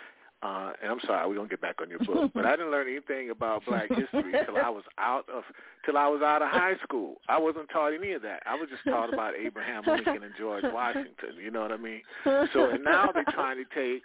Uh, 0.43 0.73
and 0.83 0.93
I'm 0.93 1.01
sorry, 1.07 1.27
we're 1.27 1.37
gonna 1.37 1.49
get 1.49 1.63
back 1.63 1.77
on 1.81 1.89
your 1.89 2.01
book, 2.01 2.31
but 2.35 2.45
I 2.45 2.57
didn't 2.57 2.71
learn 2.71 2.87
anything 2.89 3.31
about 3.31 3.65
Black 3.67 3.89
history 3.89 4.33
till 4.45 4.57
I 4.57 4.69
was 4.69 4.85
out 4.99 5.25
of 5.33 5.43
till 5.87 5.97
I 5.97 6.07
was 6.07 6.21
out 6.23 6.43
of 6.43 6.51
high 6.51 6.75
school. 6.83 7.17
I 7.29 7.39
wasn't 7.39 7.71
taught 7.71 7.95
any 7.95 8.13
of 8.13 8.23
that. 8.23 8.43
I 8.45 8.55
was 8.55 8.69
just 8.69 8.85
taught 8.85 9.13
about 9.13 9.35
Abraham 9.35 9.85
Lincoln 9.87 10.23
and 10.23 10.35
George 10.39 10.65
Washington. 10.65 11.37
You 11.43 11.51
know 11.51 11.63
what 11.63 11.73
I 11.73 11.79
mean? 11.79 12.03
So 12.25 12.71
and 12.71 12.85
now 12.85 13.11
they're 13.13 13.25
trying 13.31 13.57
to 13.57 13.65
take 13.75 14.03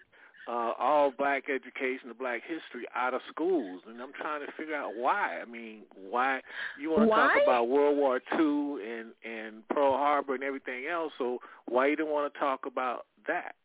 uh, 0.47 0.71
all 0.79 1.11
black 1.11 1.43
education, 1.49 2.07
the 2.07 2.13
black 2.13 2.41
history 2.41 2.87
out 2.95 3.13
of 3.13 3.21
schools, 3.29 3.81
and 3.87 4.01
I'm 4.01 4.13
trying 4.13 4.45
to 4.45 4.51
figure 4.57 4.75
out 4.75 4.91
why. 4.95 5.39
I 5.41 5.45
mean, 5.45 5.81
why 6.09 6.39
you 6.79 6.91
want 6.91 7.03
to 7.03 7.07
Why? 7.07 7.17
talk 7.17 7.43
about 7.43 7.67
World 7.67 7.97
War 7.97 8.21
II 8.33 8.81
and 8.81 9.11
and 9.25 9.67
Pearl 9.67 9.91
Harbor 9.91 10.35
and 10.35 10.43
everything 10.43 10.85
else? 10.89 11.11
So 11.17 11.39
why 11.67 11.87
you 11.87 11.97
don't 11.97 12.09
want 12.09 12.33
to 12.33 12.39
talk 12.39 12.65
about 12.65 13.05
that? 13.27 13.55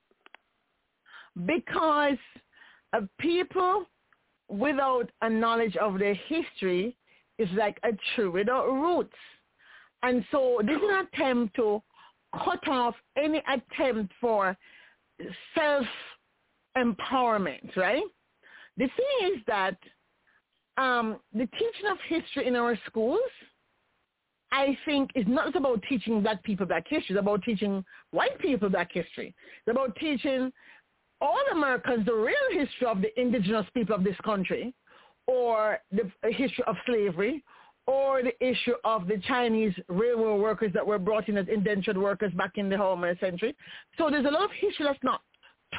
because 1.46 2.18
uh, 2.94 3.00
people 3.18 3.86
without 4.48 5.10
a 5.22 5.30
knowledge 5.30 5.76
of 5.76 5.98
their 5.98 6.14
history 6.14 6.96
is 7.38 7.48
like 7.56 7.78
a 7.82 7.90
tree 8.14 8.28
without 8.28 8.66
roots. 8.66 9.16
And 10.02 10.24
so 10.30 10.60
this 10.64 10.76
is 10.76 10.82
an 10.82 11.08
attempt 11.12 11.56
to 11.56 11.82
cut 12.44 12.68
off 12.68 12.94
any 13.16 13.42
attempt 13.48 14.12
for 14.20 14.56
self-empowerment, 15.54 17.74
right? 17.76 18.02
The 18.76 18.86
thing 18.86 19.32
is 19.32 19.38
that 19.46 19.76
um, 20.76 21.20
the 21.32 21.46
teaching 21.46 21.86
of 21.90 21.96
history 22.08 22.46
in 22.46 22.56
our 22.56 22.78
schools, 22.86 23.20
I 24.52 24.76
think, 24.84 25.10
is 25.14 25.24
not 25.26 25.56
about 25.56 25.82
teaching 25.88 26.20
black 26.22 26.42
people 26.42 26.66
black 26.66 26.86
history. 26.88 27.14
It's 27.14 27.20
about 27.20 27.42
teaching 27.42 27.82
white 28.10 28.38
people 28.40 28.68
black 28.68 28.92
history. 28.92 29.34
It's 29.66 29.70
about 29.70 29.96
teaching 29.96 30.52
all 31.20 31.40
Americans 31.52 32.06
the 32.06 32.14
real 32.14 32.34
history 32.52 32.86
of 32.86 33.00
the 33.00 33.20
indigenous 33.20 33.66
people 33.74 33.94
of 33.94 34.04
this 34.04 34.16
country 34.24 34.74
or 35.26 35.78
the 35.92 36.10
history 36.30 36.64
of 36.66 36.76
slavery 36.86 37.42
or 37.86 38.22
the 38.22 38.46
issue 38.46 38.74
of 38.84 39.06
the 39.06 39.20
Chinese 39.28 39.74
railroad 39.88 40.40
workers 40.40 40.72
that 40.72 40.86
were 40.86 40.98
brought 40.98 41.28
in 41.28 41.36
as 41.36 41.46
indentured 41.48 41.98
workers 41.98 42.32
back 42.32 42.52
in 42.56 42.68
the 42.68 42.76
Homeland 42.76 43.18
century. 43.20 43.54
So 43.98 44.08
there's 44.10 44.24
a 44.24 44.30
lot 44.30 44.44
of 44.44 44.50
history 44.52 44.86
that's 44.86 44.98
not 45.02 45.20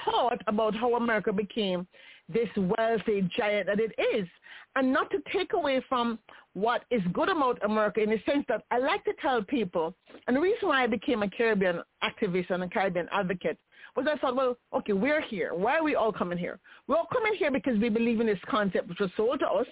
taught 0.03 0.41
about 0.47 0.75
how 0.75 0.95
America 0.95 1.33
became 1.33 1.87
this 2.29 2.49
wealthy 2.57 3.27
giant 3.35 3.67
that 3.67 3.79
it 3.79 3.91
is. 4.15 4.27
And 4.75 4.91
not 4.91 5.09
to 5.11 5.19
take 5.31 5.53
away 5.53 5.81
from 5.87 6.19
what 6.53 6.83
is 6.91 7.01
good 7.13 7.29
about 7.29 7.63
America 7.63 8.01
in 8.01 8.09
the 8.09 8.21
sense 8.29 8.45
that 8.49 8.63
I 8.71 8.77
like 8.79 9.03
to 9.05 9.13
tell 9.21 9.41
people, 9.41 9.95
and 10.27 10.35
the 10.35 10.41
reason 10.41 10.67
why 10.67 10.83
I 10.83 10.87
became 10.87 11.23
a 11.23 11.29
Caribbean 11.29 11.81
activist 12.03 12.49
and 12.49 12.63
a 12.63 12.67
Caribbean 12.67 13.07
advocate 13.11 13.57
was 13.95 14.05
I 14.11 14.17
thought, 14.17 14.35
well, 14.35 14.57
okay, 14.73 14.93
we're 14.93 15.21
here. 15.21 15.53
Why 15.53 15.77
are 15.77 15.83
we 15.83 15.95
all 15.95 16.11
coming 16.11 16.37
here? 16.37 16.59
We're 16.87 16.97
all 16.97 17.07
coming 17.11 17.33
here 17.35 17.51
because 17.51 17.77
we 17.79 17.89
believe 17.89 18.19
in 18.19 18.27
this 18.27 18.39
concept 18.49 18.89
which 18.89 18.99
was 18.99 19.09
sold 19.15 19.39
to 19.39 19.47
us 19.47 19.67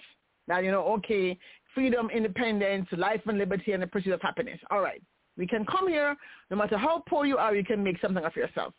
that, 0.48 0.64
you 0.64 0.70
know, 0.70 0.84
okay, 0.94 1.38
freedom, 1.74 2.08
independence, 2.10 2.86
life 2.92 3.20
and 3.26 3.38
liberty 3.38 3.72
and 3.72 3.82
the 3.82 3.86
pursuit 3.86 4.12
of 4.12 4.22
happiness. 4.22 4.58
All 4.70 4.80
right. 4.80 5.02
We 5.36 5.46
can 5.46 5.66
come 5.66 5.88
here, 5.88 6.16
no 6.50 6.56
matter 6.56 6.78
how 6.78 7.02
poor 7.08 7.26
you 7.26 7.38
are, 7.38 7.54
you 7.54 7.64
can 7.64 7.82
make 7.82 8.00
something 8.00 8.24
of 8.24 8.36
yourself. 8.36 8.72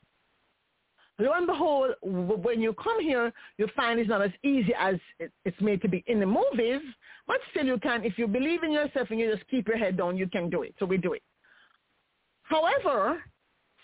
Lo 1.20 1.32
and 1.34 1.48
behold, 1.48 1.92
when 2.02 2.62
you 2.62 2.74
come 2.74 3.02
here, 3.02 3.32
you 3.58 3.68
find 3.76 4.00
it's 4.00 4.10
not 4.10 4.22
as 4.22 4.32
easy 4.44 4.74
as 4.78 4.96
it's 5.20 5.62
made 5.62 5.82
to 5.82 5.88
be 5.88 6.04
in 6.08 6.20
the 6.20 6.26
movies, 6.26 6.82
but 7.28 7.38
still 7.52 7.66
you 7.66 7.78
can, 7.80 8.04
if 8.04 8.18
you 8.18 8.28
believe 8.28 8.64
in 8.64 8.72
yourself 8.72 9.10
and 9.12 9.20
you 9.20 9.34
just 9.34 9.48
keep 9.50 9.68
your 9.68 9.78
head 9.78 9.98
down, 9.98 10.18
you 10.18 10.28
can 10.28 10.50
do 10.50 10.64
it. 10.64 10.76
So 10.78 10.86
we 10.86 10.98
do 10.98 11.14
it. 11.14 11.24
However, 12.44 13.24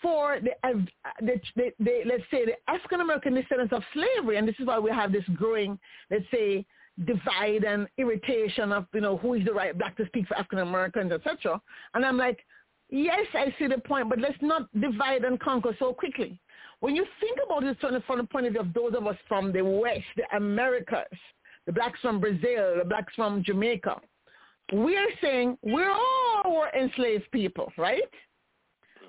for 0.02 0.38
the, 0.42 0.50
uh, 0.68 0.72
the, 1.20 1.40
the, 1.56 1.72
the 1.78 2.02
let's 2.06 2.24
say 2.30 2.44
the 2.44 2.54
African 2.68 3.00
American 3.00 3.34
descendants 3.34 3.72
of 3.72 3.82
slavery, 3.94 4.36
and 4.36 4.46
this 4.46 4.56
is 4.58 4.66
why 4.66 4.78
we 4.78 4.90
have 4.90 5.12
this 5.12 5.24
growing, 5.34 5.78
let's 6.10 6.24
say, 6.30 6.66
divide 7.06 7.64
and 7.64 7.86
irritation 7.96 8.72
of 8.72 8.86
you 8.92 9.00
know 9.00 9.16
who 9.16 9.34
is 9.34 9.44
the 9.44 9.52
right 9.52 9.76
black 9.78 9.96
to 9.96 10.06
speak 10.06 10.26
for 10.26 10.36
African 10.36 10.58
Americans, 10.58 11.12
etc. 11.12 11.60
And 11.94 12.04
I'm 12.04 12.18
like, 12.18 12.44
yes, 12.90 13.26
I 13.34 13.54
see 13.58 13.68
the 13.68 13.78
point, 13.78 14.10
but 14.10 14.18
let's 14.18 14.36
not 14.42 14.68
divide 14.80 15.24
and 15.24 15.40
conquer 15.40 15.74
so 15.78 15.92
quickly. 15.92 16.38
When 16.80 16.96
you 16.96 17.06
think 17.20 17.38
about 17.44 17.62
it 17.62 17.78
from 17.80 18.18
the, 18.18 18.24
point 18.24 18.46
of 18.46 18.52
view 18.52 18.60
of 18.60 18.74
those 18.74 18.94
of 18.96 19.06
us 19.06 19.16
from 19.28 19.52
the 19.52 19.62
West, 19.62 20.02
the 20.16 20.24
Americas, 20.36 21.06
the 21.64 21.72
blacks 21.72 22.00
from 22.00 22.18
Brazil, 22.18 22.74
the 22.78 22.84
blacks 22.84 23.14
from 23.14 23.44
Jamaica, 23.44 24.00
we're 24.72 25.10
saying 25.20 25.56
we're 25.62 25.92
all 25.92 26.66
enslaved 26.76 27.30
people, 27.30 27.72
right? 27.76 28.02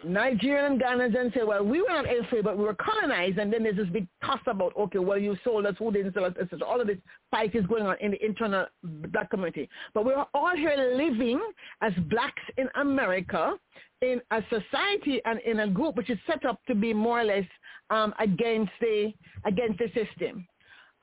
Nigerian 0.03 0.81
and 0.81 1.15
and 1.15 1.33
say, 1.33 1.43
well, 1.43 1.63
we 1.63 1.81
were 1.81 1.89
not 1.89 2.05
enslaved, 2.05 2.43
but 2.43 2.57
we 2.57 2.63
were 2.63 2.75
colonized. 2.75 3.37
And 3.37 3.51
then 3.51 3.63
there's 3.63 3.77
this 3.77 3.87
big 3.87 4.07
toss 4.23 4.39
about, 4.47 4.73
okay, 4.77 4.99
well, 4.99 5.17
you 5.17 5.37
sold 5.43 5.65
us, 5.65 5.75
who 5.79 5.91
didn't 5.91 6.13
sell 6.13 6.25
us, 6.25 6.33
etc. 6.39 6.65
All 6.65 6.81
of 6.81 6.87
this 6.87 6.97
fight 7.31 7.55
is 7.55 7.65
going 7.65 7.85
on 7.85 7.95
in 8.01 8.11
the 8.11 8.25
internal 8.25 8.65
black 8.83 9.29
community. 9.29 9.69
But 9.93 10.05
we're 10.05 10.25
all 10.33 10.55
here 10.55 10.75
living 10.95 11.41
as 11.81 11.93
blacks 12.09 12.41
in 12.57 12.67
America 12.75 13.53
in 14.01 14.21
a 14.31 14.41
society 14.49 15.21
and 15.25 15.39
in 15.41 15.61
a 15.61 15.67
group 15.67 15.95
which 15.95 16.09
is 16.09 16.19
set 16.27 16.45
up 16.45 16.59
to 16.67 16.75
be 16.75 16.93
more 16.93 17.21
or 17.21 17.23
less 17.23 17.45
um, 17.89 18.13
against 18.19 18.71
the 18.81 19.13
against 19.45 19.79
the 19.79 19.87
system. 19.93 20.45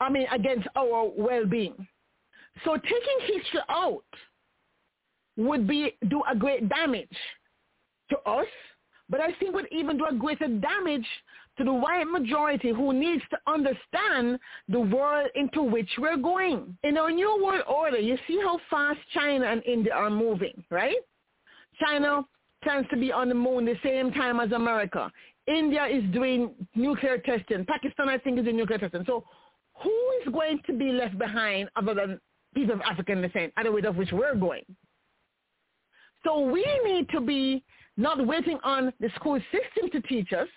I 0.00 0.10
mean, 0.10 0.26
against 0.32 0.66
our 0.76 1.10
well-being. 1.16 1.74
So 2.64 2.74
taking 2.76 3.34
history 3.34 3.60
out 3.68 4.04
would 5.36 5.66
be 5.66 5.96
do 6.08 6.22
a 6.30 6.36
great 6.36 6.68
damage 6.68 7.08
to 8.10 8.18
us, 8.20 8.46
but 9.10 9.20
I 9.20 9.32
think 9.34 9.54
would 9.54 9.68
even 9.72 9.98
do 9.98 10.06
a 10.06 10.14
greater 10.14 10.48
damage 10.48 11.06
to 11.58 11.64
the 11.64 11.72
white 11.72 12.06
majority 12.06 12.70
who 12.70 12.92
needs 12.92 13.22
to 13.30 13.38
understand 13.46 14.38
the 14.68 14.80
world 14.80 15.28
into 15.34 15.62
which 15.62 15.90
we're 15.98 16.16
going. 16.16 16.78
In 16.84 16.96
our 16.96 17.10
new 17.10 17.42
world 17.44 17.64
order, 17.68 17.98
you 17.98 18.16
see 18.26 18.40
how 18.42 18.58
fast 18.70 19.00
China 19.12 19.46
and 19.46 19.62
India 19.64 19.92
are 19.92 20.10
moving, 20.10 20.64
right? 20.70 20.96
China 21.84 22.24
plans 22.62 22.86
to 22.90 22.96
be 22.96 23.10
on 23.12 23.28
the 23.28 23.34
moon 23.34 23.64
the 23.64 23.76
same 23.82 24.12
time 24.12 24.38
as 24.38 24.52
America. 24.52 25.10
India 25.46 25.86
is 25.86 26.04
doing 26.12 26.50
nuclear 26.74 27.18
testing. 27.18 27.64
Pakistan, 27.64 28.08
I 28.08 28.18
think, 28.18 28.38
is 28.38 28.44
doing 28.44 28.56
nuclear 28.56 28.78
testing. 28.78 29.04
So 29.06 29.24
who 29.82 30.10
is 30.22 30.32
going 30.32 30.60
to 30.66 30.72
be 30.72 30.92
left 30.92 31.18
behind 31.18 31.68
other 31.74 31.94
than 31.94 32.20
people 32.54 32.74
of 32.74 32.80
African 32.82 33.22
descent, 33.22 33.52
at 33.56 33.64
the 33.64 33.88
of 33.88 33.96
which 33.96 34.12
we're 34.12 34.34
going? 34.34 34.64
So 36.24 36.40
we 36.40 36.64
need 36.84 37.08
to 37.10 37.20
be 37.20 37.64
not 38.00 38.26
waiting 38.26 38.58
on 38.64 38.92
the 39.00 39.10
school 39.16 39.38
system 39.52 39.90
to 39.92 40.00
teach 40.08 40.32
us. 40.32 40.48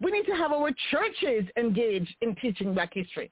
We 0.00 0.10
need 0.10 0.26
to 0.26 0.32
have 0.32 0.52
our 0.52 0.70
churches 0.90 1.44
engaged 1.56 2.14
in 2.22 2.34
teaching 2.36 2.74
black 2.74 2.94
history. 2.94 3.30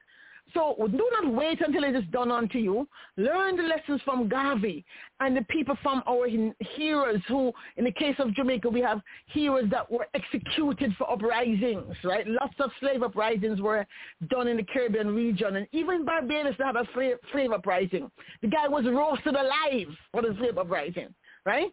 So 0.53 0.75
do 0.79 1.09
not 1.21 1.33
wait 1.33 1.61
until 1.61 1.83
it 1.83 1.95
is 1.95 2.03
done 2.11 2.31
unto 2.31 2.57
you. 2.57 2.87
Learn 3.17 3.55
the 3.55 3.63
lessons 3.63 4.01
from 4.03 4.27
Garvey 4.27 4.83
and 5.19 5.37
the 5.37 5.43
people 5.43 5.75
from 5.83 6.01
our 6.07 6.27
heroes 6.27 7.21
who, 7.27 7.51
in 7.77 7.83
the 7.83 7.91
case 7.91 8.15
of 8.19 8.33
Jamaica, 8.33 8.69
we 8.69 8.81
have 8.81 9.01
heroes 9.27 9.69
that 9.69 9.89
were 9.91 10.07
executed 10.13 10.93
for 10.97 11.11
uprisings, 11.11 11.95
right? 12.03 12.25
Lots 12.27 12.55
of 12.59 12.71
slave 12.79 13.03
uprisings 13.03 13.61
were 13.61 13.85
done 14.29 14.47
in 14.47 14.57
the 14.57 14.63
Caribbean 14.63 15.13
region. 15.13 15.57
And 15.57 15.67
even 15.71 16.05
Barbados 16.05 16.55
had 16.57 16.75
a 16.75 16.87
slave 16.93 17.51
uprising. 17.51 18.09
The 18.41 18.47
guy 18.47 18.67
was 18.67 18.85
roasted 18.85 19.35
alive 19.35 19.87
for 20.11 20.21
the 20.23 20.35
slave 20.39 20.57
uprising, 20.57 21.13
right? 21.45 21.71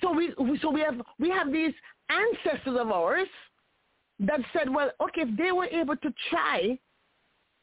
So 0.00 0.12
we, 0.12 0.32
so 0.60 0.70
we 0.70 0.80
have 0.80 1.00
we 1.18 1.30
have 1.30 1.52
these 1.52 1.72
ancestors 2.10 2.76
of 2.78 2.90
ours 2.90 3.28
that 4.20 4.40
said, 4.52 4.72
well, 4.72 4.90
okay, 5.00 5.22
if 5.22 5.36
they 5.36 5.52
were 5.52 5.66
able 5.66 5.96
to 5.96 6.12
try, 6.30 6.78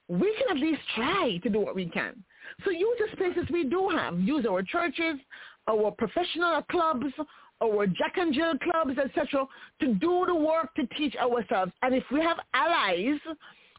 we 0.07 0.35
can 0.37 0.55
at 0.55 0.61
least 0.61 0.81
try 0.95 1.39
to 1.41 1.49
do 1.49 1.59
what 1.59 1.75
we 1.75 1.87
can. 1.87 2.23
So 2.63 2.71
use 2.71 2.99
the 2.99 3.15
spaces 3.15 3.49
we 3.51 3.63
do 3.63 3.89
have. 3.89 4.19
Use 4.19 4.45
our 4.45 4.61
churches, 4.61 5.15
our 5.67 5.91
professional 5.91 6.61
clubs, 6.63 7.05
our 7.63 7.87
Jack 7.87 8.17
and 8.17 8.33
Jill 8.33 8.53
clubs, 8.59 8.97
etc., 8.99 9.45
to 9.79 9.93
do 9.95 10.25
the 10.27 10.35
work 10.35 10.73
to 10.75 10.85
teach 10.97 11.15
ourselves. 11.15 11.71
And 11.81 11.95
if 11.95 12.03
we 12.11 12.21
have 12.21 12.37
allies 12.53 13.19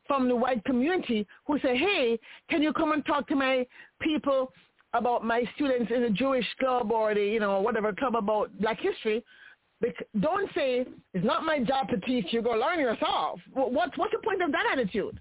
from 0.06 0.28
the 0.28 0.36
white 0.36 0.64
community 0.64 1.26
who 1.46 1.58
say, 1.60 1.76
hey, 1.76 2.18
can 2.50 2.62
you 2.62 2.72
come 2.72 2.92
and 2.92 3.04
talk 3.06 3.28
to 3.28 3.36
my 3.36 3.66
people 4.00 4.52
about 4.94 5.24
my 5.24 5.44
students 5.56 5.90
in 5.94 6.02
the 6.02 6.10
Jewish 6.10 6.46
club 6.58 6.90
or 6.90 7.14
the, 7.14 7.20
you 7.24 7.40
know, 7.40 7.60
whatever 7.60 7.92
club 7.92 8.14
about 8.14 8.56
black 8.60 8.78
history, 8.80 9.24
don't 10.20 10.48
say, 10.54 10.86
it's 11.12 11.24
not 11.24 11.44
my 11.44 11.58
job 11.58 11.88
to 11.88 11.98
teach 12.00 12.26
you, 12.32 12.40
go 12.40 12.50
learn 12.52 12.78
yourself. 12.78 13.40
Wh- 13.52 13.70
What's, 13.72 13.96
what's 13.98 14.12
the 14.12 14.22
point 14.24 14.42
of 14.42 14.50
that 14.52 14.64
attitude? 14.72 15.20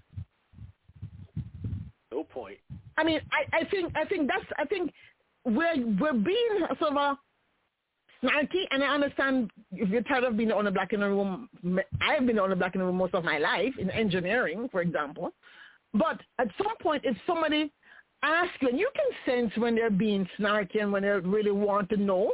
No 2.10 2.24
point. 2.24 2.58
I 2.96 3.04
mean, 3.04 3.20
I, 3.32 3.58
I 3.58 3.64
think 3.64 3.92
I 3.96 4.04
think 4.04 4.28
that's 4.28 4.44
I 4.56 4.64
think 4.66 4.92
we're 5.44 5.84
we're 6.00 6.12
being 6.12 6.48
sort 6.78 6.92
of 6.92 6.96
a 6.96 7.18
snarky, 8.22 8.64
and 8.70 8.84
I 8.84 8.94
understand 8.94 9.50
if 9.72 9.88
you're 9.88 10.02
tired 10.02 10.22
of 10.22 10.36
being 10.36 10.50
the 10.50 10.54
only 10.54 10.70
black 10.70 10.92
in 10.92 11.00
the 11.00 11.08
room. 11.08 11.48
I've 12.00 12.24
been 12.24 12.36
the 12.36 12.42
only 12.42 12.54
black 12.54 12.76
in 12.76 12.80
the 12.80 12.86
room 12.86 12.96
most 12.96 13.14
of 13.14 13.24
my 13.24 13.38
life 13.38 13.74
in 13.80 13.90
engineering, 13.90 14.68
for 14.70 14.80
example. 14.80 15.32
But 15.92 16.20
at 16.38 16.48
some 16.56 16.76
point, 16.80 17.02
if 17.04 17.16
somebody 17.26 17.72
you, 18.60 18.68
and 18.68 18.78
you 18.78 18.90
can 18.94 19.06
sense 19.26 19.56
when 19.56 19.74
they're 19.74 19.90
being 19.90 20.28
snarky 20.38 20.80
and 20.80 20.92
when 20.92 21.02
they 21.02 21.08
really 21.08 21.50
want 21.50 21.88
to 21.90 21.96
know. 21.96 22.32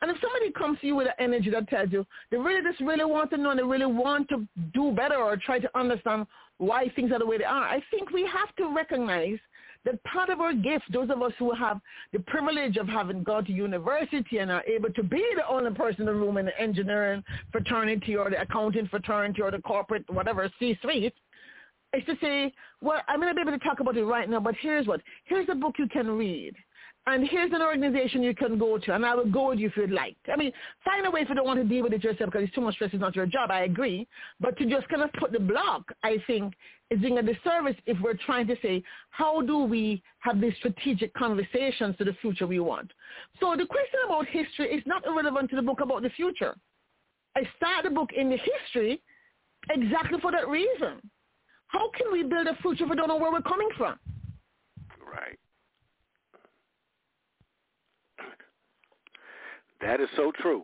And 0.00 0.10
if 0.10 0.20
somebody 0.20 0.50
comes 0.52 0.78
to 0.80 0.86
you 0.86 0.96
with 0.96 1.06
an 1.06 1.14
energy 1.18 1.50
that 1.50 1.68
tells 1.68 1.90
you 1.90 2.04
they 2.30 2.36
really 2.36 2.62
just 2.62 2.80
really 2.80 3.04
want 3.04 3.30
to 3.30 3.36
know 3.36 3.50
and 3.50 3.58
they 3.58 3.64
really 3.64 3.86
want 3.86 4.28
to 4.28 4.46
do 4.74 4.92
better 4.92 5.16
or 5.16 5.36
try 5.36 5.58
to 5.58 5.78
understand 5.78 6.26
why 6.58 6.90
things 6.94 7.10
are 7.10 7.18
the 7.18 7.26
way 7.26 7.38
they 7.38 7.44
are, 7.44 7.64
I 7.64 7.82
think 7.90 8.10
we 8.10 8.22
have 8.22 8.54
to 8.56 8.74
recognize 8.74 9.38
that 9.84 10.02
part 10.04 10.30
of 10.30 10.40
our 10.40 10.54
gift, 10.54 10.84
those 10.92 11.10
of 11.10 11.22
us 11.22 11.32
who 11.38 11.54
have 11.54 11.80
the 12.12 12.18
privilege 12.20 12.76
of 12.76 12.88
having 12.88 13.22
gone 13.22 13.44
to 13.44 13.52
university 13.52 14.38
and 14.38 14.50
are 14.50 14.64
able 14.64 14.90
to 14.90 15.02
be 15.02 15.24
the 15.36 15.46
only 15.46 15.72
person 15.72 16.02
in 16.02 16.06
the 16.06 16.14
room 16.14 16.38
in 16.38 16.46
the 16.46 16.60
engineering 16.60 17.22
fraternity 17.52 18.16
or 18.16 18.30
the 18.30 18.40
accounting 18.40 18.88
fraternity 18.88 19.42
or 19.42 19.50
the 19.50 19.58
corporate 19.58 20.08
whatever 20.10 20.50
C-suite, 20.58 21.14
is 21.96 22.04
to 22.06 22.16
say, 22.20 22.52
well, 22.80 23.00
I'm 23.08 23.20
going 23.20 23.30
to 23.30 23.34
be 23.34 23.40
able 23.48 23.58
to 23.58 23.64
talk 23.64 23.80
about 23.80 23.96
it 23.96 24.04
right 24.04 24.28
now, 24.28 24.40
but 24.40 24.54
here's 24.60 24.86
what. 24.86 25.00
Here's 25.24 25.48
a 25.48 25.54
book 25.54 25.74
you 25.78 25.88
can 25.88 26.08
read. 26.08 26.54
And 27.06 27.28
here's 27.28 27.52
an 27.52 27.60
organization 27.60 28.22
you 28.22 28.34
can 28.34 28.58
go 28.58 28.78
to, 28.78 28.94
and 28.94 29.04
I 29.04 29.14
will 29.14 29.30
go 29.30 29.50
with 29.50 29.58
you 29.58 29.66
if 29.66 29.76
you'd 29.76 29.90
like. 29.90 30.16
I 30.32 30.36
mean, 30.36 30.52
find 30.82 31.04
a 31.04 31.10
way 31.10 31.20
if 31.20 31.28
you 31.28 31.34
don't 31.34 31.44
want 31.44 31.60
to 31.60 31.68
deal 31.68 31.82
with 31.82 31.92
it 31.92 32.02
yourself 32.02 32.30
because 32.30 32.44
it's 32.44 32.54
too 32.54 32.62
much 32.62 32.76
stress. 32.76 32.90
It's 32.94 33.00
not 33.00 33.14
your 33.14 33.26
job. 33.26 33.50
I 33.50 33.64
agree. 33.64 34.08
But 34.40 34.56
to 34.56 34.64
just 34.64 34.88
kind 34.88 35.02
of 35.02 35.12
put 35.12 35.30
the 35.30 35.38
block, 35.38 35.82
I 36.02 36.16
think, 36.26 36.54
is 36.90 37.00
doing 37.00 37.18
a 37.18 37.22
disservice 37.22 37.76
if 37.84 38.00
we're 38.00 38.16
trying 38.24 38.46
to 38.46 38.56
say, 38.62 38.82
how 39.10 39.42
do 39.42 39.58
we 39.64 40.02
have 40.20 40.40
these 40.40 40.54
strategic 40.56 41.12
conversations 41.12 41.94
to 41.98 42.04
the 42.04 42.14
future 42.22 42.46
we 42.46 42.60
want? 42.60 42.90
So 43.38 43.54
the 43.54 43.66
question 43.66 44.00
about 44.06 44.26
history 44.26 44.68
is 44.74 44.82
not 44.86 45.06
irrelevant 45.06 45.50
to 45.50 45.56
the 45.56 45.62
book 45.62 45.80
about 45.82 46.02
the 46.02 46.10
future. 46.10 46.54
I 47.36 47.42
start 47.58 47.84
the 47.84 47.90
book 47.90 48.10
in 48.16 48.30
the 48.30 48.38
history 48.38 49.02
exactly 49.68 50.18
for 50.20 50.32
that 50.32 50.48
reason. 50.48 51.02
How 51.74 51.90
can 51.90 52.12
we 52.12 52.22
build 52.22 52.46
a 52.46 52.54
future 52.62 52.84
if 52.84 52.90
we 52.90 52.94
don't 52.94 53.08
know 53.08 53.16
where 53.16 53.32
we're 53.32 53.42
coming 53.42 53.68
from? 53.76 53.98
Right. 55.04 55.38
That 59.80 60.00
is 60.00 60.08
so 60.16 60.30
true. 60.40 60.62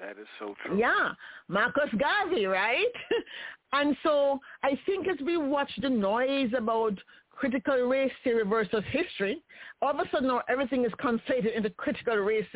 That 0.00 0.12
is 0.12 0.28
so 0.38 0.54
true. 0.64 0.78
Yeah, 0.78 1.10
Marcus 1.48 1.90
Garvey, 1.98 2.46
right? 2.46 2.92
and 3.72 3.96
so 4.04 4.38
I 4.62 4.78
think 4.86 5.08
as 5.08 5.16
we 5.26 5.36
watch 5.36 5.70
the 5.82 5.90
noise 5.90 6.52
about 6.56 6.96
critical 7.32 7.74
race 7.74 8.12
theory 8.22 8.44
versus 8.44 8.84
history, 8.92 9.42
all 9.82 9.90
of 9.90 9.98
a 9.98 10.08
sudden 10.12 10.28
now 10.28 10.42
everything 10.48 10.84
is 10.84 10.92
conflated 11.00 11.56
into 11.56 11.70
critical 11.70 12.16
race, 12.16 12.46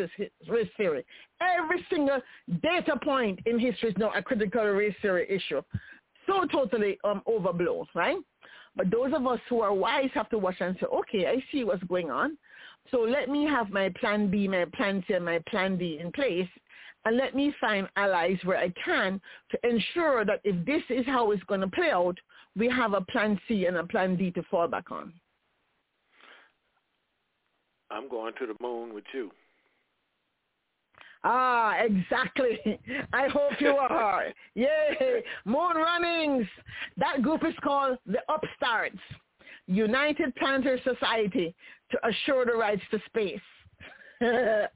race 0.49 0.69
theory. 0.77 1.05
Every 1.41 1.85
single 1.91 2.21
data 2.63 2.95
point 3.03 3.41
in 3.47 3.59
history 3.59 3.91
is 3.91 3.97
now 3.99 4.13
a 4.15 4.23
critical 4.23 4.65
race 4.65 4.95
theory 5.03 5.27
issue. 5.29 5.61
So 6.29 6.45
totally 6.45 6.99
um, 7.05 7.23
overblown, 7.27 7.87
right? 7.95 8.19
But 8.77 8.91
those 8.91 9.13
of 9.15 9.27
us 9.27 9.41
who 9.49 9.63
are 9.63 9.75
wise 9.75 10.11
have 10.15 10.29
to 10.29 10.39
watch 10.39 10.57
and 10.61 10.77
say, 10.79 10.87
okay, 10.87 11.27
I 11.27 11.43
see 11.51 11.65
what's 11.65 11.83
going 11.85 12.11
on. 12.11 12.37
So 12.91 13.01
let 13.01 13.29
me 13.29 13.45
have 13.47 13.71
my 13.71 13.93
plan 13.99 14.31
B, 14.31 14.47
my 14.47 14.67
plan 14.77 15.03
C, 15.09 15.15
and 15.15 15.25
my 15.25 15.41
plan 15.49 15.77
D 15.77 15.99
in 16.01 16.13
place, 16.13 16.49
and 17.05 17.17
let 17.17 17.35
me 17.35 17.55
find 17.61 17.89
allies 17.97 18.39
where 18.45 18.59
I 18.59 18.73
can 18.85 19.21
to 19.51 19.59
ensure 19.69 20.25
that 20.25 20.41
if 20.45 20.65
this 20.65 20.83
is 20.91 21.07
how 21.07 21.31
it's 21.33 21.43
going 21.45 21.61
to 21.63 21.69
play 21.69 21.91
out, 21.91 22.17
we 22.57 22.69
have 22.69 22.93
a 22.93 23.01
plan 23.01 23.41
C 23.49 23.67
and 23.67 23.79
a 23.79 23.85
plan 23.85 24.17
D 24.17 24.31
to 24.33 24.43
fall 24.45 24.69
back 24.69 24.91
on. 24.91 25.13
I'm 27.91 28.09
going 28.09 28.35
to 28.39 28.47
the 28.47 28.55
moon 28.61 28.95
with 28.95 29.05
you. 29.15 29.31
Ah, 31.25 31.77
exactly. 31.79 32.59
I 33.13 33.29
hope 33.29 33.61
you 33.61 33.71
are. 33.77 34.27
Yay. 34.55 35.23
Moon 35.45 35.77
runnings. 35.77 36.47
That 36.97 37.23
group 37.23 37.45
is 37.45 37.55
called 37.63 37.99
the 38.07 38.21
Upstarts. 38.29 38.99
United 39.69 40.35
Planetary 40.37 40.81
Society 40.83 41.55
to 41.91 42.09
assure 42.09 42.47
the 42.47 42.55
rights 42.55 42.83
to 42.91 42.99
space. 43.07 43.39
yeah, 44.21 44.67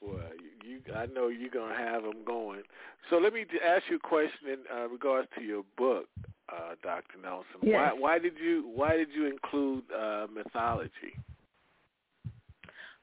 boy, 0.00 0.20
you, 0.64 0.80
I 0.96 1.06
know 1.06 1.28
you're 1.28 1.50
gonna 1.50 1.76
have 1.76 2.02
them 2.02 2.24
going. 2.26 2.62
So 3.10 3.18
let 3.18 3.34
me 3.34 3.44
ask 3.64 3.84
you 3.90 3.96
a 3.96 4.00
question 4.00 4.48
in 4.48 4.58
uh, 4.74 4.88
regards 4.88 5.28
to 5.36 5.44
your 5.44 5.62
book, 5.76 6.06
uh, 6.50 6.74
Dr. 6.82 7.18
Nelson. 7.22 7.46
Yes. 7.62 7.92
Why, 7.94 8.00
why 8.00 8.18
did 8.18 8.34
you 8.42 8.70
Why 8.74 8.96
did 8.96 9.08
you 9.14 9.26
include 9.26 9.84
uh, 9.92 10.26
mythology? 10.34 11.14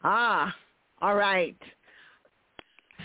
Ah, 0.07 0.53
all 1.01 1.15
right. 1.15 1.57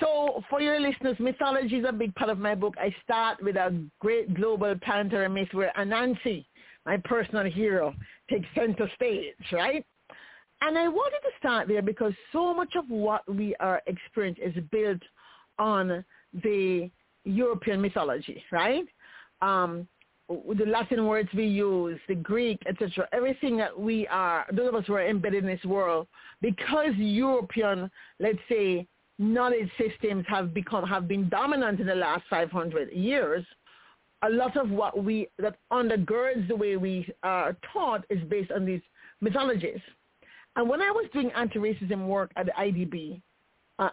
So 0.00 0.42
for 0.50 0.60
your 0.60 0.78
listeners, 0.78 1.16
mythology 1.18 1.76
is 1.76 1.86
a 1.88 1.92
big 1.92 2.14
part 2.14 2.28
of 2.28 2.38
my 2.38 2.54
book. 2.54 2.74
I 2.78 2.94
start 3.02 3.42
with 3.42 3.56
a 3.56 3.82
great 4.00 4.34
global 4.34 4.74
planetary 4.82 5.30
myth 5.30 5.48
where 5.52 5.72
Anansi, 5.78 6.44
my 6.84 6.98
personal 6.98 7.44
hero, 7.44 7.94
takes 8.28 8.46
center 8.54 8.90
stage, 8.96 9.34
right? 9.50 9.82
And 10.60 10.76
I 10.76 10.88
wanted 10.88 11.20
to 11.20 11.30
start 11.38 11.68
there 11.68 11.80
because 11.80 12.12
so 12.32 12.52
much 12.52 12.74
of 12.76 12.84
what 12.90 13.26
we 13.34 13.56
are 13.60 13.80
experiencing 13.86 14.44
is 14.44 14.64
built 14.70 15.00
on 15.58 16.04
the 16.44 16.90
European 17.24 17.80
mythology, 17.80 18.44
right? 18.52 18.84
Um, 19.40 19.88
the 20.30 20.64
Latin 20.66 21.06
words 21.06 21.28
we 21.34 21.46
use, 21.46 21.98
the 22.08 22.14
Greek, 22.14 22.62
etc., 22.66 23.08
everything 23.12 23.56
that 23.56 23.78
we 23.78 24.06
are, 24.06 24.46
those 24.52 24.68
of 24.68 24.74
us 24.76 24.84
who 24.86 24.94
are 24.94 25.06
embedded 25.06 25.44
in 25.44 25.50
this 25.50 25.64
world, 25.64 26.06
because 26.40 26.94
European, 26.96 27.90
let's 28.20 28.38
say, 28.48 28.86
knowledge 29.18 29.68
systems 29.78 30.24
have 30.28 30.54
become 30.54 30.86
have 30.86 31.06
been 31.06 31.28
dominant 31.28 31.80
in 31.80 31.86
the 31.86 31.94
last 31.94 32.22
500 32.30 32.92
years, 32.92 33.44
a 34.22 34.30
lot 34.30 34.56
of 34.56 34.70
what 34.70 35.02
we 35.02 35.28
that 35.38 35.56
undergirds 35.72 36.46
the 36.48 36.56
way 36.56 36.76
we 36.76 37.12
are 37.22 37.56
taught 37.72 38.04
is 38.08 38.22
based 38.28 38.50
on 38.50 38.64
these 38.64 38.80
mythologies. 39.20 39.80
And 40.56 40.68
when 40.68 40.80
I 40.80 40.90
was 40.90 41.06
doing 41.12 41.30
anti-racism 41.32 42.06
work 42.06 42.30
at 42.36 42.46
the 42.46 42.52
IDB, 42.52 43.20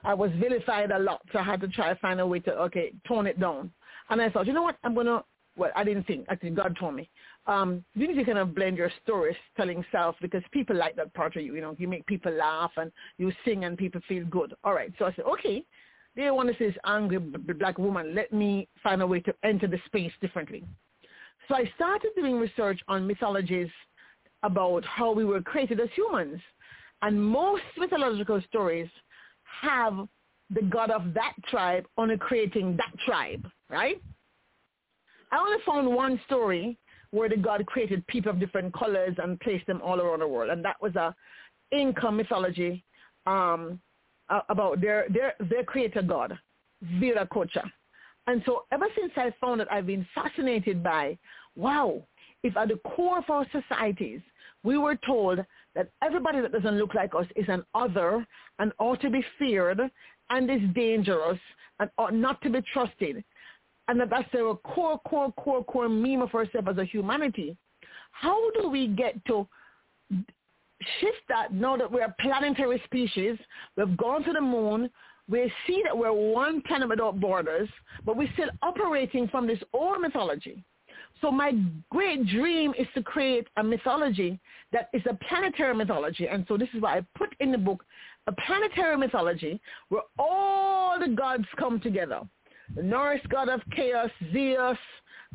I 0.04 0.14
was 0.14 0.32
vilified 0.38 0.92
a 0.92 1.00
lot, 1.00 1.22
so 1.32 1.40
I 1.40 1.44
had 1.44 1.62
to 1.62 1.68
try 1.70 1.94
to 1.94 2.00
find 2.00 2.20
a 2.20 2.28
way 2.28 2.40
to 2.42 2.52
okay 2.64 2.92
tone 3.08 3.26
it 3.26 3.40
down. 3.40 3.72
And 4.10 4.22
I 4.22 4.30
thought, 4.30 4.46
you 4.46 4.54
know 4.54 4.64
what, 4.64 4.78
I'm 4.84 4.94
gonna. 4.94 5.24
Well, 5.58 5.72
I 5.76 5.84
didn't 5.84 6.06
think. 6.06 6.26
Actually, 6.30 6.52
God 6.52 6.78
told 6.80 6.96
me 6.96 7.10
um, 7.48 7.84
you 7.96 8.08
need 8.08 8.16
to 8.16 8.24
kind 8.24 8.38
of 8.38 8.54
blend 8.54 8.78
your 8.78 8.92
stories 9.04 9.36
telling 9.58 9.84
self 9.92 10.16
because 10.22 10.44
people 10.52 10.76
like 10.76 10.96
that 10.98 11.14
part 11.14 11.36
of 11.36 11.42
you. 11.42 11.56
You 11.56 11.62
know, 11.62 11.76
you 11.80 11.88
make 11.88 12.06
people 12.06 12.32
laugh 12.32 12.72
and 12.78 12.92
you 13.18 13.32
sing 13.44 13.66
and 13.66 13.78
people 13.78 14.00
feel 14.08 14.26
good. 14.26 14.54
All 14.64 14.74
right. 14.74 14.94
So 15.00 15.06
I 15.06 15.14
said, 15.14 15.26
okay, 15.26 15.64
they 16.16 16.30
want 16.30 16.50
to 16.50 16.58
see 16.58 16.68
this 16.68 16.78
angry 16.86 17.18
black 17.20 17.78
woman. 17.78 18.14
Let 18.14 18.32
me 18.32 18.68
find 18.84 19.02
a 19.02 19.08
way 19.08 19.20
to 19.22 19.34
enter 19.44 19.68
the 19.68 19.80
space 19.86 20.12
differently. 20.22 20.64
So 21.48 21.56
I 21.56 21.72
started 21.76 22.12
doing 22.16 22.38
research 22.40 22.80
on 22.88 23.08
mythologies 23.08 23.70
about 24.44 24.86
how 24.86 25.12
we 25.12 25.26
were 25.26 25.42
created 25.42 25.80
as 25.80 25.90
humans. 25.96 26.40
And 27.02 27.22
most 27.22 27.64
mythological 27.78 28.42
stories 28.48 28.90
have 29.62 30.08
the 30.50 30.62
god 30.64 30.92
of 30.92 31.14
that 31.14 31.34
tribe 31.50 31.86
only 31.98 32.18
creating 32.18 32.78
that 32.78 32.92
tribe, 33.06 33.48
right? 33.70 34.02
I 35.32 35.38
only 35.38 35.58
found 35.66 35.88
one 35.88 36.20
story 36.26 36.78
where 37.12 37.30
the 37.30 37.38
God 37.38 37.66
created 37.66 38.06
people 38.08 38.32
of 38.32 38.40
different 38.40 38.74
colors 38.74 39.16
and 39.18 39.40
placed 39.40 39.66
them 39.68 39.82
all 39.82 40.00
around 40.00 40.20
the 40.20 40.28
world. 40.28 40.52
And 40.52 40.64
that 40.66 40.82
was 40.82 40.96
a 40.96 41.16
Inca 41.72 42.12
mythology 42.12 42.84
um, 43.26 43.80
about 44.50 44.82
their, 44.82 45.06
their, 45.10 45.34
their 45.50 45.64
creator 45.64 46.02
God, 46.02 46.38
Viracocha. 46.96 47.64
And 48.28 48.42
so 48.46 48.66
ever 48.72 48.88
since 48.98 49.12
I 49.16 49.34
found 49.40 49.62
it, 49.62 49.68
I've 49.72 49.88
been 49.88 50.06
fascinated 50.14 50.84
by, 50.84 51.18
wow, 51.56 52.04
if 52.44 52.56
at 52.58 52.68
the 52.70 52.80
core 52.96 53.20
of 53.20 53.30
our 53.30 53.46
societies, 53.52 54.22
we 54.64 54.78
were 54.78 54.98
told 55.06 55.40
that 55.76 55.90
everybody 56.04 56.42
that 56.42 56.52
doesn't 56.52 56.78
look 56.78 56.94
like 56.94 57.16
us 57.16 57.26
is 57.36 57.46
an 57.48 57.64
other 57.74 58.26
and 58.60 58.72
ought 58.80 59.00
to 59.02 59.10
be 59.10 59.24
feared 59.40 59.80
and 60.30 60.52
is 60.52 60.62
dangerous 60.76 61.40
and 61.80 61.90
ought 61.98 62.14
not 62.14 62.42
to 62.42 62.50
be 62.50 62.60
trusted, 62.74 63.24
and 63.88 64.00
that 64.00 64.10
that's 64.10 64.34
a 64.34 64.54
core, 64.64 65.00
core, 65.08 65.32
core, 65.34 65.64
core 65.64 65.90
meme 65.90 66.22
of 66.22 66.34
ourselves 66.34 66.68
as 66.70 66.78
a 66.78 66.86
humanity. 66.86 67.56
How 68.12 68.52
do 68.52 68.70
we 68.70 68.88
get 68.88 69.24
to 69.26 69.48
shift 71.00 71.22
that 71.30 71.54
now 71.54 71.78
that 71.78 71.92
we're 71.92 72.06
a 72.06 72.16
planetary 72.20 72.82
species? 72.86 73.38
We've 73.76 73.96
gone 73.98 74.24
to 74.24 74.34
the 74.34 74.42
moon. 74.42 74.90
We 75.30 75.52
see 75.66 75.82
that 75.84 75.98
we're 75.98 76.14
one 76.14 76.62
planet 76.62 76.90
without 76.90 77.20
borders, 77.20 77.70
but 78.06 78.16
we're 78.16 78.32
still 78.34 78.50
operating 78.62 79.28
from 79.28 79.46
this 79.46 79.60
old 79.74 80.02
mythology. 80.02 80.64
So 81.22 81.32
my 81.32 81.54
great 81.90 82.28
dream 82.28 82.74
is 82.78 82.88
to 82.96 83.04
create 83.04 83.48
a 83.58 83.64
mythology 83.64 84.40
that 84.72 84.90
is 84.94 85.02
a 85.10 85.14
planetary 85.28 85.74
mythology. 85.74 86.28
And 86.28 86.46
so 86.48 86.58
this 86.58 86.70
is 86.74 86.82
why 86.82 86.98
I 86.98 87.06
put 87.18 87.36
in 87.40 87.52
the 87.52 87.58
book 87.58 87.84
a 88.28 88.32
planetary 88.32 88.98
mythology 88.98 89.60
where 89.90 90.04
all 90.20 91.00
the 91.00 91.08
gods 91.08 91.46
come 91.58 91.80
together 91.80 92.22
the 92.22 92.37
Norse 92.76 93.22
god 93.30 93.50
of 93.50 93.62
chaos, 93.76 94.10
Zeus, 94.32 94.78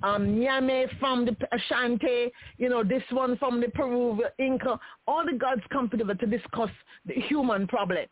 um, 0.03 0.27
Nyame 0.27 0.87
from 0.99 1.25
the 1.25 1.37
Ashanti, 1.53 2.33
you 2.59 2.69
know, 2.69 2.83
this 2.83 3.03
one 3.11 3.37
from 3.39 3.61
the 3.61 3.69
Peru, 3.69 4.23
Inca. 4.39 4.79
All 5.07 5.25
the 5.25 5.37
gods 5.37 5.63
come 5.73 5.89
together 5.89 6.15
to 6.15 6.27
discuss 6.27 6.71
the 7.07 7.15
human 7.15 7.67
problem. 7.67 8.07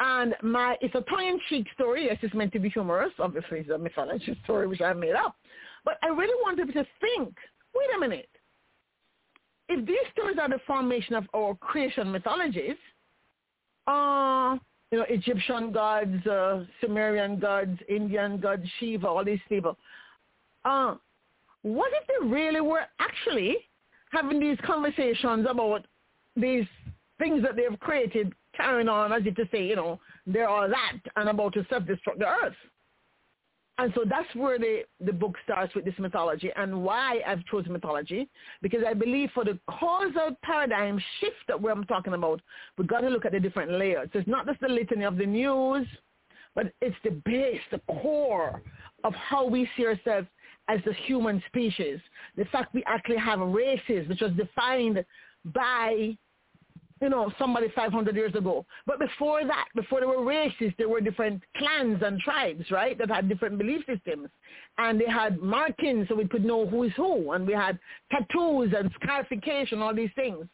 And 0.00 0.34
my, 0.42 0.76
it's 0.80 0.94
a 0.94 1.02
tongue-in-cheek 1.02 1.66
story. 1.74 2.06
Yes, 2.06 2.18
it's 2.22 2.34
meant 2.34 2.52
to 2.52 2.58
be 2.58 2.68
humorous. 2.68 3.12
Obviously, 3.18 3.60
it's 3.60 3.70
a 3.70 3.78
mythology 3.78 4.38
story 4.44 4.66
which 4.66 4.80
I 4.80 4.92
made 4.92 5.14
up. 5.14 5.36
But 5.84 5.98
I 6.02 6.08
really 6.08 6.34
wanted 6.42 6.72
to 6.72 6.84
think, 7.00 7.34
wait 7.74 7.96
a 7.96 8.00
minute. 8.00 8.28
If 9.68 9.86
these 9.86 9.96
stories 10.12 10.36
are 10.40 10.48
the 10.48 10.58
formation 10.66 11.14
of 11.14 11.24
our 11.34 11.54
creation 11.54 12.10
mythologies, 12.10 12.76
uh, 13.86 14.56
you 14.94 15.00
know, 15.00 15.06
Egyptian 15.08 15.72
gods, 15.72 16.24
uh, 16.24 16.62
Sumerian 16.80 17.40
gods, 17.40 17.76
Indian 17.88 18.38
gods, 18.38 18.62
Shiva, 18.78 19.08
all 19.08 19.24
these 19.24 19.40
people. 19.48 19.76
Uh, 20.64 20.94
what 21.62 21.90
if 22.00 22.06
they 22.06 22.28
really 22.28 22.60
were 22.60 22.82
actually 23.00 23.56
having 24.12 24.38
these 24.38 24.56
conversations 24.64 25.48
about 25.50 25.84
these 26.36 26.64
things 27.18 27.42
that 27.42 27.56
they've 27.56 27.78
created, 27.80 28.32
carrying 28.56 28.88
on 28.88 29.12
as 29.12 29.22
if 29.24 29.34
to 29.34 29.48
say, 29.50 29.64
you 29.64 29.74
know, 29.74 29.98
they're 30.28 30.48
all 30.48 30.68
that 30.68 30.98
and 31.16 31.28
about 31.28 31.54
to 31.54 31.66
self-destruct 31.68 32.18
the 32.18 32.26
earth? 32.26 32.54
And 33.78 33.92
so 33.94 34.04
that's 34.08 34.32
where 34.36 34.58
the, 34.58 34.82
the 35.00 35.12
book 35.12 35.34
starts 35.42 35.74
with 35.74 35.84
this 35.84 35.94
mythology 35.98 36.50
and 36.56 36.84
why 36.84 37.20
I've 37.26 37.44
chosen 37.46 37.72
mythology, 37.72 38.28
because 38.62 38.82
I 38.86 38.94
believe 38.94 39.30
for 39.34 39.44
the 39.44 39.58
causal 39.68 40.36
paradigm 40.44 41.02
shift 41.20 41.36
that 41.48 41.60
we're 41.60 41.74
talking 41.84 42.14
about, 42.14 42.40
we've 42.78 42.86
got 42.86 43.00
to 43.00 43.08
look 43.08 43.24
at 43.24 43.32
the 43.32 43.40
different 43.40 43.72
layers. 43.72 44.08
It's 44.14 44.28
not 44.28 44.46
just 44.46 44.60
the 44.60 44.68
litany 44.68 45.04
of 45.04 45.16
the 45.16 45.26
news, 45.26 45.88
but 46.54 46.72
it's 46.80 46.94
the 47.02 47.20
base, 47.24 47.60
the 47.72 47.80
core 48.00 48.62
of 49.02 49.12
how 49.14 49.44
we 49.44 49.68
see 49.76 49.86
ourselves 49.86 50.28
as 50.68 50.78
the 50.84 50.92
human 51.06 51.42
species. 51.48 51.98
The 52.36 52.44
fact 52.46 52.74
we 52.74 52.84
actually 52.86 53.18
have 53.18 53.40
races, 53.40 54.08
which 54.08 54.20
was 54.20 54.32
defined 54.36 55.04
by 55.46 56.16
you 57.04 57.10
know, 57.10 57.30
somebody 57.38 57.68
500 57.76 58.16
years 58.16 58.34
ago. 58.34 58.64
But 58.86 58.98
before 58.98 59.44
that, 59.44 59.66
before 59.74 60.00
there 60.00 60.08
were 60.08 60.24
races, 60.24 60.72
there 60.78 60.88
were 60.88 61.02
different 61.02 61.42
clans 61.58 62.02
and 62.02 62.18
tribes, 62.18 62.70
right, 62.70 62.96
that 62.96 63.10
had 63.10 63.28
different 63.28 63.58
belief 63.58 63.84
systems. 63.86 64.30
And 64.78 64.98
they 64.98 65.06
had 65.06 65.38
markings 65.38 66.08
so 66.08 66.14
we 66.14 66.26
could 66.26 66.46
know 66.46 66.66
who 66.66 66.84
is 66.84 66.92
who. 66.96 67.32
And 67.32 67.46
we 67.46 67.52
had 67.52 67.78
tattoos 68.10 68.72
and 68.74 68.90
scarification, 69.02 69.82
all 69.82 69.94
these 69.94 70.14
things. 70.14 70.46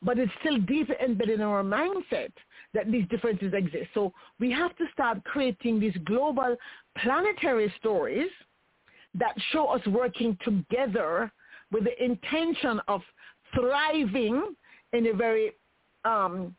But 0.00 0.20
it's 0.20 0.30
still 0.38 0.60
deep 0.60 0.90
embedded 1.04 1.40
in 1.40 1.46
our 1.46 1.64
mindset 1.64 2.30
that 2.72 2.92
these 2.92 3.08
differences 3.08 3.52
exist. 3.52 3.88
So 3.94 4.12
we 4.38 4.52
have 4.52 4.76
to 4.76 4.84
start 4.92 5.24
creating 5.24 5.80
these 5.80 5.96
global 6.04 6.54
planetary 6.98 7.74
stories 7.80 8.30
that 9.14 9.34
show 9.50 9.66
us 9.66 9.84
working 9.88 10.38
together 10.44 11.32
with 11.72 11.82
the 11.82 12.04
intention 12.04 12.80
of 12.86 13.00
thriving 13.56 14.54
in 14.92 15.06
a 15.06 15.12
very 15.12 15.52
um, 16.04 16.54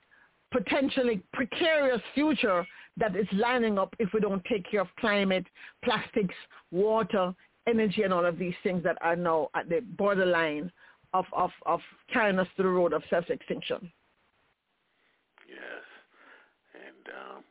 potentially 0.51 1.21
precarious 1.33 2.01
future 2.13 2.65
that 2.97 3.15
is 3.15 3.27
lining 3.33 3.77
up 3.77 3.95
if 3.99 4.09
we 4.13 4.19
don't 4.19 4.43
take 4.45 4.69
care 4.69 4.81
of 4.81 4.87
climate, 4.99 5.45
plastics, 5.83 6.35
water, 6.71 7.33
energy, 7.67 8.03
and 8.03 8.13
all 8.13 8.25
of 8.25 8.37
these 8.37 8.53
things 8.63 8.83
that 8.83 8.97
are 9.01 9.15
now 9.15 9.49
at 9.55 9.69
the 9.69 9.81
borderline 9.97 10.71
of, 11.13 11.25
of, 11.33 11.51
of 11.65 11.79
carrying 12.11 12.39
us 12.39 12.47
to 12.57 12.63
the 12.63 12.69
road 12.69 12.93
of 12.93 13.01
self-extinction. 13.09 13.91
Yes, 15.47 15.85
and 16.73 17.15
um, 17.35 17.43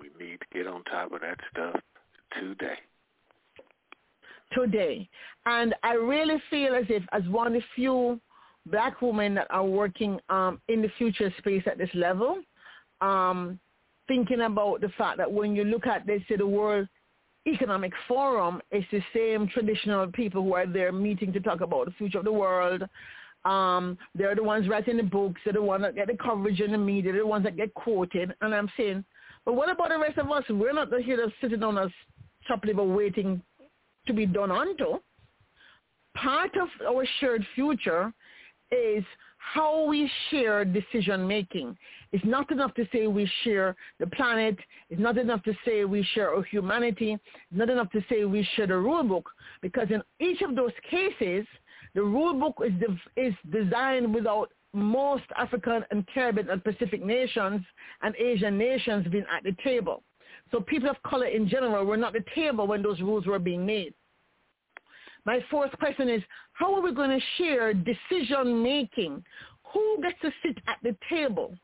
we 0.00 0.24
need 0.24 0.38
to 0.40 0.46
get 0.52 0.66
on 0.66 0.82
top 0.84 1.12
of 1.12 1.20
that 1.20 1.38
stuff 1.52 1.80
today. 2.38 2.74
Today. 4.52 5.08
And 5.46 5.74
I 5.82 5.94
really 5.94 6.42
feel 6.50 6.74
as 6.74 6.84
if 6.88 7.02
as 7.12 7.22
one 7.28 7.46
of 7.46 7.52
the 7.52 7.62
few 7.74 8.20
black 8.66 9.00
women 9.00 9.34
that 9.34 9.46
are 9.50 9.64
working 9.64 10.20
um, 10.28 10.60
in 10.68 10.82
the 10.82 10.90
future 10.98 11.32
space 11.38 11.62
at 11.66 11.78
this 11.78 11.90
level, 11.94 12.38
um, 13.00 13.58
thinking 14.06 14.42
about 14.42 14.80
the 14.80 14.88
fact 14.90 15.18
that 15.18 15.30
when 15.30 15.54
you 15.54 15.64
look 15.64 15.86
at, 15.86 16.06
they 16.06 16.24
say, 16.28 16.36
the 16.36 16.46
World 16.46 16.88
Economic 17.46 17.92
Forum, 18.06 18.60
it's 18.70 18.86
the 18.90 19.02
same 19.14 19.48
traditional 19.48 20.06
people 20.12 20.42
who 20.42 20.54
are 20.54 20.66
there 20.66 20.92
meeting 20.92 21.32
to 21.32 21.40
talk 21.40 21.60
about 21.60 21.86
the 21.86 21.92
future 21.92 22.18
of 22.18 22.24
the 22.24 22.32
world. 22.32 22.82
Um, 23.44 23.96
they're 24.14 24.34
the 24.34 24.42
ones 24.42 24.68
writing 24.68 24.96
the 24.96 25.02
books. 25.02 25.40
They're 25.44 25.54
the 25.54 25.62
ones 25.62 25.82
that 25.82 25.94
get 25.94 26.08
the 26.08 26.16
coverage 26.16 26.60
in 26.60 26.72
the 26.72 26.78
media. 26.78 27.12
They're 27.12 27.22
the 27.22 27.26
ones 27.26 27.44
that 27.44 27.56
get 27.56 27.72
quoted. 27.74 28.34
And 28.40 28.54
I'm 28.54 28.70
saying, 28.76 29.04
but 29.44 29.54
what 29.54 29.70
about 29.70 29.90
the 29.90 29.98
rest 29.98 30.18
of 30.18 30.30
us? 30.30 30.44
We're 30.50 30.72
not 30.72 30.92
here 31.02 31.16
to 31.16 31.32
sitting 31.40 31.62
on 31.62 31.78
a 31.78 31.88
chop 32.46 32.64
level 32.64 32.88
waiting 32.88 33.40
to 34.06 34.12
be 34.12 34.26
done 34.26 34.50
onto. 34.50 34.98
Part 36.16 36.50
of 36.56 36.68
our 36.86 37.06
shared 37.20 37.46
future 37.54 38.12
is 38.70 39.04
how 39.38 39.84
we 39.84 40.10
share 40.30 40.64
decision 40.64 41.26
making. 41.26 41.76
It's 42.12 42.24
not 42.24 42.50
enough 42.50 42.74
to 42.74 42.86
say 42.92 43.06
we 43.06 43.30
share 43.44 43.76
the 43.98 44.06
planet. 44.06 44.58
It's 44.90 45.00
not 45.00 45.16
enough 45.16 45.42
to 45.44 45.54
say 45.64 45.84
we 45.84 46.06
share 46.14 46.34
our 46.34 46.42
humanity. 46.42 47.12
It's 47.12 47.58
not 47.58 47.70
enough 47.70 47.90
to 47.92 48.04
say 48.08 48.24
we 48.24 48.46
share 48.54 48.66
the 48.66 48.76
rule 48.76 49.04
book 49.04 49.30
because 49.62 49.88
in 49.90 50.02
each 50.20 50.42
of 50.42 50.54
those 50.54 50.72
cases, 50.90 51.46
the 51.94 52.02
rule 52.02 52.38
book 52.38 52.56
is, 52.64 52.72
de- 52.80 53.26
is 53.26 53.34
designed 53.50 54.14
without 54.14 54.52
most 54.74 55.24
African 55.36 55.84
and 55.90 56.06
Caribbean 56.12 56.50
and 56.50 56.62
Pacific 56.62 57.04
nations 57.04 57.62
and 58.02 58.14
Asian 58.16 58.58
nations 58.58 59.06
being 59.08 59.24
at 59.34 59.42
the 59.44 59.56
table. 59.64 60.02
So 60.50 60.60
people 60.60 60.90
of 60.90 61.02
color 61.02 61.26
in 61.26 61.48
general 61.48 61.84
were 61.84 61.96
not 61.96 62.14
at 62.14 62.24
the 62.24 62.30
table 62.34 62.66
when 62.66 62.82
those 62.82 63.00
rules 63.00 63.26
were 63.26 63.38
being 63.38 63.64
made. 63.64 63.94
My 65.24 65.44
fourth 65.50 65.72
question 65.78 66.08
is, 66.08 66.22
how 66.58 66.74
are 66.74 66.80
we 66.80 66.92
going 66.92 67.10
to 67.10 67.24
share 67.36 67.72
decision 67.72 68.62
making? 68.62 69.22
Who 69.72 69.98
gets 70.02 70.20
to 70.22 70.30
sit 70.42 70.58
at 70.66 70.78
the 70.82 70.96
table? 71.08 71.56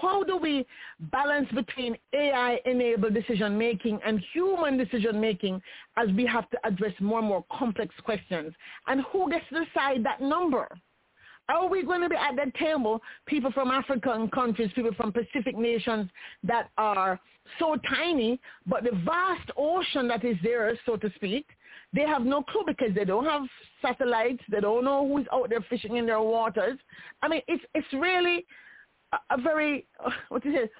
How 0.00 0.22
do 0.24 0.36
we 0.36 0.66
balance 1.12 1.48
between 1.54 1.96
AI-enabled 2.12 3.14
decision 3.14 3.56
making 3.56 3.98
and 4.04 4.22
human 4.32 4.76
decision 4.76 5.20
making 5.20 5.60
as 5.96 6.08
we 6.16 6.26
have 6.26 6.48
to 6.50 6.58
address 6.64 6.92
more 7.00 7.20
and 7.20 7.28
more 7.28 7.44
complex 7.50 7.94
questions? 8.04 8.52
And 8.86 9.02
who 9.10 9.30
gets 9.30 9.44
to 9.50 9.64
decide 9.64 10.04
that 10.04 10.20
number? 10.20 10.68
Are 11.48 11.68
we 11.68 11.82
going 11.82 12.02
to 12.02 12.08
be 12.08 12.16
at 12.16 12.36
that 12.36 12.54
table, 12.54 13.00
people 13.26 13.52
from 13.52 13.70
African 13.70 14.28
countries, 14.30 14.70
people 14.74 14.94
from 14.94 15.12
Pacific 15.12 15.56
nations 15.56 16.08
that 16.44 16.70
are 16.78 17.18
so 17.58 17.76
tiny, 17.88 18.38
but 18.66 18.84
the 18.84 18.96
vast 19.04 19.50
ocean 19.56 20.08
that 20.08 20.24
is 20.24 20.36
there, 20.42 20.78
so 20.86 20.96
to 20.96 21.10
speak, 21.16 21.46
they 21.94 22.02
have 22.02 22.22
no 22.22 22.42
clue 22.42 22.62
because 22.66 22.94
they 22.94 23.04
don't 23.04 23.26
have 23.26 23.42
satellites. 23.82 24.42
They 24.50 24.60
don't 24.60 24.84
know 24.84 25.06
who's 25.06 25.26
out 25.32 25.50
there 25.50 25.60
fishing 25.68 25.96
in 25.96 26.06
their 26.06 26.20
waters. 26.20 26.78
I 27.20 27.28
mean, 27.28 27.42
it's 27.48 27.62
it's 27.74 27.92
really 27.92 28.46
a, 29.12 29.34
a 29.34 29.40
very 29.40 29.86
what 30.28 30.44
is 30.46 30.54
it 30.54 30.70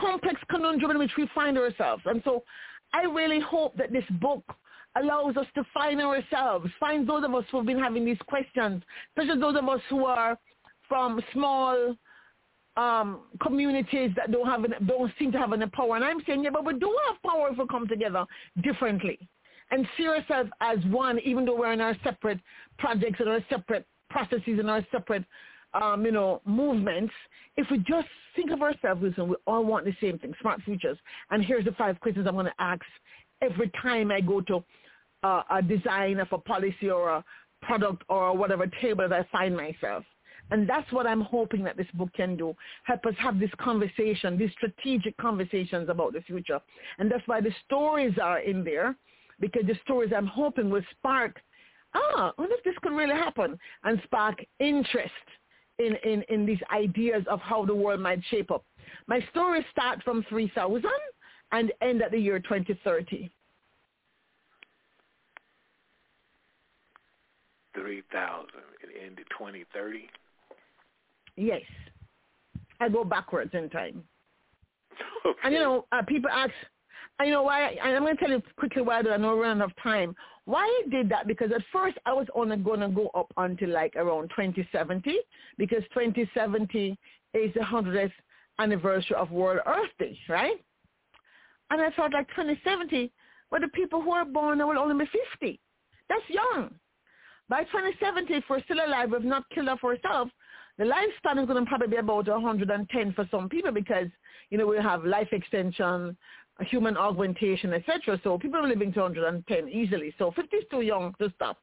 complex 0.00 0.40
conundrum 0.50 0.92
in 0.92 0.98
which 0.98 1.12
we 1.18 1.28
find 1.34 1.58
ourselves. 1.58 2.02
And 2.06 2.22
so, 2.24 2.44
I 2.92 3.02
really 3.02 3.40
hope 3.40 3.76
that 3.76 3.92
this 3.92 4.04
book 4.20 4.44
allows 4.96 5.36
us 5.36 5.46
to 5.56 5.64
find 5.74 6.00
ourselves, 6.00 6.70
find 6.78 7.08
those 7.08 7.24
of 7.24 7.34
us 7.34 7.44
who 7.50 7.56
have 7.58 7.66
been 7.66 7.78
having 7.78 8.04
these 8.04 8.18
questions, 8.28 8.82
especially 9.10 9.40
those 9.40 9.56
of 9.56 9.68
us 9.68 9.80
who 9.90 10.04
are 10.04 10.38
from 10.88 11.20
small 11.32 11.96
um, 12.76 13.22
communities 13.42 14.12
that 14.16 14.30
don't 14.30 14.46
have 14.46 14.64
don't 14.86 15.12
seem 15.18 15.32
to 15.32 15.38
have 15.38 15.52
any 15.52 15.66
power. 15.66 15.96
And 15.96 16.04
I'm 16.04 16.22
saying, 16.26 16.44
yeah, 16.44 16.50
but 16.50 16.64
we 16.64 16.78
do 16.78 16.96
have 17.08 17.20
power 17.22 17.48
if 17.50 17.58
we 17.58 17.66
come 17.66 17.88
together 17.88 18.24
differently 18.62 19.18
and 19.70 19.86
see 19.96 20.06
ourselves 20.06 20.50
as 20.60 20.78
one, 20.86 21.18
even 21.20 21.44
though 21.44 21.56
we're 21.56 21.72
in 21.72 21.80
our 21.80 21.96
separate 22.04 22.40
projects 22.78 23.20
and 23.20 23.28
our 23.28 23.40
separate 23.48 23.86
processes 24.10 24.58
and 24.58 24.70
our 24.70 24.86
separate, 24.92 25.24
um, 25.80 26.04
you 26.04 26.12
know, 26.12 26.40
movements. 26.44 27.12
If 27.56 27.70
we 27.70 27.78
just 27.78 28.08
think 28.36 28.50
of 28.50 28.62
ourselves, 28.62 29.02
listen, 29.02 29.28
we 29.28 29.36
all 29.46 29.64
want 29.64 29.84
the 29.84 29.94
same 30.00 30.18
thing, 30.18 30.34
smart 30.40 30.60
futures. 30.62 30.98
And 31.30 31.44
here's 31.44 31.64
the 31.64 31.72
five 31.72 31.98
questions 32.00 32.26
I'm 32.26 32.34
going 32.34 32.46
to 32.46 32.52
ask 32.58 32.82
every 33.42 33.70
time 33.82 34.10
I 34.10 34.20
go 34.20 34.40
to 34.42 34.64
uh, 35.22 35.42
a 35.50 35.62
design 35.62 36.20
of 36.20 36.28
a 36.32 36.38
policy 36.38 36.90
or 36.90 37.10
a 37.10 37.24
product 37.62 38.04
or 38.08 38.36
whatever 38.36 38.66
table 38.80 39.08
that 39.08 39.20
I 39.20 39.26
find 39.32 39.56
myself. 39.56 40.04
And 40.50 40.68
that's 40.68 40.90
what 40.92 41.06
I'm 41.06 41.22
hoping 41.22 41.64
that 41.64 41.76
this 41.76 41.86
book 41.94 42.10
can 42.14 42.36
do. 42.36 42.54
Help 42.84 43.06
us 43.06 43.14
have 43.18 43.40
this 43.40 43.50
conversation, 43.58 44.36
these 44.36 44.52
strategic 44.52 45.16
conversations 45.16 45.88
about 45.88 46.12
the 46.12 46.20
future. 46.20 46.60
And 46.98 47.10
that's 47.10 47.26
why 47.26 47.40
the 47.40 47.52
stories 47.64 48.14
are 48.22 48.40
in 48.40 48.62
there 48.62 48.94
because 49.40 49.64
the 49.66 49.78
stories 49.84 50.12
I'm 50.16 50.26
hoping 50.26 50.70
will 50.70 50.82
spark, 50.92 51.40
ah, 51.94 52.32
wonder 52.38 52.54
if 52.56 52.64
this 52.64 52.74
could 52.82 52.92
really 52.92 53.14
happen? 53.14 53.58
And 53.84 54.00
spark 54.04 54.44
interest 54.60 55.12
in, 55.78 55.96
in, 56.04 56.22
in 56.28 56.46
these 56.46 56.60
ideas 56.72 57.24
of 57.28 57.40
how 57.40 57.64
the 57.64 57.74
world 57.74 58.00
might 58.00 58.20
shape 58.30 58.50
up. 58.50 58.64
My 59.06 59.20
stories 59.30 59.64
start 59.70 60.02
from 60.02 60.24
3000 60.28 60.84
and 61.52 61.72
end 61.82 62.02
at 62.02 62.10
the 62.10 62.18
year 62.18 62.38
2030. 62.38 63.30
3000 67.74 68.48
it 68.82 69.04
ended 69.04 69.26
2030? 69.36 70.08
Yes. 71.36 71.62
I 72.80 72.88
go 72.88 73.04
backwards 73.04 73.50
in 73.54 73.68
time. 73.70 74.04
Okay. 75.26 75.38
And 75.42 75.54
you 75.54 75.60
know, 75.60 75.86
uh, 75.90 76.02
people 76.02 76.28
ask, 76.28 76.52
I 77.20 77.30
know 77.30 77.42
why, 77.44 77.76
I'm 77.82 78.02
going 78.02 78.16
to 78.16 78.20
tell 78.20 78.30
you 78.30 78.42
quickly 78.58 78.82
why 78.82 78.98
I 78.98 79.16
know 79.16 79.36
we're 79.36 79.50
enough 79.50 79.72
time. 79.82 80.16
Why 80.46 80.62
I 80.62 80.88
did 80.90 81.08
that, 81.10 81.26
because 81.26 81.52
at 81.54 81.62
first 81.72 81.96
I 82.06 82.12
was 82.12 82.26
only 82.34 82.56
going 82.56 82.80
to 82.80 82.88
go 82.88 83.10
up 83.14 83.32
until 83.36 83.70
like 83.70 83.94
around 83.96 84.30
2070, 84.30 85.16
because 85.56 85.82
2070 85.94 86.98
is 87.34 87.54
the 87.54 87.60
100th 87.60 88.12
anniversary 88.58 89.16
of 89.16 89.30
World 89.30 89.60
Earth 89.66 89.90
Day, 89.98 90.18
right? 90.28 90.56
And 91.70 91.80
I 91.80 91.90
thought 91.90 92.12
like 92.12 92.28
2070, 92.30 93.12
well, 93.50 93.60
the 93.60 93.68
people 93.68 94.02
who 94.02 94.10
are 94.10 94.24
born 94.24 94.58
will 94.58 94.78
only 94.78 95.04
be 95.04 95.10
50. 95.40 95.60
That's 96.08 96.22
young. 96.28 96.74
By 97.48 97.64
2070, 97.64 98.34
if 98.34 98.44
we're 98.48 98.62
still 98.64 98.84
alive, 98.84 99.10
we've 99.12 99.22
not 99.22 99.48
killed 99.50 99.68
off 99.68 99.84
ourselves, 99.84 100.30
the 100.78 100.84
lifespan 100.84 101.40
is 101.40 101.46
going 101.46 101.64
to 101.64 101.68
probably 101.68 101.88
be 101.88 101.96
about 101.96 102.26
110 102.26 103.12
for 103.12 103.28
some 103.30 103.48
people 103.48 103.70
because, 103.70 104.08
you 104.50 104.58
know, 104.58 104.66
we 104.66 104.76
have 104.76 105.04
life 105.04 105.28
extension, 105.30 106.16
human 106.60 106.96
augmentation, 106.96 107.72
etc. 107.72 108.20
So 108.22 108.38
people 108.38 108.60
are 108.60 108.68
living 108.68 108.92
to 108.92 109.00
110 109.00 109.68
easily. 109.68 110.14
So 110.18 110.30
50 110.32 110.56
is 110.56 110.64
too 110.70 110.82
young 110.82 111.14
to 111.20 111.32
stop. 111.34 111.58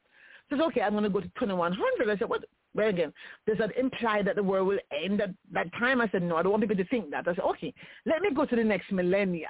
So 0.50 0.56
it's 0.56 0.66
okay, 0.66 0.82
I'm 0.82 0.92
going 0.92 1.04
to 1.04 1.10
go 1.10 1.22
to 1.22 1.28
2100. 1.40 2.10
I 2.10 2.18
said, 2.18 2.30
what? 2.30 2.44
Well, 2.74 2.88
again, 2.88 3.12
does 3.48 3.58
that 3.58 3.76
imply 3.78 4.22
that 4.22 4.36
the 4.36 4.44
world 4.44 4.68
will 4.68 4.80
end 5.04 5.22
at 5.22 5.32
that 5.52 5.72
time? 5.74 6.00
I 6.00 6.10
said, 6.10 6.24
no, 6.24 6.38
I 6.38 6.44
don't 6.44 6.52
want 6.52 6.64
people 6.64 6.78
to 6.78 6.86
think 6.86 7.12
that. 7.12 7.28
I 7.28 7.36
said, 7.36 7.44
okay, 7.44 7.74
let 8.06 8.22
me 8.22 8.30
go 8.34 8.46
to 8.46 8.56
the 8.56 8.64
next 8.64 8.92
millennia. 8.92 9.50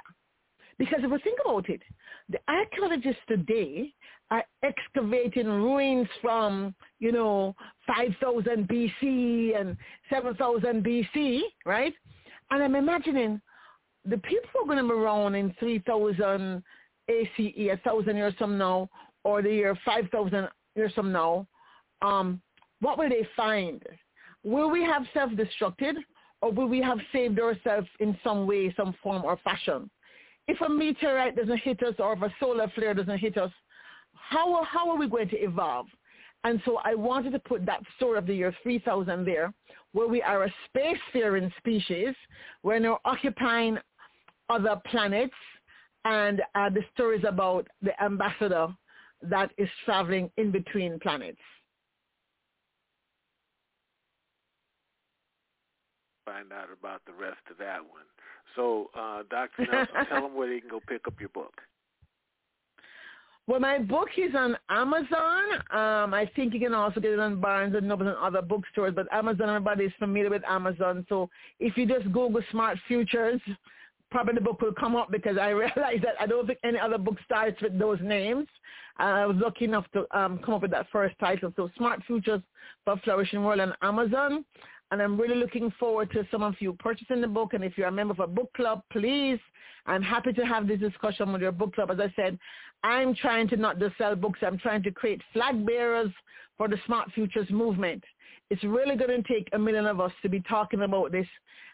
Because 0.78 1.00
if 1.02 1.10
we 1.10 1.18
think 1.18 1.38
about 1.44 1.68
it, 1.68 1.82
the 2.28 2.38
archaeologists 2.48 3.22
today 3.28 3.92
are 4.30 4.44
excavating 4.62 5.46
ruins 5.46 6.08
from, 6.20 6.74
you 6.98 7.12
know, 7.12 7.54
5000 7.86 8.68
BC 8.68 9.60
and 9.60 9.76
7000 10.10 10.84
BC, 10.84 11.40
right? 11.66 11.94
And 12.50 12.62
I'm 12.62 12.74
imagining 12.74 13.40
the 14.04 14.18
people 14.18 14.62
are 14.62 14.66
going 14.66 14.78
to 14.78 14.84
be 14.84 14.90
around 14.90 15.34
in 15.34 15.54
3000 15.60 16.62
ACE, 17.08 17.28
a 17.38 17.76
thousand 17.84 18.16
years 18.16 18.34
from 18.38 18.58
now, 18.58 18.88
or 19.24 19.42
the 19.42 19.50
year 19.50 19.76
5000 19.84 20.48
years 20.76 20.92
from 20.94 21.12
now, 21.12 21.46
um, 22.00 22.40
what 22.80 22.98
will 22.98 23.08
they 23.08 23.26
find? 23.36 23.82
Will 24.44 24.70
we 24.70 24.82
have 24.82 25.04
self-destructed 25.14 25.94
or 26.40 26.50
will 26.50 26.66
we 26.66 26.80
have 26.82 26.98
saved 27.12 27.38
ourselves 27.38 27.86
in 28.00 28.18
some 28.24 28.46
way, 28.46 28.74
some 28.76 28.94
form 29.02 29.24
or 29.24 29.36
fashion? 29.38 29.88
If 30.48 30.60
a 30.60 30.68
meteorite 30.68 31.36
doesn't 31.36 31.58
hit 31.58 31.82
us 31.84 31.94
or 32.00 32.14
if 32.14 32.22
a 32.22 32.34
solar 32.40 32.68
flare 32.74 32.94
doesn't 32.94 33.18
hit 33.18 33.38
us, 33.38 33.52
how, 34.14 34.64
how 34.64 34.90
are 34.90 34.96
we 34.96 35.08
going 35.08 35.28
to 35.28 35.36
evolve? 35.36 35.86
And 36.44 36.60
so 36.64 36.80
I 36.84 36.94
wanted 36.94 37.30
to 37.32 37.38
put 37.38 37.64
that 37.66 37.82
story 37.96 38.18
of 38.18 38.26
the 38.26 38.34
year 38.34 38.54
3000 38.64 39.24
there, 39.24 39.54
where 39.92 40.08
we 40.08 40.20
are 40.22 40.44
a 40.44 40.54
spacefaring 40.74 41.52
species. 41.58 42.14
We're 42.64 42.80
now 42.80 42.98
occupying 43.04 43.78
other 44.52 44.80
planets, 44.86 45.34
and 46.04 46.42
uh, 46.54 46.68
the 46.68 46.82
stories 46.94 47.24
about 47.26 47.66
the 47.80 48.00
ambassador 48.02 48.68
that 49.22 49.50
is 49.56 49.68
traveling 49.84 50.30
in 50.36 50.50
between 50.50 50.98
planets. 50.98 51.38
Find 56.24 56.52
out 56.52 56.68
about 56.72 57.02
the 57.06 57.12
rest 57.12 57.40
of 57.50 57.58
that 57.58 57.80
one. 57.80 58.02
So, 58.56 58.90
uh, 58.98 59.22
Dr. 59.30 59.66
Nelson, 59.70 59.94
tell 60.08 60.22
them 60.22 60.34
where 60.34 60.48
they 60.48 60.60
can 60.60 60.68
go 60.68 60.80
pick 60.86 61.06
up 61.06 61.14
your 61.18 61.28
book. 61.30 61.54
Well, 63.48 63.58
my 63.58 63.78
book 63.78 64.08
is 64.16 64.34
on 64.36 64.56
Amazon. 64.70 65.42
Um, 65.72 66.14
I 66.14 66.30
think 66.36 66.54
you 66.54 66.60
can 66.60 66.74
also 66.74 67.00
get 67.00 67.10
it 67.10 67.18
on 67.18 67.40
Barnes 67.40 67.74
and 67.74 67.88
Noble 67.88 68.06
and 68.06 68.16
other 68.16 68.40
bookstores, 68.40 68.94
but 68.94 69.12
Amazon, 69.12 69.48
everybody 69.48 69.86
is 69.86 69.92
familiar 69.98 70.30
with 70.30 70.42
Amazon. 70.46 71.04
So 71.08 71.28
if 71.58 71.76
you 71.76 71.84
just 71.84 72.04
Google 72.12 72.40
Smart 72.52 72.78
Futures, 72.86 73.40
probably 74.12 74.34
the 74.34 74.40
book 74.40 74.60
will 74.60 74.72
come 74.72 74.94
up 74.94 75.10
because 75.10 75.36
I 75.38 75.48
realized 75.64 76.04
that 76.04 76.14
I 76.20 76.26
don't 76.26 76.46
think 76.46 76.60
any 76.62 76.78
other 76.78 76.98
book 76.98 77.16
starts 77.24 77.60
with 77.60 77.78
those 77.78 77.98
names. 78.00 78.46
Uh, 79.00 79.02
I 79.02 79.26
was 79.26 79.36
lucky 79.38 79.64
enough 79.64 79.86
to 79.94 80.06
um, 80.16 80.38
come 80.44 80.54
up 80.54 80.62
with 80.62 80.70
that 80.70 80.86
first 80.92 81.18
title. 81.18 81.52
So 81.56 81.70
Smart 81.76 82.02
Futures 82.06 82.42
for 82.84 82.96
Flourishing 83.04 83.42
World 83.42 83.60
on 83.60 83.74
Amazon 83.82 84.44
and 84.92 85.00
I'm 85.00 85.18
really 85.18 85.36
looking 85.36 85.72
forward 85.80 86.12
to 86.12 86.26
some 86.30 86.42
of 86.42 86.54
you 86.60 86.74
purchasing 86.74 87.22
the 87.22 87.26
book. 87.26 87.54
And 87.54 87.64
if 87.64 87.78
you're 87.78 87.88
a 87.88 87.92
member 87.92 88.12
of 88.12 88.20
a 88.20 88.26
book 88.26 88.52
club, 88.52 88.82
please, 88.92 89.38
I'm 89.86 90.02
happy 90.02 90.34
to 90.34 90.44
have 90.44 90.68
this 90.68 90.80
discussion 90.80 91.32
with 91.32 91.40
your 91.40 91.50
book 91.50 91.74
club. 91.74 91.90
As 91.90 91.98
I 91.98 92.12
said, 92.14 92.38
I'm 92.84 93.14
trying 93.14 93.48
to 93.48 93.56
not 93.56 93.78
just 93.78 93.96
sell 93.96 94.14
books. 94.14 94.40
I'm 94.42 94.58
trying 94.58 94.82
to 94.82 94.90
create 94.90 95.22
flag 95.32 95.64
bearers 95.64 96.10
for 96.58 96.68
the 96.68 96.76
Smart 96.84 97.10
Futures 97.12 97.48
movement. 97.48 98.04
It's 98.52 98.62
really 98.64 98.96
going 98.96 99.22
to 99.22 99.22
take 99.22 99.48
a 99.54 99.58
million 99.58 99.86
of 99.86 99.98
us 99.98 100.12
to 100.20 100.28
be 100.28 100.40
talking 100.40 100.82
about 100.82 101.10
this 101.10 101.26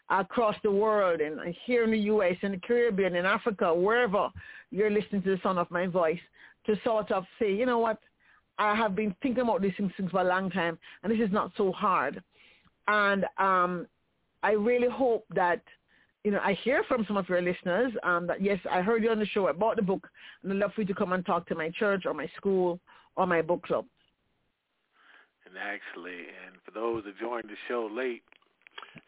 across 0.09 0.55
the 0.63 0.71
world 0.71 1.19
and 1.19 1.53
here 1.65 1.83
in 1.83 1.91
the 1.91 1.99
U.S., 2.13 2.37
in 2.41 2.53
the 2.53 2.57
Caribbean, 2.57 3.17
in 3.17 3.25
Africa, 3.25 3.73
wherever 3.73 4.29
you're 4.71 4.89
listening 4.89 5.21
to 5.23 5.31
the 5.31 5.41
sound 5.43 5.59
of 5.59 5.69
my 5.71 5.87
voice, 5.87 6.21
to 6.67 6.79
sort 6.85 7.11
of 7.11 7.25
say, 7.37 7.53
you 7.53 7.65
know 7.65 7.79
what, 7.79 7.99
I 8.57 8.75
have 8.75 8.95
been 8.95 9.13
thinking 9.21 9.43
about 9.43 9.61
these 9.61 9.73
things 9.75 9.91
for 10.09 10.21
a 10.21 10.23
long 10.23 10.49
time, 10.51 10.79
and 11.03 11.11
this 11.11 11.19
is 11.19 11.33
not 11.33 11.51
so 11.57 11.73
hard. 11.73 12.23
And 12.87 13.25
um, 13.37 13.85
I 14.41 14.51
really 14.51 14.87
hope 14.87 15.25
that, 15.35 15.61
you 16.23 16.31
know, 16.31 16.39
I 16.41 16.53
hear 16.63 16.85
from 16.87 17.03
some 17.09 17.17
of 17.17 17.27
your 17.27 17.41
listeners 17.41 17.91
um, 18.03 18.25
that, 18.27 18.41
yes, 18.41 18.59
I 18.71 18.79
heard 18.79 19.03
you 19.03 19.11
on 19.11 19.19
the 19.19 19.25
show. 19.25 19.49
I 19.49 19.51
bought 19.51 19.75
the 19.75 19.81
book, 19.81 20.07
and 20.43 20.53
I'd 20.53 20.59
love 20.59 20.71
for 20.75 20.81
you 20.83 20.87
to 20.87 20.95
come 20.95 21.11
and 21.11 21.25
talk 21.25 21.45
to 21.49 21.55
my 21.55 21.71
church 21.71 22.03
or 22.05 22.13
my 22.13 22.31
school 22.37 22.79
or 23.17 23.27
my 23.27 23.41
book 23.41 23.63
club. 23.63 23.83
And 25.49 25.57
actually, 25.57 26.29
and 26.45 26.61
for 26.63 26.71
those 26.71 27.03
that 27.05 27.17
joined 27.17 27.49
the 27.49 27.57
show 27.67 27.89
late, 27.91 28.21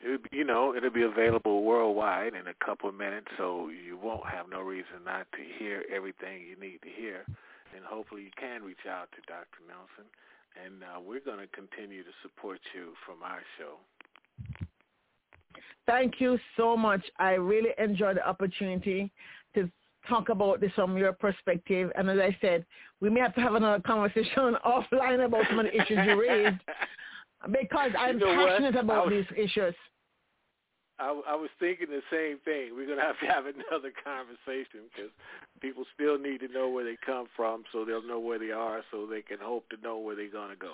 it, 0.02 0.22
you 0.32 0.44
know, 0.44 0.76
it'll 0.76 0.90
be 0.90 1.04
available 1.04 1.64
worldwide 1.64 2.34
in 2.34 2.48
a 2.48 2.66
couple 2.66 2.90
of 2.90 2.96
minutes, 2.96 3.28
so 3.38 3.70
you 3.70 3.98
won't 3.98 4.26
have 4.26 4.50
no 4.50 4.62
reason 4.62 5.06
not 5.06 5.28
to 5.34 5.42
hear 5.60 5.84
everything 5.94 6.42
you 6.50 6.58
need 6.60 6.82
to 6.82 6.90
hear. 6.90 7.26
And 7.76 7.86
hopefully 7.86 8.24
you 8.24 8.32
can 8.38 8.64
reach 8.64 8.90
out 8.90 9.10
to 9.14 9.22
Dr. 9.28 9.62
Nelson 9.68 10.10
and 10.56 10.84
uh, 10.84 11.00
we're 11.00 11.22
going 11.22 11.40
to 11.40 11.48
continue 11.48 12.04
to 12.04 12.10
support 12.22 12.60
you 12.76 12.94
from 13.06 13.24
our 13.24 13.42
show. 13.58 13.78
Thank 15.86 16.16
you 16.20 16.38
so 16.58 16.78
much. 16.78 17.02
I 17.20 17.32
really 17.32 17.72
enjoyed 17.78 18.18
the 18.18 18.28
opportunity 18.28 19.12
to 19.56 19.70
talk 20.08 20.30
about 20.30 20.62
this 20.62 20.72
from 20.76 20.98
your 20.98 21.14
perspective. 21.14 21.92
And 21.96 22.10
as 22.10 22.20
I 22.20 22.36
said, 22.42 22.66
we 23.00 23.10
may 23.10 23.20
have 23.20 23.36
to 23.36 23.42
have 23.42 23.56
another 23.56 23.82
conversation 23.82 24.56
offline 24.66 25.26
about 25.26 25.46
some 25.50 25.60
of 25.60 25.66
the 25.66 25.76
issues 25.76 26.00
you 26.06 26.20
raised 26.20 26.58
because 27.52 27.92
I'm 27.98 28.20
you 28.20 28.26
know 28.26 28.48
passionate 28.48 28.76
what? 28.76 28.84
about 28.84 29.06
was, 29.08 29.26
these 29.30 29.46
issues. 29.46 29.76
I, 31.00 31.20
I 31.28 31.36
was 31.36 31.50
thinking 31.60 31.88
the 31.90 32.02
same 32.12 32.38
thing. 32.46 32.76
We're 32.76 32.86
going 32.86 33.00
to 33.00 33.06
have 33.06 33.20
to 33.20 33.26
have 33.26 33.46
another 33.70 33.92
conversation 34.04 34.86
because 34.94 35.12
people 35.60 35.84
still 35.96 36.20
need 36.20 36.40
to 36.42 36.48
know 36.48 36.70
where 36.70 36.86
they 36.86 36.98
come 37.04 37.26
from 37.36 37.64
so 37.72 37.84
they'll 37.86 38.06
know 38.08 38.20
where 38.20 38.38
they 38.38 38.52
are 38.52 38.82
so 38.92 39.08
they 39.08 39.22
can 39.22 39.40
hope 39.42 39.68
to 39.70 39.78
know 39.82 39.98
where 39.98 40.16
they're 40.16 40.32
going 40.32 40.52
to 40.52 40.56
go. 40.56 40.74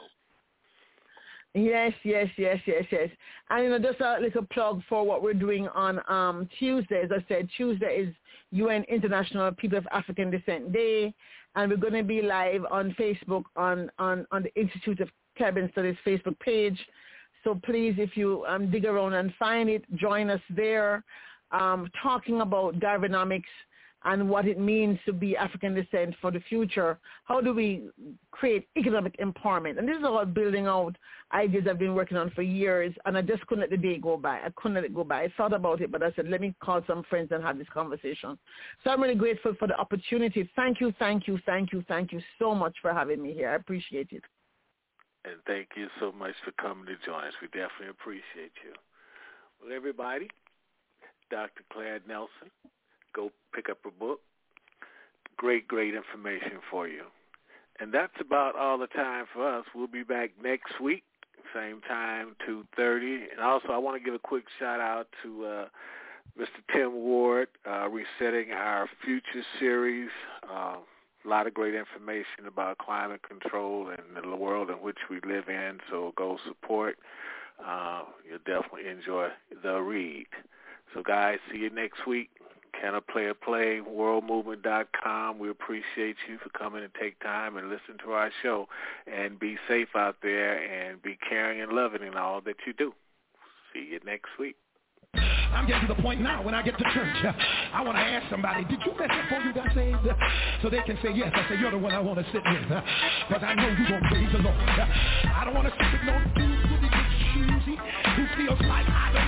Yes, 1.54 1.94
yes, 2.04 2.28
yes, 2.38 2.60
yes, 2.66 2.84
yes. 2.92 3.10
And 3.50 3.64
you 3.64 3.70
know, 3.70 3.80
just 3.80 4.02
a 4.02 4.18
little 4.22 4.46
plug 4.52 4.82
for 4.88 5.06
what 5.06 5.24
we're 5.24 5.34
doing 5.34 5.68
on 5.70 6.00
um, 6.08 6.48
Tuesday. 6.60 7.02
As 7.04 7.12
I 7.12 7.26
said, 7.28 7.50
Tuesday 7.58 8.08
is 8.08 8.16
UN 8.52 8.84
International 8.84 9.52
People 9.52 9.78
of 9.78 9.88
African 9.92 10.30
Descent 10.30 10.72
Day, 10.72 11.14
and 11.56 11.72
we're 11.72 11.78
going 11.78 11.94
to 11.94 12.04
be 12.04 12.22
live 12.22 12.62
on 12.70 12.96
Facebook 13.00 13.44
on 13.56 13.90
on 13.98 14.28
on 14.32 14.44
the 14.44 14.54
Institute 14.60 15.00
of 15.00 15.10
Caribbean 15.38 15.72
Studies 15.72 15.96
Facebook 16.06 16.38
page. 16.40 16.80
So 17.44 17.60
please, 17.64 17.96
if 17.98 18.18
you 18.18 18.46
um, 18.48 18.70
dig 18.70 18.86
around 18.86 19.14
and 19.14 19.34
find 19.40 19.70
it, 19.70 19.84
join 19.96 20.30
us 20.30 20.42
there, 20.50 21.04
um, 21.52 21.90
talking 22.04 22.42
about 22.42 22.80
Garvanomics 22.80 23.44
and 24.06 24.30
what 24.30 24.48
it 24.48 24.60
means 24.60 25.00
to 25.06 25.14
be 25.14 25.36
African 25.36 25.74
descent 25.74 26.16
for 26.22 26.32
the 26.32 26.40
future. 26.42 27.00
How 27.26 27.42
do 27.42 27.54
we 27.54 27.90
create 28.32 28.68
economic 28.78 29.18
empowerment? 29.20 29.80
And 29.80 29.88
this 29.88 29.98
is 29.98 30.04
all 30.04 30.24
building 30.26 30.68
out 30.68 30.96
ideas 31.34 31.66
I've 31.70 31.80
been 31.80 31.96
working 31.96 32.18
on 32.18 32.30
for 32.32 32.42
years, 32.42 32.94
and 33.06 33.18
I 33.18 33.22
just 33.22 33.46
couldn't 33.48 33.62
let 33.62 33.70
the 33.70 33.78
day 33.78 33.98
go 33.98 34.16
by. 34.16 34.38
I 34.38 34.52
couldn't 34.56 34.76
let 34.76 34.84
it 34.84 34.96
go 34.96 35.04
by. 35.04 35.24
I 35.24 35.34
thought 35.36 35.54
about 35.54 35.82
it, 35.82 35.92
but 35.92 36.04
I 36.04 36.12
said, 36.14 36.30
let 36.30 36.42
me 36.42 36.56
call 36.62 36.82
some 36.88 37.04
friends 37.10 37.30
and 37.32 37.44
have 37.44 37.58
this 37.58 37.68
conversation. 37.74 38.38
So 38.84 38.92
I'm 38.92 39.02
really 39.02 39.16
grateful 39.16 39.56
for 39.58 39.68
the 39.68 39.78
opportunity. 39.78 40.50
Thank 40.56 40.80
you, 40.80 40.94
thank 41.00 41.28
you, 41.28 41.40
thank 41.46 41.74
you, 41.74 41.84
thank 41.88 42.12
you 42.12 42.22
so 42.40 42.54
much 42.54 42.76
for 42.82 42.94
having 42.94 43.22
me 43.22 43.34
here. 43.34 43.50
I 43.50 43.56
appreciate 43.56 44.10
it. 44.12 44.24
And 45.26 45.36
thank 45.46 45.70
you 45.76 45.88
so 46.00 46.14
much 46.14 46.36
for 46.46 46.52
coming 46.52 46.86
to 46.86 46.96
join 47.06 47.26
us. 47.26 47.34
We 47.42 47.48
definitely 47.48 47.90
appreciate 47.90 48.54
you. 48.64 48.74
Well, 49.62 49.76
everybody, 49.76 50.30
Dr. 51.30 51.64
Claire 51.74 52.00
Nelson, 52.08 52.50
go 53.18 53.32
pick 53.54 53.70
up 53.70 53.80
her 53.84 53.92
book. 53.92 54.22
Great, 55.36 55.68
great 55.68 55.94
information 55.94 56.60
for 56.72 56.88
you. 56.88 57.04
And 57.80 57.94
that's 57.94 58.14
about 58.22 58.56
all 58.56 58.78
the 58.78 58.88
time 58.88 59.26
for 59.34 59.48
us. 59.48 59.66
We'll 59.76 59.88
be 59.88 60.04
back 60.04 60.32
next 60.42 60.80
week, 60.82 61.04
same 61.54 61.82
time, 61.82 62.36
2.30. 62.48 63.32
And 63.32 63.42
also 63.42 63.70
I 63.70 63.78
want 63.78 64.02
to 64.02 64.04
give 64.04 64.14
a 64.14 64.20
quick 64.20 64.46
shout 64.60 64.80
out 64.80 65.08
to 65.24 65.46
uh, 65.46 65.66
Mr. 66.40 66.74
Tim 66.74 66.94
Ward, 66.94 67.50
uh, 67.70 67.88
resetting 67.90 68.52
our 68.52 68.88
future 69.04 69.46
series. 69.60 70.10
Uh, 70.50 70.78
a 71.26 71.28
lot 71.28 71.46
of 71.46 71.54
great 71.54 71.76
information 71.76 72.48
about 72.48 72.78
climate 72.78 73.22
control 73.28 73.90
and 73.90 74.32
the 74.32 74.36
world 74.36 74.70
in 74.70 74.78
which 74.78 74.98
we 75.10 75.20
live 75.28 75.50
in. 75.50 75.80
So 75.90 76.14
go 76.16 76.38
support. 76.48 76.98
Uh, 77.64 78.04
you'll 78.28 78.38
definitely 78.40 78.90
enjoy 78.90 79.30
the 79.64 79.80
read. 79.80 80.28
So 80.94 81.04
guys, 81.04 81.38
see 81.52 81.60
you 81.60 81.70
next 81.70 82.08
week. 82.08 82.30
Can 82.80 82.96
a 82.96 83.02
play? 83.02 83.82
WorldMovement.com. 83.88 85.40
We 85.40 85.50
appreciate 85.50 86.16
you 86.30 86.38
for 86.42 86.50
coming 86.50 86.84
and 86.84 86.94
take 87.00 87.20
time 87.20 87.58
and 87.58 87.70
listen 87.70 87.98
to 88.06 88.12
our 88.12 88.32
show. 88.44 88.68
And 89.12 89.40
be 89.40 89.58
safe 89.68 89.90
out 89.96 90.18
there 90.22 90.58
and 90.58 91.02
be 91.02 91.18
caring 91.28 91.62
and 91.62 91.72
loving 91.72 92.04
in 92.04 92.16
all 92.16 92.42
that 92.42 92.56
you 92.66 92.74
do. 92.74 92.94
See 93.74 93.90
you 93.92 94.00
next 94.06 94.30
week. 94.40 94.56
I'm 95.16 95.66
getting 95.66 95.88
to 95.88 95.94
the 95.96 96.02
point 96.02 96.22
now 96.22 96.44
when 96.44 96.54
I 96.54 96.62
get 96.62 96.78
to 96.78 96.84
church, 96.94 97.36
I 97.74 97.82
want 97.82 97.98
to 97.98 98.04
ask 98.04 98.30
somebody, 98.30 98.64
did 98.66 98.80
you 98.86 98.94
mess 99.00 99.10
before 99.24 99.42
you 99.42 99.54
got 99.54 99.74
saved? 99.74 99.98
So 100.62 100.70
they 100.70 100.82
can 100.82 101.00
say 101.02 101.14
yes. 101.16 101.32
I 101.34 101.50
say, 101.50 101.60
you're 101.60 101.72
the 101.72 101.78
one 101.78 101.94
I 101.94 102.00
want 102.00 102.20
to 102.20 102.26
sit 102.32 102.44
with. 102.46 102.68
Because 103.28 103.44
I 103.44 103.56
know 103.56 103.68
you're 103.68 103.90
going 103.90 104.04
to 104.04 104.10
praise 104.10 104.30
the 104.34 104.40
Lord. 104.40 104.56
I 104.58 105.42
don't 105.46 105.56
want 105.56 105.68
to 105.68 105.74
sit 105.74 105.92
with 105.94 106.04
no 106.04 106.20
dude 106.36 106.58
gets 106.98 107.14
choosy, 107.34 107.78
who 108.16 108.24
feels 108.38 108.60
like 108.70 108.88
I 108.88 109.12
don't 109.14 109.27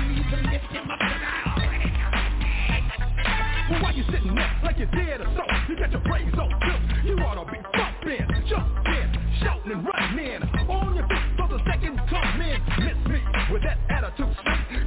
sitting 4.12 4.36
there 4.36 4.62
like 4.64 4.78
you're 4.78 4.92
dead 4.92 5.22
or 5.22 5.30
so? 5.36 5.44
You 5.70 5.78
got 5.78 5.92
your 5.92 6.02
brains 6.02 6.34
on 6.34 6.50
too. 6.50 7.08
You 7.08 7.16
ought 7.24 7.44
to 7.44 7.52
be 7.52 7.60
bumping, 7.74 8.28
jumping, 8.48 9.10
shouting 9.42 9.72
and 9.72 9.86
running 9.86 10.44
on 10.70 10.96
your 10.96 11.08
feet 11.08 11.30
for 11.38 11.48
the 11.48 11.60
second 11.70 12.00
coming. 12.10 12.62
Miss 12.80 12.98
me 13.08 13.22
with 13.52 13.64
that 13.64 13.78
attitude. 13.90 14.36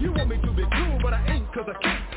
You 0.00 0.12
want 0.12 0.28
me 0.28 0.36
to 0.38 0.52
be 0.52 0.62
cool, 0.62 0.98
but 1.02 1.14
I 1.14 1.24
ain't 1.28 1.52
cause 1.52 1.66
I 1.68 1.82
can't. 1.82 2.11